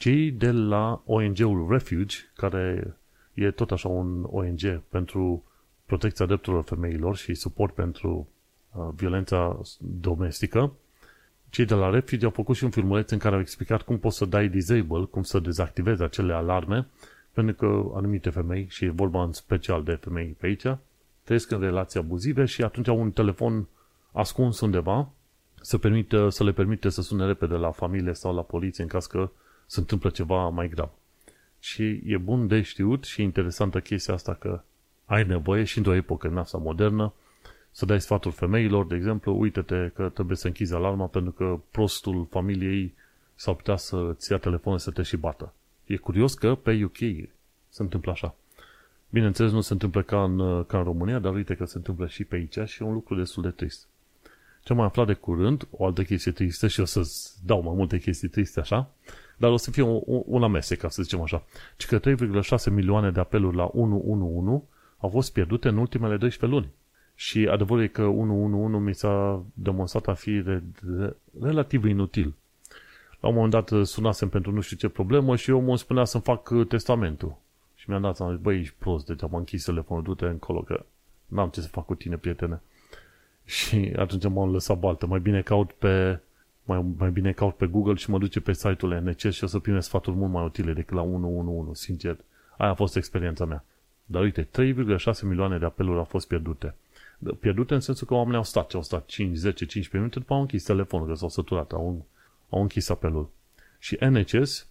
Cei 0.00 0.30
de 0.30 0.50
la 0.50 1.02
ONG-ul 1.04 1.66
Refuge, 1.70 2.16
care 2.34 2.96
e 3.34 3.50
tot 3.50 3.70
așa 3.70 3.88
un 3.88 4.26
ONG 4.30 4.82
pentru 4.88 5.44
protecția 5.86 6.26
drepturilor 6.26 6.64
femeilor 6.64 7.16
și 7.16 7.34
suport 7.34 7.74
pentru 7.74 8.28
uh, 8.72 8.88
violența 8.94 9.60
domestică, 9.78 10.72
cei 11.50 11.64
de 11.64 11.74
la 11.74 11.90
Refuge 11.90 12.24
au 12.24 12.30
făcut 12.30 12.56
și 12.56 12.64
un 12.64 12.70
filmuleț 12.70 13.10
în 13.10 13.18
care 13.18 13.34
au 13.34 13.40
explicat 13.40 13.82
cum 13.82 13.98
poți 13.98 14.16
să 14.16 14.24
dai 14.24 14.48
disable, 14.48 15.04
cum 15.04 15.22
să 15.22 15.38
dezactivezi 15.38 16.02
acele 16.02 16.32
alarme, 16.32 16.86
pentru 17.32 17.54
că 17.54 17.96
anumite 17.96 18.30
femei, 18.30 18.66
și 18.68 18.84
e 18.84 18.90
vorba 18.90 19.22
în 19.22 19.32
special 19.32 19.82
de 19.82 19.94
femei 19.94 20.36
pe 20.38 20.46
aici, 20.46 20.66
trăiesc 21.24 21.50
în 21.50 21.60
relații 21.60 22.00
abuzive 22.00 22.44
și 22.44 22.62
atunci 22.62 22.88
au 22.88 23.00
un 23.00 23.10
telefon 23.10 23.68
ascuns 24.12 24.60
undeva 24.60 25.08
să, 25.60 25.78
permită, 25.78 26.28
să 26.28 26.44
le 26.44 26.52
permite 26.52 26.88
să 26.88 27.02
sune 27.02 27.26
repede 27.26 27.54
la 27.54 27.70
familie 27.70 28.12
sau 28.14 28.34
la 28.34 28.42
poliție 28.42 28.82
în 28.82 28.88
caz 28.88 29.06
că 29.06 29.30
se 29.70 29.80
întâmplă 29.80 30.10
ceva 30.10 30.48
mai 30.48 30.68
grav. 30.68 30.90
Și 31.58 32.00
e 32.04 32.16
bun 32.16 32.46
de 32.46 32.62
știut 32.62 33.04
și 33.04 33.22
interesantă 33.22 33.80
chestia 33.80 34.14
asta 34.14 34.34
că 34.34 34.62
ai 35.04 35.26
nevoie 35.26 35.64
și 35.64 35.76
într-o 35.76 35.94
epocă 35.94 36.28
în 36.28 36.38
asta 36.38 36.58
modernă 36.58 37.12
să 37.70 37.84
dai 37.84 38.00
sfatul 38.00 38.32
femeilor, 38.32 38.86
de 38.86 38.94
exemplu, 38.94 39.38
uite-te 39.38 39.90
că 39.94 40.08
trebuie 40.08 40.36
să 40.36 40.46
închizi 40.46 40.74
alarma 40.74 41.06
pentru 41.06 41.32
că 41.32 41.60
prostul 41.70 42.26
familiei 42.30 42.94
s-ar 43.34 43.54
putea 43.54 43.76
să-ți 43.76 44.32
ia 44.32 44.38
telefonul 44.38 44.78
să 44.78 44.90
te 44.90 45.02
și 45.02 45.16
bată. 45.16 45.52
E 45.86 45.96
curios 45.96 46.34
că 46.34 46.54
pe 46.54 46.84
UK 46.84 46.98
se 47.68 47.82
întâmplă 47.82 48.10
așa. 48.10 48.34
Bineînțeles, 49.10 49.52
nu 49.52 49.60
se 49.60 49.72
întâmplă 49.72 50.02
ca 50.02 50.24
în, 50.24 50.64
ca 50.64 50.78
în 50.78 50.84
România, 50.84 51.18
dar 51.18 51.34
uite 51.34 51.54
că 51.54 51.64
se 51.64 51.76
întâmplă 51.76 52.06
și 52.06 52.24
pe 52.24 52.36
aici 52.36 52.68
și 52.68 52.82
e 52.82 52.86
un 52.86 52.92
lucru 52.92 53.14
destul 53.14 53.42
de 53.42 53.50
trist. 53.50 53.86
Ce 54.62 54.72
am 54.72 54.76
mai 54.76 54.86
aflat 54.86 55.06
de 55.06 55.14
curând, 55.14 55.68
o 55.70 55.86
altă 55.86 56.02
chestie 56.02 56.32
tristă 56.32 56.68
și 56.68 56.80
o 56.80 56.84
să-ți 56.84 57.46
dau 57.46 57.62
mai 57.62 57.74
multe 57.76 57.98
chestii 57.98 58.28
triste 58.28 58.60
așa, 58.60 58.90
dar 59.40 59.50
o 59.50 59.56
să 59.56 59.70
fie 59.70 59.82
un, 59.82 60.00
un 60.26 60.42
amestec, 60.42 60.78
ca 60.78 60.88
să 60.88 61.02
zicem 61.02 61.20
așa. 61.20 61.42
Ci 61.76 61.86
că 61.86 62.00
3,6 62.00 62.72
milioane 62.72 63.10
de 63.10 63.20
apeluri 63.20 63.56
la 63.56 63.70
111 63.72 64.64
au 64.98 65.08
fost 65.08 65.32
pierdute 65.32 65.68
în 65.68 65.76
ultimele 65.76 66.16
12 66.16 66.58
luni. 66.58 66.72
Și 67.14 67.48
adevărul 67.50 67.82
e 67.82 67.86
că 67.86 68.02
111 68.02 68.82
mi 68.84 68.94
s-a 68.94 69.42
demonstrat 69.54 70.06
a 70.06 70.14
fi 70.14 70.40
re, 70.40 70.62
re, 70.98 71.16
relativ 71.40 71.84
inutil. 71.84 72.34
La 73.20 73.28
un 73.28 73.34
moment 73.34 73.52
dat 73.52 73.86
sunasem 73.86 74.28
pentru 74.28 74.52
nu 74.52 74.60
știu 74.60 74.76
ce 74.76 74.88
problemă 74.88 75.36
și 75.36 75.50
eu 75.50 75.60
mă 75.60 75.76
spunea 75.76 76.04
să-mi 76.04 76.22
fac 76.22 76.52
testamentul. 76.68 77.36
Și 77.74 77.88
mi-am 77.88 78.02
dat 78.02 78.16
seama, 78.16 78.32
băi, 78.32 78.58
ești 78.58 78.74
prost, 78.78 79.06
deci 79.06 79.22
am 79.22 79.34
închis 79.34 79.64
telefonul, 79.64 80.02
du-te 80.02 80.24
încolo, 80.24 80.60
că 80.60 80.84
n-am 81.26 81.48
ce 81.48 81.60
să 81.60 81.68
fac 81.68 81.84
cu 81.84 81.94
tine, 81.94 82.16
prietene. 82.16 82.60
Și 83.44 83.92
atunci 83.96 84.28
m-am 84.28 84.52
lăsat 84.52 84.78
baltă. 84.78 85.06
Mai 85.06 85.20
bine 85.20 85.42
caut 85.42 85.72
pe 85.72 86.20
mai, 86.70 86.94
mai 86.98 87.10
bine 87.10 87.32
caut 87.32 87.56
pe 87.56 87.66
Google 87.66 87.94
și 87.94 88.10
mă 88.10 88.18
duce 88.18 88.40
pe 88.40 88.52
site-ul 88.52 89.00
NCS 89.00 89.34
și 89.34 89.44
o 89.44 89.46
să 89.46 89.58
primesc 89.58 89.86
sfaturi 89.86 90.16
mult 90.16 90.32
mai 90.32 90.44
utile 90.44 90.72
decât 90.72 90.96
la 90.96 91.02
111, 91.02 91.84
sincer. 91.84 92.16
Aia 92.56 92.70
a 92.70 92.74
fost 92.74 92.96
experiența 92.96 93.44
mea. 93.44 93.64
Dar 94.04 94.22
uite, 94.22 94.48
3,6 94.58 95.22
milioane 95.22 95.58
de 95.58 95.64
apeluri 95.64 95.98
au 95.98 96.04
fost 96.04 96.28
pierdute. 96.28 96.74
Pierdute 97.40 97.74
în 97.74 97.80
sensul 97.80 98.06
că 98.06 98.14
oamenii 98.14 98.36
au 98.36 98.44
stat, 98.44 98.72
au 98.74 98.82
stat 98.82 99.06
5, 99.06 99.36
10, 99.36 99.52
15 99.52 99.96
minute, 99.96 100.18
după 100.18 100.34
au 100.34 100.40
închis 100.40 100.64
telefonul, 100.64 101.06
că 101.06 101.14
s-au 101.14 101.28
săturat, 101.28 101.72
au, 101.72 102.06
au 102.48 102.60
închis 102.60 102.88
apelul. 102.88 103.30
Și 103.78 103.96
NHS, 104.00 104.68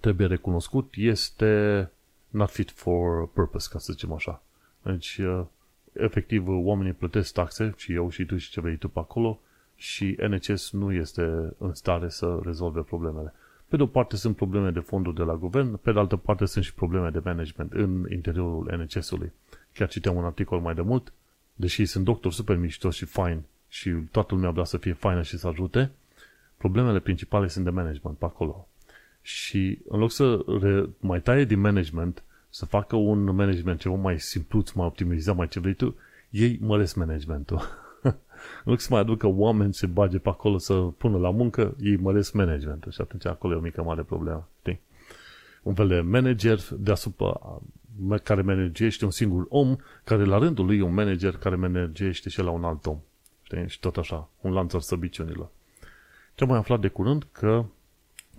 trebuie 0.00 0.26
recunoscut, 0.26 0.94
este 0.96 1.90
not 2.28 2.50
fit 2.50 2.70
for 2.70 3.28
purpose, 3.28 3.68
ca 3.72 3.78
să 3.78 3.92
zicem 3.92 4.12
așa. 4.12 4.42
Deci, 4.82 5.18
uh, 5.18 5.44
efectiv, 5.92 6.44
oamenii 6.48 6.92
plătesc 6.92 7.32
taxe, 7.32 7.74
și 7.76 7.92
eu 7.92 8.10
și 8.10 8.24
tu 8.24 8.36
și 8.36 8.50
ce 8.50 8.60
vrei 8.60 8.76
tu 8.76 8.88
pe 8.88 8.98
acolo, 8.98 9.40
și 9.80 10.16
NHS 10.28 10.70
nu 10.70 10.92
este 10.92 11.54
în 11.58 11.74
stare 11.74 12.08
să 12.08 12.38
rezolve 12.44 12.80
problemele. 12.80 13.34
Pe 13.68 13.76
de 13.76 13.82
o 13.82 13.86
parte 13.86 14.16
sunt 14.16 14.36
probleme 14.36 14.70
de 14.70 14.80
fonduri 14.80 15.16
de 15.16 15.22
la 15.22 15.34
guvern, 15.34 15.76
pe 15.76 15.92
de 15.92 15.98
altă 15.98 16.16
parte 16.16 16.44
sunt 16.44 16.64
și 16.64 16.74
probleme 16.74 17.10
de 17.10 17.20
management 17.24 17.72
în 17.72 18.06
interiorul 18.10 18.76
NHS-ului. 18.76 19.32
Chiar 19.72 19.88
citeam 19.88 20.16
un 20.16 20.24
articol 20.24 20.60
mai 20.60 20.74
de 20.74 20.80
mult, 20.80 21.12
deși 21.54 21.84
sunt 21.86 22.04
doctor 22.04 22.32
super 22.32 22.56
mișto 22.56 22.90
și 22.90 23.04
fine 23.04 23.44
și 23.68 23.90
toată 23.90 24.34
lumea 24.34 24.50
vrea 24.50 24.64
să 24.64 24.76
fie 24.76 24.92
faină 24.92 25.22
și 25.22 25.38
să 25.38 25.46
ajute, 25.46 25.90
problemele 26.56 26.98
principale 26.98 27.48
sunt 27.48 27.64
de 27.64 27.70
management 27.70 28.16
pe 28.18 28.24
acolo. 28.24 28.68
Și 29.22 29.78
în 29.88 29.98
loc 29.98 30.10
să 30.10 30.44
re- 30.60 30.88
mai 31.00 31.20
taie 31.20 31.44
din 31.44 31.60
management, 31.60 32.22
să 32.48 32.66
facă 32.66 32.96
un 32.96 33.24
management 33.24 33.80
ceva 33.80 33.94
mai 33.94 34.20
simpluț, 34.20 34.70
mai 34.70 34.86
optimizat, 34.86 35.36
mai 35.36 35.48
ce 35.48 35.60
vrei 35.60 35.74
tu, 35.74 35.96
ei 36.30 36.58
măresc 36.60 36.96
managementul. 36.96 37.60
în 38.64 38.72
loc 38.72 38.80
să 38.80 38.88
mai 38.90 39.00
aducă 39.00 39.26
oameni 39.26 39.74
să 39.74 39.86
bage 39.86 40.18
pe 40.18 40.28
acolo 40.28 40.58
să 40.58 40.74
pună 40.74 41.18
la 41.18 41.30
muncă, 41.30 41.76
ei 41.80 41.96
măresc 41.96 42.32
managementul 42.32 42.92
și 42.92 43.00
atunci 43.00 43.26
acolo 43.26 43.54
e 43.54 43.56
o 43.56 43.60
mică 43.60 43.82
mare 43.82 44.02
problemă. 44.02 44.48
Știi? 44.58 44.80
Un 45.62 45.74
fel 45.74 45.88
de 45.88 46.00
manager 46.00 46.58
deasupra 46.78 47.60
care 48.22 48.42
managește 48.42 49.04
un 49.04 49.10
singur 49.10 49.46
om, 49.48 49.76
care 50.04 50.24
la 50.24 50.38
rândul 50.38 50.66
lui 50.66 50.78
e 50.78 50.82
un 50.82 50.94
manager 50.94 51.36
care 51.36 51.56
managește 51.56 52.28
și 52.28 52.40
la 52.40 52.50
un 52.50 52.64
alt 52.64 52.86
om. 52.86 52.98
Știi? 53.42 53.68
Și 53.68 53.80
tot 53.80 53.96
așa, 53.96 54.28
un 54.40 54.52
lanț 54.52 54.72
al 54.72 54.80
săbiciunilor. 54.80 55.48
Ce 56.34 56.44
am 56.44 56.50
mai 56.50 56.58
aflat 56.58 56.80
de 56.80 56.88
curând 56.88 57.26
că 57.32 57.64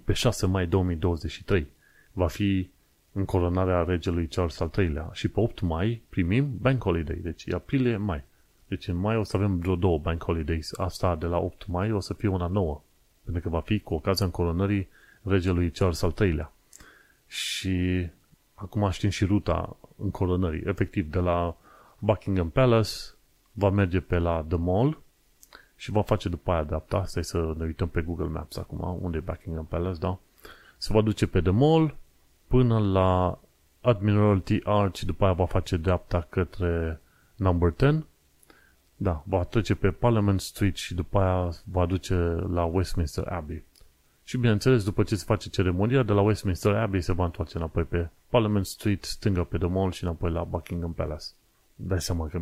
pe 0.04 0.14
6 0.14 0.48
mai 0.48 0.68
2023 0.68 1.68
va 2.12 2.28
fi 2.28 2.70
încoronarea 3.12 3.84
regelui 3.84 4.28
Charles 4.28 4.60
al 4.60 4.72
III-lea 4.78 5.10
și 5.14 5.28
pe 5.28 5.40
8 5.40 5.60
mai 5.62 6.02
primim 6.10 6.58
Bank 6.62 6.82
Holiday, 6.82 7.16
deci 7.16 7.46
e 7.46 7.56
aprilie-mai. 7.56 8.24
Deci 8.70 8.88
în 8.88 8.96
mai 8.96 9.18
o 9.18 9.24
să 9.24 9.38
avem 9.38 9.58
vreo 9.58 9.76
două 9.76 9.98
Bank 9.98 10.24
Holidays. 10.24 10.74
Asta 10.78 11.16
de 11.16 11.26
la 11.26 11.38
8 11.38 11.68
mai 11.68 11.92
o 11.92 12.00
să 12.00 12.14
fie 12.14 12.28
una 12.28 12.48
nouă, 12.48 12.82
pentru 13.24 13.42
că 13.42 13.50
va 13.50 13.60
fi 13.60 13.80
cu 13.80 13.94
ocazia 13.94 14.26
încoronării 14.26 14.88
regelui 15.24 15.72
Charles 15.72 16.02
al 16.02 16.14
III-lea. 16.20 16.52
Și 17.28 18.08
acum 18.54 18.90
știm 18.90 19.10
și 19.10 19.26
ruta 19.26 19.76
încoronării. 19.96 20.64
Efectiv, 20.66 21.12
de 21.12 21.20
la 21.20 21.56
Buckingham 22.00 22.50
Palace 22.50 22.90
va 23.52 23.70
merge 23.70 24.00
pe 24.00 24.18
la 24.18 24.46
The 24.48 24.58
Mall 24.58 25.02
și 25.76 25.92
va 25.92 26.02
face 26.02 26.30
după 26.30 26.52
aia 26.52 26.64
dreapta. 26.64 27.06
Stai 27.06 27.24
să 27.24 27.54
ne 27.58 27.66
uităm 27.66 27.88
pe 27.88 28.02
Google 28.02 28.28
Maps 28.28 28.58
acum, 28.58 28.98
unde 29.02 29.18
e 29.18 29.32
Buckingham 29.32 29.66
Palace, 29.66 30.00
da? 30.00 30.20
Se 30.78 30.94
va 30.94 31.02
duce 31.02 31.28
pe 31.28 31.42
The 31.42 31.52
Mall 31.52 31.96
până 32.48 32.80
la 32.80 33.40
Admiralty 33.82 34.60
Arch, 34.64 35.00
după 35.00 35.24
aia 35.24 35.34
va 35.34 35.46
face 35.46 35.78
dreapta 35.78 36.28
către 36.30 37.02
Number 37.36 37.74
10. 37.78 38.06
Da, 39.02 39.24
va 39.26 39.44
trece 39.44 39.76
pe 39.76 39.92
Parliament 39.92 40.42
Street 40.42 40.76
și 40.76 40.94
după 40.94 41.20
aia 41.20 41.52
va 41.64 41.86
duce 41.86 42.16
la 42.50 42.64
Westminster 42.64 43.28
Abbey. 43.28 43.64
Și 44.24 44.38
bineînțeles, 44.38 44.84
după 44.84 45.04
ce 45.04 45.16
se 45.16 45.24
face 45.26 45.50
ceremonia, 45.50 46.04
de 46.04 46.12
la 46.12 46.22
Westminster 46.22 46.76
Abbey 46.76 47.02
se 47.02 47.14
va 47.14 47.26
întoarce 47.26 47.58
înapoi 47.58 47.84
pe 47.84 48.10
Parliament 48.30 48.66
Street, 48.66 49.04
stângă 49.04 49.44
pe 49.44 49.58
The 49.58 49.68
Mall 49.68 49.92
și 49.92 50.04
înapoi 50.04 50.32
la 50.32 50.44
Buckingham 50.44 50.94
Palace. 50.94 51.26
Dai 51.76 52.02
seama 52.02 52.28
că 52.28 52.42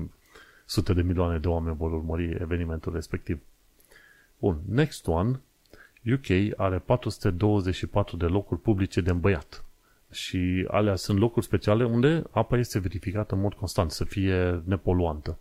sute 0.65 0.93
de 0.93 1.01
milioane 1.01 1.37
de 1.37 1.47
oameni 1.47 1.75
vor 1.75 1.91
urmări 1.91 2.37
evenimentul 2.41 2.93
respectiv. 2.93 3.39
Bun, 4.39 4.59
next 4.69 5.07
one, 5.07 5.39
UK 6.13 6.59
are 6.59 6.79
424 6.79 8.17
de 8.17 8.25
locuri 8.25 8.59
publice 8.59 9.01
de 9.01 9.09
îmbăiat. 9.09 9.65
Și 10.11 10.67
alea 10.67 10.95
sunt 10.95 11.19
locuri 11.19 11.45
speciale 11.45 11.85
unde 11.85 12.23
apa 12.31 12.57
este 12.57 12.79
verificată 12.79 13.35
în 13.35 13.41
mod 13.41 13.53
constant, 13.53 13.91
să 13.91 14.03
fie 14.03 14.61
nepoluantă. 14.65 15.37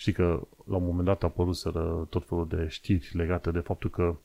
Știi 0.00 0.12
că 0.12 0.46
la 0.64 0.76
un 0.76 0.84
moment 0.84 1.04
dat 1.04 1.22
a 1.22 1.26
apărut 1.26 1.62
tot 2.08 2.26
felul 2.26 2.48
de 2.48 2.66
știri 2.68 3.10
legate 3.12 3.50
de 3.50 3.58
faptul 3.58 3.90
că 3.90 4.16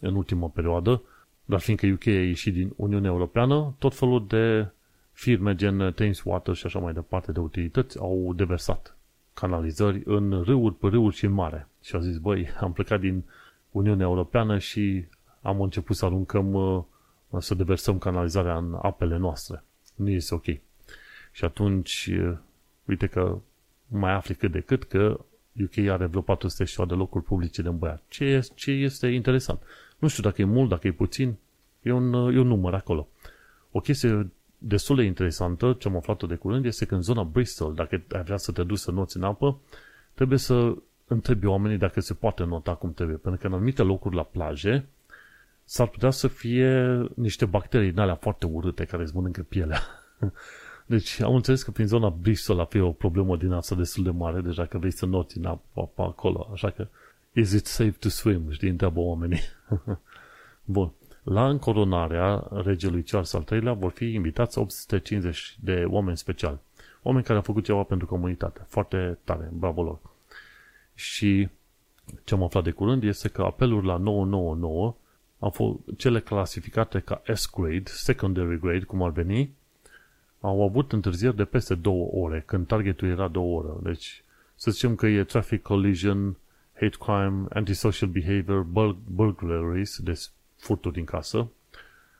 în 0.00 0.14
ultima 0.14 0.48
perioadă, 0.48 1.02
dar 1.44 1.60
fiindcă 1.60 1.86
UK 1.86 2.06
a 2.06 2.10
ieșit 2.10 2.52
din 2.52 2.72
Uniunea 2.76 3.10
Europeană, 3.10 3.74
tot 3.78 3.94
felul 3.94 4.26
de 4.26 4.68
firme 5.12 5.54
gen 5.54 5.92
Thames 5.94 6.22
Water 6.24 6.54
și 6.54 6.66
așa 6.66 6.78
mai 6.78 6.92
departe 6.92 7.32
de 7.32 7.40
utilități 7.40 7.98
au 7.98 8.32
deversat 8.36 8.96
canalizări 9.34 10.02
în 10.04 10.42
râuri, 10.42 10.74
pe 10.74 10.86
râuri 10.86 11.14
și 11.14 11.24
în 11.24 11.32
mare. 11.32 11.68
Și 11.82 11.94
au 11.94 12.00
zis, 12.00 12.18
băi, 12.18 12.48
am 12.60 12.72
plecat 12.72 13.00
din 13.00 13.24
Uniunea 13.70 14.06
Europeană 14.06 14.58
și 14.58 15.04
am 15.42 15.60
început 15.60 15.96
să 15.96 16.04
aruncăm, 16.04 16.52
uh, 16.52 16.82
să 17.38 17.54
deversăm 17.54 17.98
canalizarea 17.98 18.56
în 18.56 18.78
apele 18.82 19.16
noastre. 19.16 19.64
Nu 19.94 20.08
este 20.10 20.34
ok. 20.34 20.44
Și 21.32 21.44
atunci, 21.44 22.10
uh, 22.12 22.36
uite 22.84 23.06
că 23.06 23.38
mai 23.92 24.12
afli 24.12 24.34
cât 24.34 24.52
de 24.52 24.60
cât 24.60 24.82
că 24.84 25.20
UK 25.62 25.88
are 25.88 26.06
vreo 26.06 26.20
400 26.20 26.84
de 26.84 26.94
locuri 26.94 27.24
publice 27.24 27.62
de 27.62 27.68
îmbăiat. 27.68 28.02
Ce 28.08 28.24
este, 28.24 28.52
ce 28.56 28.70
este 28.70 29.06
interesant. 29.06 29.62
Nu 29.98 30.08
știu 30.08 30.22
dacă 30.22 30.40
e 30.42 30.44
mult, 30.44 30.68
dacă 30.68 30.86
e 30.86 30.92
puțin, 30.92 31.34
e 31.82 31.92
un, 31.92 32.12
e 32.14 32.38
un 32.38 32.46
număr 32.46 32.74
acolo. 32.74 33.08
O 33.70 33.80
chestie 33.80 34.30
destul 34.58 34.96
de 34.96 35.02
interesantă, 35.02 35.76
ce 35.78 35.88
am 35.88 35.96
aflat 35.96 36.22
de 36.22 36.34
curând, 36.34 36.64
este 36.64 36.84
că 36.84 36.94
în 36.94 37.02
zona 37.02 37.22
Bristol, 37.22 37.74
dacă 37.74 38.02
ai 38.12 38.22
vrea 38.22 38.36
să 38.36 38.52
te 38.52 38.62
duci 38.62 38.78
să 38.78 38.90
noți 38.90 39.16
în 39.16 39.22
apă, 39.22 39.58
trebuie 40.14 40.38
să 40.38 40.74
întrebi 41.06 41.46
oamenii 41.46 41.78
dacă 41.78 42.00
se 42.00 42.14
poate 42.14 42.44
nota 42.44 42.74
cum 42.74 42.92
trebuie. 42.92 43.16
Pentru 43.16 43.40
că 43.40 43.46
în 43.46 43.52
anumite 43.52 43.82
locuri 43.82 44.14
la 44.14 44.22
plaje 44.22 44.86
s-ar 45.64 45.86
putea 45.86 46.10
să 46.10 46.28
fie 46.28 47.02
niște 47.14 47.44
bacterii 47.44 47.90
din 47.90 47.98
alea 47.98 48.14
foarte 48.14 48.46
urâte 48.46 48.84
care 48.84 49.02
îți 49.02 49.14
mănâncă 49.14 49.42
pielea. 49.42 49.80
Deci 50.86 51.20
am 51.20 51.34
înțeles 51.34 51.62
că 51.62 51.70
prin 51.70 51.86
zona 51.86 52.08
Bristol 52.08 52.60
a 52.60 52.64
fi 52.64 52.78
o 52.78 52.92
problemă 52.92 53.36
din 53.36 53.52
asta 53.52 53.74
destul 53.74 54.04
de 54.04 54.10
mare, 54.10 54.40
deja 54.40 54.66
că 54.66 54.78
vrei 54.78 54.90
să 54.90 55.06
noți 55.06 55.38
în 55.38 55.44
apă 55.44 55.90
acolo, 55.96 56.48
așa 56.52 56.70
că 56.70 56.86
is 57.32 57.52
it 57.52 57.66
safe 57.66 57.94
to 57.98 58.08
swim, 58.08 58.50
știi, 58.50 58.68
întreabă 58.68 59.00
oamenii. 59.00 59.40
Bun. 60.64 60.92
La 61.22 61.48
încoronarea 61.48 62.48
regelui 62.50 63.02
Charles 63.02 63.32
al 63.32 63.46
III-lea 63.50 63.72
vor 63.72 63.90
fi 63.90 64.04
invitați 64.04 64.58
850 64.58 65.56
de 65.60 65.84
oameni 65.88 66.16
speciali. 66.16 66.58
Oameni 67.02 67.24
care 67.24 67.36
au 67.36 67.44
făcut 67.44 67.64
ceva 67.64 67.82
pentru 67.82 68.06
comunitate. 68.06 68.66
Foarte 68.68 69.18
tare, 69.24 69.50
bravo 69.52 69.82
lor. 69.82 69.98
Și 70.94 71.48
ce 72.24 72.34
am 72.34 72.42
aflat 72.42 72.64
de 72.64 72.70
curând 72.70 73.02
este 73.02 73.28
că 73.28 73.42
apelul 73.42 73.84
la 73.84 73.96
999 73.96 74.94
au 75.38 75.50
fost 75.50 75.78
cele 75.96 76.20
clasificate 76.20 76.98
ca 76.98 77.22
S-grade, 77.34 77.82
secondary 77.84 78.58
grade, 78.58 78.84
cum 78.84 79.02
ar 79.02 79.10
veni, 79.10 79.54
au 80.42 80.62
avut 80.62 80.92
întârzieri 80.92 81.36
de 81.36 81.44
peste 81.44 81.74
două 81.74 82.08
ore, 82.12 82.42
când 82.46 82.66
targetul 82.66 83.08
era 83.08 83.28
două 83.28 83.58
ore. 83.58 83.68
Deci, 83.82 84.24
să 84.54 84.70
zicem 84.70 84.94
că 84.94 85.06
e 85.06 85.24
traffic 85.24 85.62
collision, 85.62 86.36
hate 86.72 86.96
crime, 86.98 87.44
antisocial 87.50 88.10
behavior, 88.10 88.66
burglaries, 89.10 89.98
deci 89.98 90.30
furturi 90.56 90.94
din 90.94 91.04
casă. 91.04 91.48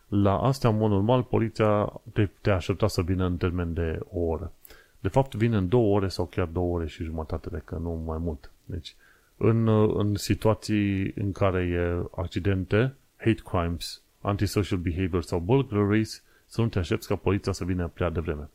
La 0.09 0.39
astea, 0.39 0.71
în 0.71 0.77
mod 0.77 0.91
normal, 0.91 1.23
poliția 1.23 1.93
te, 2.13 2.29
te 2.41 2.51
aștepta 2.51 2.89
să 2.89 3.03
vină 3.03 3.27
în 3.27 3.37
termen 3.37 3.73
de 3.73 3.99
o 4.13 4.21
oră. 4.21 4.53
De 5.01 5.09
fapt, 5.09 5.35
vine 5.35 5.57
în 5.57 5.69
două 5.69 5.97
ore 5.97 6.09
sau 6.09 6.27
chiar 6.27 6.47
două 6.47 6.75
ore 6.75 6.87
și 6.87 7.05
jumătate, 7.05 7.49
dacă 7.51 7.79
nu 7.83 8.03
mai 8.07 8.19
mult. 8.19 8.51
Deci, 8.65 8.95
în, 9.37 9.69
în 9.99 10.15
situații 10.15 11.13
în 11.15 11.33
care 11.33 11.63
e 11.63 12.09
accidente, 12.17 12.95
hate 13.17 13.43
crimes, 13.45 14.03
antisocial 14.21 14.79
behavior 14.79 15.23
sau 15.23 15.39
burglaries, 15.39 16.23
să 16.53 16.61
nu 16.61 16.69
te 16.69 16.79
aștepți 16.79 17.09
ca 17.09 17.17
poliția 17.17 17.53
să 17.53 17.65
vină 17.65 17.89
prea 17.89 18.11
devreme. 18.11 18.49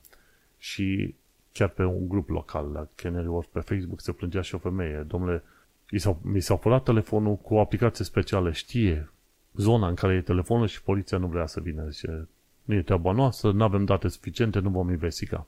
Și 0.57 1.15
chiar 1.51 1.69
pe 1.69 1.83
un 1.83 2.07
grup 2.07 2.29
local 2.29 2.71
la 2.71 2.87
Canary 2.95 3.27
Wharf 3.27 3.47
pe 3.51 3.59
Facebook 3.59 4.01
se 4.01 4.11
plângea 4.11 4.41
și 4.41 4.55
o 4.55 4.57
femeie. 4.57 5.05
Domnule, 5.07 5.43
mi 5.91 5.99
s-a, 5.99 6.17
mi 6.21 6.39
s-a 6.39 6.55
furat 6.55 6.83
telefonul 6.83 7.35
cu 7.35 7.53
o 7.53 7.59
aplicație 7.59 8.05
specială, 8.05 8.51
știe 8.51 9.09
zona 9.53 9.87
în 9.87 9.95
care 9.95 10.13
e 10.13 10.21
telefonul 10.21 10.67
și 10.67 10.81
poliția 10.81 11.17
nu 11.17 11.27
vrea 11.27 11.45
să 11.45 11.59
vină. 11.59 11.87
Zice, 11.89 12.27
nu 12.63 12.73
e 12.73 12.81
treaba 12.81 13.11
noastră, 13.11 13.51
nu 13.51 13.63
avem 13.63 13.85
date 13.85 14.07
suficiente, 14.07 14.59
nu 14.59 14.69
vom 14.69 14.89
investiga. 14.89 15.45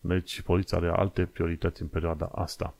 Deci 0.00 0.40
poliția 0.40 0.78
are 0.78 0.88
alte 0.88 1.24
priorități 1.24 1.82
în 1.82 1.88
perioada 1.88 2.30
asta. 2.34 2.74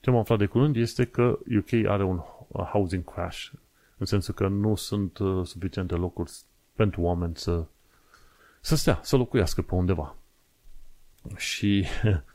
Ce 0.00 0.10
am 0.10 0.16
aflat 0.16 0.38
de 0.38 0.46
curând 0.46 0.76
este 0.76 1.04
că 1.04 1.38
UK 1.58 1.86
are 1.86 2.04
un 2.04 2.20
housing 2.48 3.12
crash, 3.12 3.50
în 3.96 4.06
sensul 4.06 4.34
că 4.34 4.48
nu 4.48 4.74
sunt 4.74 5.18
uh, 5.18 5.46
suficiente 5.46 5.94
locuri 5.94 6.32
pentru 6.74 7.00
oameni 7.00 7.36
să, 7.36 7.64
să 8.60 8.76
stea, 8.76 9.00
să 9.02 9.16
locuiască 9.16 9.62
pe 9.62 9.74
undeva. 9.74 10.16
Și 11.36 11.86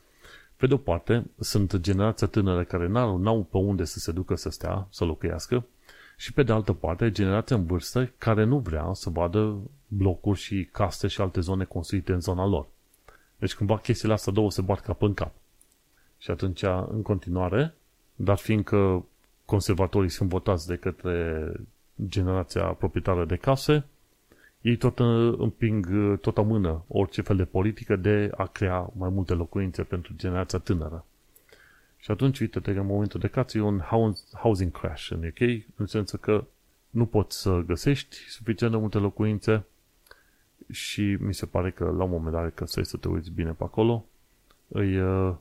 Pe 0.63 0.69
de 0.69 0.73
o 0.73 0.77
parte, 0.77 1.25
sunt 1.39 1.75
generația 1.75 2.27
tânără 2.27 2.63
care 2.63 2.87
n-au, 2.87 3.17
n-au 3.17 3.43
pe 3.43 3.57
unde 3.57 3.83
să 3.83 3.99
se 3.99 4.11
ducă 4.11 4.35
să 4.35 4.49
stea, 4.49 4.87
să 4.89 5.03
locuiască, 5.03 5.65
și 6.17 6.33
pe 6.33 6.43
de 6.43 6.51
altă 6.51 6.73
parte 6.73 7.11
generația 7.11 7.55
în 7.55 7.65
vârstă 7.65 8.11
care 8.17 8.43
nu 8.43 8.59
vrea 8.59 8.89
să 8.93 9.09
vadă 9.09 9.57
blocuri 9.87 10.39
și 10.39 10.69
caste 10.71 11.07
și 11.07 11.21
alte 11.21 11.39
zone 11.39 11.63
construite 11.63 12.13
în 12.13 12.21
zona 12.21 12.45
lor. 12.45 12.67
Deci 13.37 13.55
cumva 13.55 13.77
chestiile 13.77 14.13
astea 14.13 14.31
două 14.31 14.51
se 14.51 14.61
bat 14.61 14.79
cap 14.79 15.01
în 15.01 15.13
cap. 15.13 15.33
Și 16.17 16.31
atunci, 16.31 16.63
în 16.89 17.01
continuare, 17.01 17.73
dar 18.15 18.37
fiindcă 18.37 19.05
conservatorii 19.45 20.09
sunt 20.09 20.29
votați 20.29 20.67
de 20.67 20.75
către 20.75 21.51
generația 22.07 22.63
proprietară 22.63 23.25
de 23.25 23.35
case, 23.35 23.85
ei 24.63 24.75
tot 24.75 24.99
uh, 24.99 25.35
împing, 25.37 25.87
uh, 25.91 26.19
tot 26.19 26.37
amână 26.37 26.83
orice 26.87 27.21
fel 27.21 27.35
de 27.35 27.45
politică 27.45 27.95
de 27.95 28.31
a 28.35 28.45
crea 28.45 28.89
mai 28.97 29.09
multe 29.09 29.33
locuințe 29.33 29.83
pentru 29.83 30.13
generația 30.15 30.59
tânără. 30.59 31.05
Și 31.97 32.11
atunci, 32.11 32.39
uite 32.39 32.59
că 32.59 32.69
în 32.69 32.85
momentul 32.85 33.19
de 33.19 33.27
față 33.27 33.57
e 33.57 33.61
un 33.61 33.79
housing 34.33 34.71
crash 34.71 35.09
în 35.09 35.25
UK, 35.25 35.63
în 35.75 35.85
sensul 35.85 36.19
că 36.19 36.45
nu 36.89 37.05
poți 37.05 37.41
să 37.41 37.63
găsești 37.65 38.17
suficient 38.27 38.73
de 38.73 38.79
multe 38.79 38.97
locuințe 38.97 39.65
și 40.71 41.17
mi 41.19 41.33
se 41.33 41.45
pare 41.45 41.71
că 41.71 41.83
la 41.83 42.03
un 42.03 42.09
moment 42.09 42.31
dat, 42.35 42.53
că 42.53 42.65
să 42.65 42.97
te 42.97 43.07
uiți 43.07 43.31
bine 43.31 43.51
pe 43.51 43.63
acolo, 43.63 44.05
îi, 44.67 45.01
uh, 45.01 45.35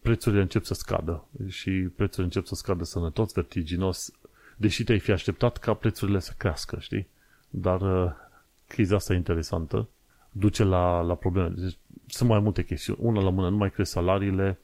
prețurile 0.00 0.40
încep 0.40 0.64
să 0.64 0.74
scadă 0.74 1.24
și 1.46 1.70
prețurile 1.70 2.24
încep 2.24 2.46
să 2.46 2.54
scadă 2.54 2.84
sănătos, 2.84 3.32
vertiginos, 3.32 4.12
deși 4.56 4.84
te-ai 4.84 4.98
fi 4.98 5.10
așteptat 5.10 5.56
ca 5.56 5.74
prețurile 5.74 6.18
să 6.18 6.32
crească, 6.38 6.78
știi? 6.80 7.06
Dar 7.50 7.80
uh, 7.80 8.12
criza 8.66 8.94
asta 8.96 9.14
interesantă 9.14 9.88
duce 10.38 10.64
la, 10.64 11.00
la 11.00 11.14
probleme. 11.14 11.48
Deci, 11.48 11.76
sunt 12.06 12.28
mai 12.28 12.40
multe 12.40 12.64
chestiuni. 12.64 12.98
Una 13.02 13.20
la 13.20 13.30
mână, 13.30 13.48
nu 13.48 13.56
mai 13.56 13.70
cresc 13.70 13.90
salariile, 13.90 14.58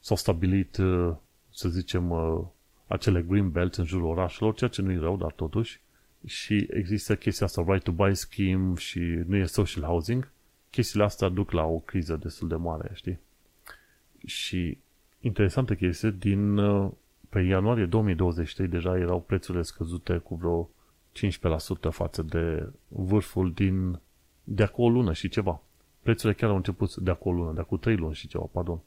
s-au 0.00 0.16
stabilit, 0.16 0.76
uh, 0.76 1.14
să 1.50 1.68
zicem, 1.68 2.10
uh, 2.10 2.40
acele 2.86 3.22
green 3.22 3.50
belt 3.50 3.74
în 3.74 3.84
jurul 3.84 4.06
orașelor, 4.06 4.54
ceea 4.54 4.70
ce 4.70 4.82
nu 4.82 4.92
e 4.92 4.98
rău, 4.98 5.16
dar 5.16 5.32
totuși. 5.32 5.80
Și 6.26 6.66
există 6.70 7.16
chestia 7.16 7.46
asta, 7.46 7.64
right 7.66 7.82
to 7.82 7.92
buy 7.92 8.14
scheme 8.14 8.74
și 8.74 8.98
nu 9.00 9.36
e 9.36 9.44
social 9.44 9.84
housing. 9.84 10.30
Chestiile 10.70 11.04
astea 11.04 11.28
duc 11.28 11.50
la 11.50 11.64
o 11.64 11.78
criză 11.78 12.16
destul 12.16 12.48
de 12.48 12.54
mare, 12.54 12.90
știi? 12.94 13.18
Și 14.26 14.78
interesantă 15.20 15.74
chestie, 15.74 16.14
din 16.18 16.56
uh, 16.56 16.90
pe 17.28 17.40
ianuarie 17.40 17.86
2023 17.86 18.68
deja 18.68 18.98
erau 18.98 19.20
prețurile 19.20 19.62
scăzute 19.62 20.16
cu 20.16 20.34
vreo 20.34 20.70
15% 21.26 21.90
față 21.90 22.22
de 22.22 22.68
vârful 22.88 23.52
din 23.52 24.00
de 24.44 24.62
acolo 24.62 24.86
o 24.88 24.90
lună 24.90 25.12
și 25.12 25.28
ceva. 25.28 25.60
Prețurile 26.02 26.38
chiar 26.38 26.50
au 26.50 26.56
început 26.56 26.96
de 26.96 27.10
acolo 27.10 27.36
o 27.36 27.40
lună, 27.40 27.54
de 27.54 27.60
acolo 27.60 27.80
3 27.80 27.96
luni 27.96 28.14
și 28.14 28.28
ceva, 28.28 28.48
pardon. 28.52 28.80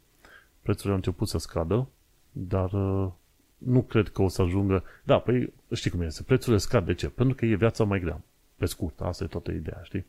Prețurile 0.61 0.91
au 0.91 0.95
început 0.95 1.27
să 1.27 1.38
scadă, 1.38 1.88
dar 2.32 2.71
uh, 2.71 3.11
nu 3.57 3.82
cred 3.82 4.09
că 4.09 4.21
o 4.21 4.27
să 4.27 4.41
ajungă... 4.41 4.84
Da, 5.03 5.19
păi 5.19 5.53
știi 5.73 5.89
cum 5.89 6.01
este, 6.01 6.23
prețurile 6.23 6.57
scad. 6.57 6.86
De 6.86 6.93
ce? 6.93 7.09
Pentru 7.09 7.36
că 7.36 7.45
e 7.45 7.55
viața 7.55 7.84
mai 7.84 7.99
grea. 7.99 8.21
Pe 8.55 8.65
scurt, 8.65 9.01
asta 9.01 9.23
e 9.23 9.27
toată 9.27 9.51
ideea, 9.51 9.82
știi? 9.84 10.05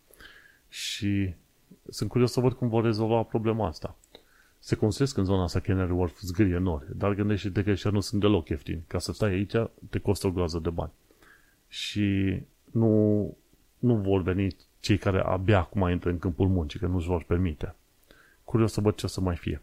Și 0.68 1.34
sunt 1.88 2.10
curios 2.10 2.32
să 2.32 2.40
văd 2.40 2.52
cum 2.52 2.68
vor 2.68 2.84
rezolva 2.84 3.22
problema 3.22 3.66
asta 3.66 3.96
se 4.64 4.76
construiesc 4.76 5.16
în 5.16 5.24
zona 5.24 5.42
asta 5.42 5.60
Canary 5.60 5.92
Wharf 5.92 6.20
zgârie 6.20 6.58
nori, 6.58 6.84
dar 6.96 7.14
gândește-te 7.14 7.62
că 7.62 7.70
ăștia 7.70 7.90
nu 7.90 8.00
sunt 8.00 8.20
deloc 8.20 8.48
ieftini. 8.48 8.84
Ca 8.86 8.98
să 8.98 9.12
stai 9.12 9.30
aici, 9.30 9.54
te 9.90 9.98
costă 9.98 10.26
o 10.26 10.30
groază 10.30 10.58
de 10.58 10.70
bani. 10.70 10.90
Și 11.72 12.40
nu, 12.70 13.36
nu 13.78 13.94
vor 13.94 14.22
veni 14.22 14.56
cei 14.80 14.98
care 14.98 15.20
abia 15.20 15.58
acum 15.58 15.88
intră 15.88 16.10
în 16.10 16.18
câmpul 16.18 16.48
muncii, 16.48 16.78
că 16.78 16.86
nu-și 16.86 17.06
vor 17.06 17.22
permite. 17.22 17.74
Curios 18.44 18.72
să 18.72 18.80
văd 18.80 18.94
ce 18.94 19.06
o 19.06 19.08
să 19.08 19.20
mai 19.20 19.36
fie. 19.36 19.62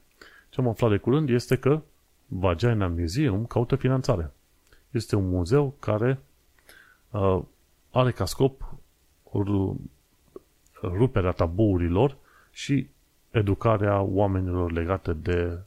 Ce 0.50 0.62
am 0.62 0.68
aflat 0.68 0.90
de 0.90 0.98
curând 0.98 1.30
este 1.30 1.58
că 1.58 1.82
Vagina 2.26 2.88
Museum 2.88 3.46
caută 3.46 3.76
finanțare. 3.76 4.32
Este 4.92 5.16
un 5.16 5.30
muzeu 5.30 5.76
care 5.80 6.20
uh, 7.12 7.42
are 7.92 8.12
ca 8.12 8.26
scop 8.26 8.76
ruperea 10.82 11.32
tabuurilor 11.32 12.18
și 12.52 12.88
educarea 13.32 14.02
oamenilor 14.02 14.72
legate 14.72 15.14
de, 15.14 15.60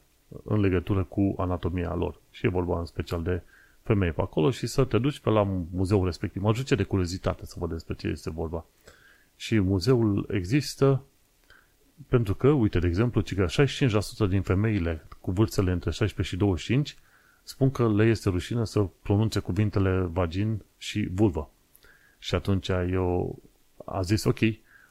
în 0.43 0.59
legătură 0.59 1.03
cu 1.03 1.35
anatomia 1.37 1.95
lor. 1.95 2.19
Și 2.31 2.45
e 2.45 2.49
vorba 2.49 2.79
în 2.79 2.85
special 2.85 3.23
de 3.23 3.41
femei 3.83 4.11
pe 4.11 4.21
acolo 4.21 4.51
și 4.51 4.67
să 4.67 4.83
te 4.83 4.97
duci 4.97 5.19
pe 5.19 5.29
la 5.29 5.43
muzeul 5.71 6.05
respectiv. 6.05 6.41
Mă 6.41 6.53
duce 6.53 6.75
de 6.75 6.83
curiozitate 6.83 7.45
să 7.45 7.55
văd 7.57 7.69
despre 7.69 7.95
ce 7.95 8.07
este 8.07 8.29
vorba. 8.29 8.65
Și 9.35 9.59
muzeul 9.59 10.27
există 10.31 11.03
pentru 12.07 12.35
că, 12.35 12.49
uite, 12.49 12.79
de 12.79 12.87
exemplu, 12.87 13.21
că 13.35 13.45
65% 14.25 14.29
din 14.29 14.41
femeile 14.41 15.05
cu 15.21 15.31
vârstele 15.31 15.71
între 15.71 15.91
16 15.91 16.35
și 16.35 16.39
25 16.39 16.97
spun 17.43 17.71
că 17.71 17.93
le 17.93 18.05
este 18.05 18.29
rușine 18.29 18.65
să 18.65 18.87
pronunțe 19.01 19.39
cuvintele 19.39 19.99
vagin 19.99 20.61
și 20.77 21.07
vulvă. 21.11 21.49
Și 22.19 22.35
atunci 22.35 22.67
eu 22.67 23.39
a 23.85 24.01
zis, 24.01 24.23
ok, 24.23 24.39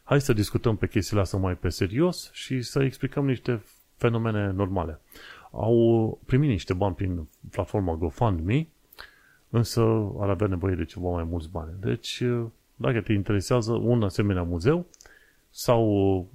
hai 0.02 0.20
să 0.20 0.32
discutăm 0.32 0.76
pe 0.76 0.88
chestiile 0.88 1.22
astea 1.22 1.38
mai 1.38 1.54
pe 1.54 1.68
serios 1.68 2.30
și 2.32 2.62
să 2.62 2.82
explicăm 2.82 3.26
niște 3.26 3.62
fenomene 3.96 4.50
normale. 4.50 5.00
Au 5.50 6.20
primit 6.26 6.48
niște 6.48 6.74
bani 6.74 6.94
prin 6.94 7.28
platforma 7.50 7.94
GoFundMe, 7.94 8.66
însă 9.52 9.82
ar 10.18 10.28
avea 10.28 10.46
nevoie 10.46 10.74
de 10.74 10.84
ceva 10.84 11.08
mai 11.08 11.24
mulți 11.24 11.50
bani. 11.50 11.72
Deci, 11.80 12.22
dacă 12.76 13.00
te 13.00 13.12
interesează 13.12 13.72
un 13.72 14.02
asemenea 14.02 14.42
muzeu 14.42 14.86
sau 15.50 16.26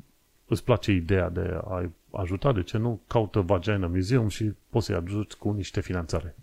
îți 0.47 0.63
place 0.63 0.91
ideea 0.91 1.29
de 1.29 1.59
a 1.63 1.89
ajuta, 2.11 2.53
de 2.53 2.63
ce 2.63 2.77
nu, 2.77 2.99
caută 3.07 3.39
Vagina 3.39 3.87
Museum 3.87 4.27
și 4.27 4.53
poți 4.69 4.85
să-i 4.85 4.95
ajuți 4.95 5.37
cu 5.37 5.51
niște 5.51 5.81
finanțare. 5.81 6.35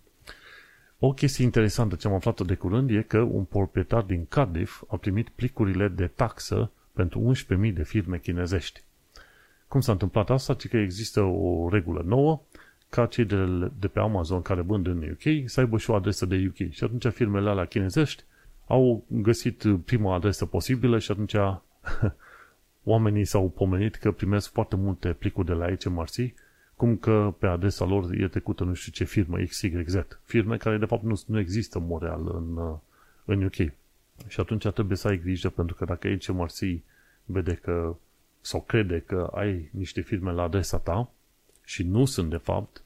O 0.99 1.12
chestie 1.12 1.45
interesantă 1.45 1.95
ce 1.95 2.09
am 2.09 2.14
aflat 2.14 2.41
de 2.41 2.55
curând 2.55 2.91
e 2.91 3.03
că 3.03 3.18
un 3.18 3.45
proprietar 3.45 4.03
din 4.03 4.27
Cardiff 4.29 4.83
a 4.89 4.97
primit 4.97 5.29
plicurile 5.29 5.89
de 5.89 6.07
taxă 6.07 6.70
pentru 6.93 7.33
11.000 7.66 7.72
de 7.75 7.83
firme 7.83 8.18
chinezești. 8.18 8.83
Cum 9.68 9.81
s-a 9.81 9.93
întâmplat 9.93 10.31
asta? 10.31 10.55
Ci 10.55 10.68
că 10.68 10.77
există 10.77 11.20
o 11.20 11.68
regulă 11.68 12.03
nouă 12.07 12.41
ca 12.95 13.07
cei 13.07 13.25
de, 13.25 13.71
de 13.79 13.89
pe 13.89 13.99
Amazon 14.01 14.43
care 14.43 14.61
vând 14.61 14.87
în 14.87 15.11
UK 15.11 15.49
să 15.49 15.61
aibă 15.61 15.79
și 15.79 15.91
o 15.91 15.95
adresă 15.95 16.27
de 16.27 16.47
UK. 16.49 16.71
Și 16.71 16.85
atunci 16.85 17.07
firmele 17.07 17.51
alea 17.51 17.65
chinezești 17.65 18.25
au 18.67 19.05
găsit 19.09 19.65
prima 19.85 20.15
adresă 20.15 20.47
posibilă 20.47 20.99
și 20.99 21.11
atunci 21.11 21.35
oamenii 22.93 23.25
s-au 23.25 23.49
pomenit 23.49 23.95
că 23.95 24.13
primesc 24.13 24.53
foarte 24.53 24.77
multe 24.77 25.13
plicuri 25.13 25.47
de 25.47 25.53
la 25.53 25.75
HMRC, 25.75 26.15
cum 26.77 26.97
că 26.97 27.35
pe 27.39 27.47
adresa 27.47 27.85
lor 27.85 28.13
e 28.13 28.29
trecută 28.29 28.65
nu 28.65 28.75
știu 28.75 28.93
ce 28.93 29.05
firmă 29.05 29.39
XYZ. 29.39 30.07
Firme 30.25 30.57
care 30.57 30.79
de 30.79 30.85
fapt 30.85 31.03
nu, 31.03 31.21
nu 31.27 31.39
există 31.39 31.79
în 31.79 31.87
Montreal 31.87 32.21
în, 32.35 32.77
în 33.25 33.45
UK. 33.45 33.73
Și 34.27 34.41
atunci 34.41 34.69
trebuie 34.69 34.97
să 34.97 35.09
ai 35.09 35.19
grijă 35.19 35.49
pentru 35.49 35.75
că 35.75 35.85
dacă 35.85 36.09
HMRC 36.09 36.59
vede 37.25 37.55
că 37.55 37.97
sau 38.41 38.61
crede 38.61 39.03
că 39.07 39.31
ai 39.35 39.69
niște 39.73 40.01
firme 40.01 40.33
la 40.33 40.43
adresa 40.43 40.79
ta 40.79 41.11
și 41.65 41.83
nu 41.83 42.05
sunt 42.05 42.31
de 42.31 42.37
fapt, 42.37 42.77
uh, 42.77 42.84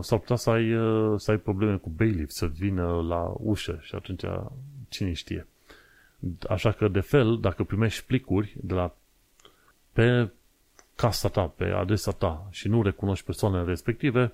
s-ar 0.00 0.18
putea 0.18 0.36
să 0.36 0.50
ai, 0.50 0.74
uh, 0.74 1.20
să 1.20 1.30
ai 1.30 1.36
probleme 1.36 1.76
cu 1.76 1.88
bailiff, 1.88 2.30
să 2.30 2.46
vină 2.46 3.02
la 3.08 3.34
ușă 3.36 3.78
și 3.82 3.94
atunci 3.94 4.24
cine 4.88 5.12
știe. 5.12 5.46
Așa 6.48 6.72
că, 6.72 6.88
de 6.88 7.00
fel, 7.00 7.38
dacă 7.40 7.64
primești 7.64 8.04
plicuri 8.04 8.56
de 8.60 8.74
la 8.74 8.94
pe 9.92 10.30
casa 10.94 11.28
ta, 11.28 11.52
pe 11.56 11.64
adresa 11.64 12.10
ta 12.10 12.46
și 12.50 12.68
nu 12.68 12.82
recunoști 12.82 13.24
persoanele 13.24 13.64
respective, 13.64 14.32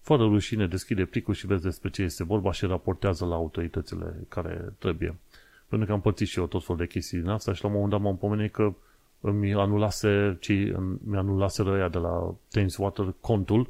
fără 0.00 0.22
rușine 0.22 0.66
deschide 0.66 1.04
plicul 1.04 1.34
și 1.34 1.46
vezi 1.46 1.62
despre 1.62 1.90
ce 1.90 2.02
este 2.02 2.24
vorba 2.24 2.52
și 2.52 2.66
raportează 2.66 3.24
la 3.24 3.34
autoritățile 3.34 4.14
care 4.28 4.72
trebuie. 4.78 5.16
Pentru 5.68 5.86
că 5.86 5.92
am 5.92 6.00
pățit 6.00 6.28
și 6.28 6.38
eu 6.38 6.46
tot 6.46 6.64
felul 6.64 6.80
de 6.80 6.86
chestii 6.86 7.18
din 7.18 7.28
asta 7.28 7.52
și 7.52 7.62
la 7.62 7.68
un 7.68 7.74
moment 7.74 7.92
dat 7.92 8.00
m-am 8.00 8.16
pomenit 8.16 8.52
că 8.52 8.72
îmi 9.20 9.54
anulase, 9.54 10.36
ci, 10.40 10.52
mi 11.04 11.16
anulase 11.16 11.62
răia 11.62 11.88
de 11.88 11.98
la 11.98 12.34
Thames 12.48 12.76
Water 12.76 13.14
contul 13.20 13.68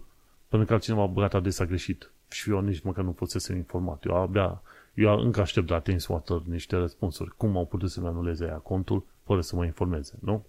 pentru 0.53 0.69
că 0.69 0.75
altcineva 0.75 1.03
a 1.03 1.07
băgat 1.07 1.35
adresa 1.35 1.65
greșit. 1.65 2.11
Și 2.29 2.51
eu 2.51 2.61
nici 2.61 2.83
măcar 2.83 3.05
nu 3.05 3.13
fusesem 3.13 3.57
informat. 3.57 4.05
Eu 4.05 4.17
abia, 4.17 4.63
eu 4.95 5.19
încă 5.19 5.41
aștept 5.41 5.67
de 5.67 5.73
la 5.73 5.81
Thames 5.81 6.07
Water 6.07 6.43
niște 6.45 6.77
răspunsuri. 6.77 7.37
Cum 7.37 7.57
au 7.57 7.67
putut 7.67 7.91
să-mi 7.91 8.07
anuleze 8.07 8.45
aia 8.45 8.57
contul 8.57 9.05
fără 9.25 9.41
să 9.41 9.57
mă 9.57 9.65
informeze, 9.65 10.19
nu? 10.21 10.47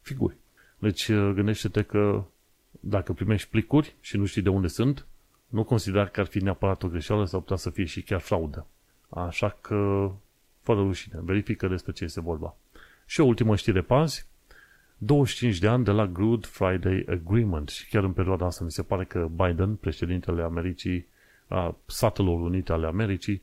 Figuri. 0.00 0.36
Deci 0.78 1.12
gândește-te 1.12 1.82
că 1.82 2.24
dacă 2.70 3.12
primești 3.12 3.48
plicuri 3.48 3.94
și 4.00 4.16
nu 4.16 4.24
știi 4.24 4.42
de 4.42 4.48
unde 4.48 4.66
sunt, 4.66 5.06
nu 5.46 5.64
considera 5.64 6.06
că 6.06 6.20
ar 6.20 6.26
fi 6.26 6.38
neapărat 6.38 6.82
o 6.82 6.88
greșeală 6.88 7.24
sau 7.24 7.40
putea 7.40 7.56
să 7.56 7.70
fie 7.70 7.84
și 7.84 8.02
chiar 8.02 8.20
fraudă. 8.20 8.66
Așa 9.08 9.56
că 9.60 10.10
fără 10.60 10.80
rușine. 10.80 11.20
Verifică 11.22 11.68
despre 11.68 11.92
ce 11.92 12.04
este 12.04 12.20
vorba. 12.20 12.56
Și 13.06 13.20
o 13.20 13.24
ultimă 13.24 13.56
știre 13.56 13.82
pe 13.82 13.94
azi. 13.94 14.26
25 15.04 15.58
de 15.58 15.68
ani 15.68 15.84
de 15.84 15.90
la 15.90 16.06
Good 16.06 16.46
Friday 16.46 17.04
Agreement 17.08 17.68
și 17.68 17.88
chiar 17.88 18.04
în 18.04 18.12
perioada 18.12 18.46
asta 18.46 18.64
mi 18.64 18.70
se 18.70 18.82
pare 18.82 19.04
că 19.04 19.28
Biden, 19.36 19.74
președintele 19.74 20.42
Americii, 20.42 21.06
a 21.48 21.76
Statelor 21.86 22.40
Unite 22.40 22.72
ale 22.72 22.86
Americii, 22.86 23.42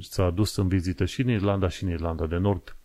s-a 0.00 0.30
dus 0.30 0.56
în 0.56 0.68
vizită 0.68 1.04
și 1.04 1.20
în 1.20 1.28
Irlanda 1.28 1.68
și 1.68 1.84
în 1.84 1.90
Irlanda 1.90 2.26
de 2.26 2.36
Nord. 2.36 2.76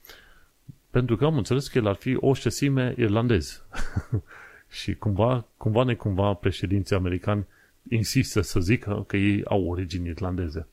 Pentru 0.90 1.16
că 1.16 1.26
am 1.26 1.38
înțeles 1.38 1.68
că 1.68 1.78
el 1.78 1.88
ar 1.88 1.96
fi 1.96 2.18
o 2.20 2.34
șesime 2.34 2.94
irlandez. 2.98 3.64
și 4.80 4.96
cumva, 4.96 5.46
cumva 5.58 5.84
necumva 5.84 6.34
președinții 6.34 6.96
americani 6.96 7.46
insistă 7.90 8.42
să 8.42 8.60
zică 8.60 9.04
că 9.08 9.18
ei 9.18 9.46
au 9.46 9.64
origini 9.68 10.08
irlandeze. 10.08 10.68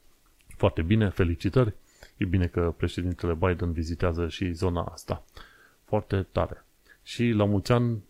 Foarte 0.57 0.83
bine, 0.83 1.09
felicitări. 1.09 1.75
E 2.17 2.25
bine 2.25 2.47
că 2.47 2.75
președintele 2.77 3.35
Biden 3.35 3.73
vizitează 3.73 4.29
și 4.29 4.53
zona 4.53 4.83
asta. 4.83 5.25
Foarte 5.85 6.27
tare. 6.33 6.66
Și 7.07 7.29
la 7.29 7.45
mulți 7.45 7.73
ani, 7.73 8.03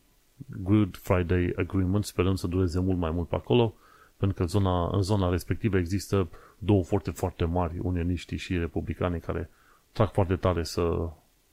Good 0.62 0.96
Friday 0.96 1.52
Agreement, 1.56 2.04
sperăm 2.04 2.34
să 2.34 2.46
dureze 2.46 2.80
mult 2.80 2.98
mai 2.98 3.10
mult 3.10 3.28
pe 3.28 3.34
acolo, 3.34 3.74
pentru 4.16 4.36
că 4.36 4.44
zona, 4.44 4.88
în 4.92 5.02
zona 5.02 5.30
respectivă 5.30 5.78
există 5.78 6.28
două 6.58 6.82
foarte, 6.82 7.10
foarte 7.10 7.44
mari, 7.44 7.78
unioniștii 7.78 8.36
și 8.36 8.58
republicanii, 8.58 9.20
care 9.20 9.50
trag 9.92 10.10
foarte 10.12 10.36
tare 10.36 10.62
să, 10.62 11.10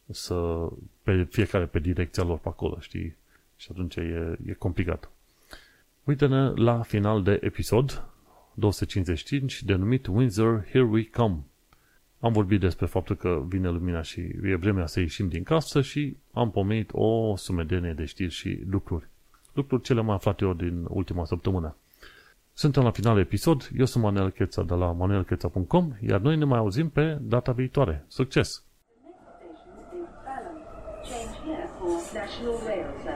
să 0.09 0.67
pe 1.01 1.23
fiecare 1.23 1.65
pe 1.65 1.79
direcția 1.79 2.23
lor 2.23 2.37
pe 2.37 2.47
acolo, 2.47 2.79
știi? 2.79 3.15
Și 3.55 3.67
atunci 3.71 3.95
e, 3.95 4.37
e 4.45 4.53
complicat. 4.53 5.09
Uite-ne 6.03 6.49
la 6.49 6.81
final 6.81 7.23
de 7.23 7.39
episod 7.41 8.05
255, 8.53 9.63
denumit 9.63 10.07
Windsor, 10.07 10.65
Here 10.71 10.85
We 10.85 11.09
Come. 11.09 11.43
Am 12.23 12.31
vorbit 12.31 12.59
despre 12.59 12.85
faptul 12.85 13.15
că 13.15 13.43
vine 13.47 13.69
lumina 13.69 14.01
și 14.01 14.21
e 14.43 14.55
vremea 14.55 14.85
să 14.85 14.99
ieșim 14.99 15.27
din 15.27 15.43
casă 15.43 15.81
și 15.81 16.17
am 16.33 16.51
pomenit 16.51 16.89
o 16.93 17.35
sumedenie 17.35 17.93
de 17.93 18.05
știri 18.05 18.31
și 18.31 18.63
lucruri. 18.69 19.07
Lucruri 19.53 19.81
cele 19.81 20.01
mai 20.01 20.15
aflate 20.15 20.45
eu 20.45 20.53
din 20.53 20.85
ultima 20.89 21.25
săptămână. 21.25 21.75
Suntem 22.53 22.83
la 22.83 22.91
final 22.91 23.19
episod, 23.19 23.69
eu 23.77 23.85
sunt 23.85 24.03
Manuel 24.03 24.29
Cheța 24.29 24.63
de 24.63 24.73
la 24.73 24.91
manuelcheța.com, 24.91 25.91
iar 26.07 26.19
noi 26.19 26.37
ne 26.37 26.45
mai 26.45 26.57
auzim 26.57 26.89
pe 26.89 27.17
data 27.21 27.51
viitoare. 27.51 28.05
Succes! 28.07 28.63
Change 31.09 31.35
here 31.45 31.69
for 31.79 32.01
National 32.13 32.57
Rail 32.65 32.87
Services. 33.03 33.12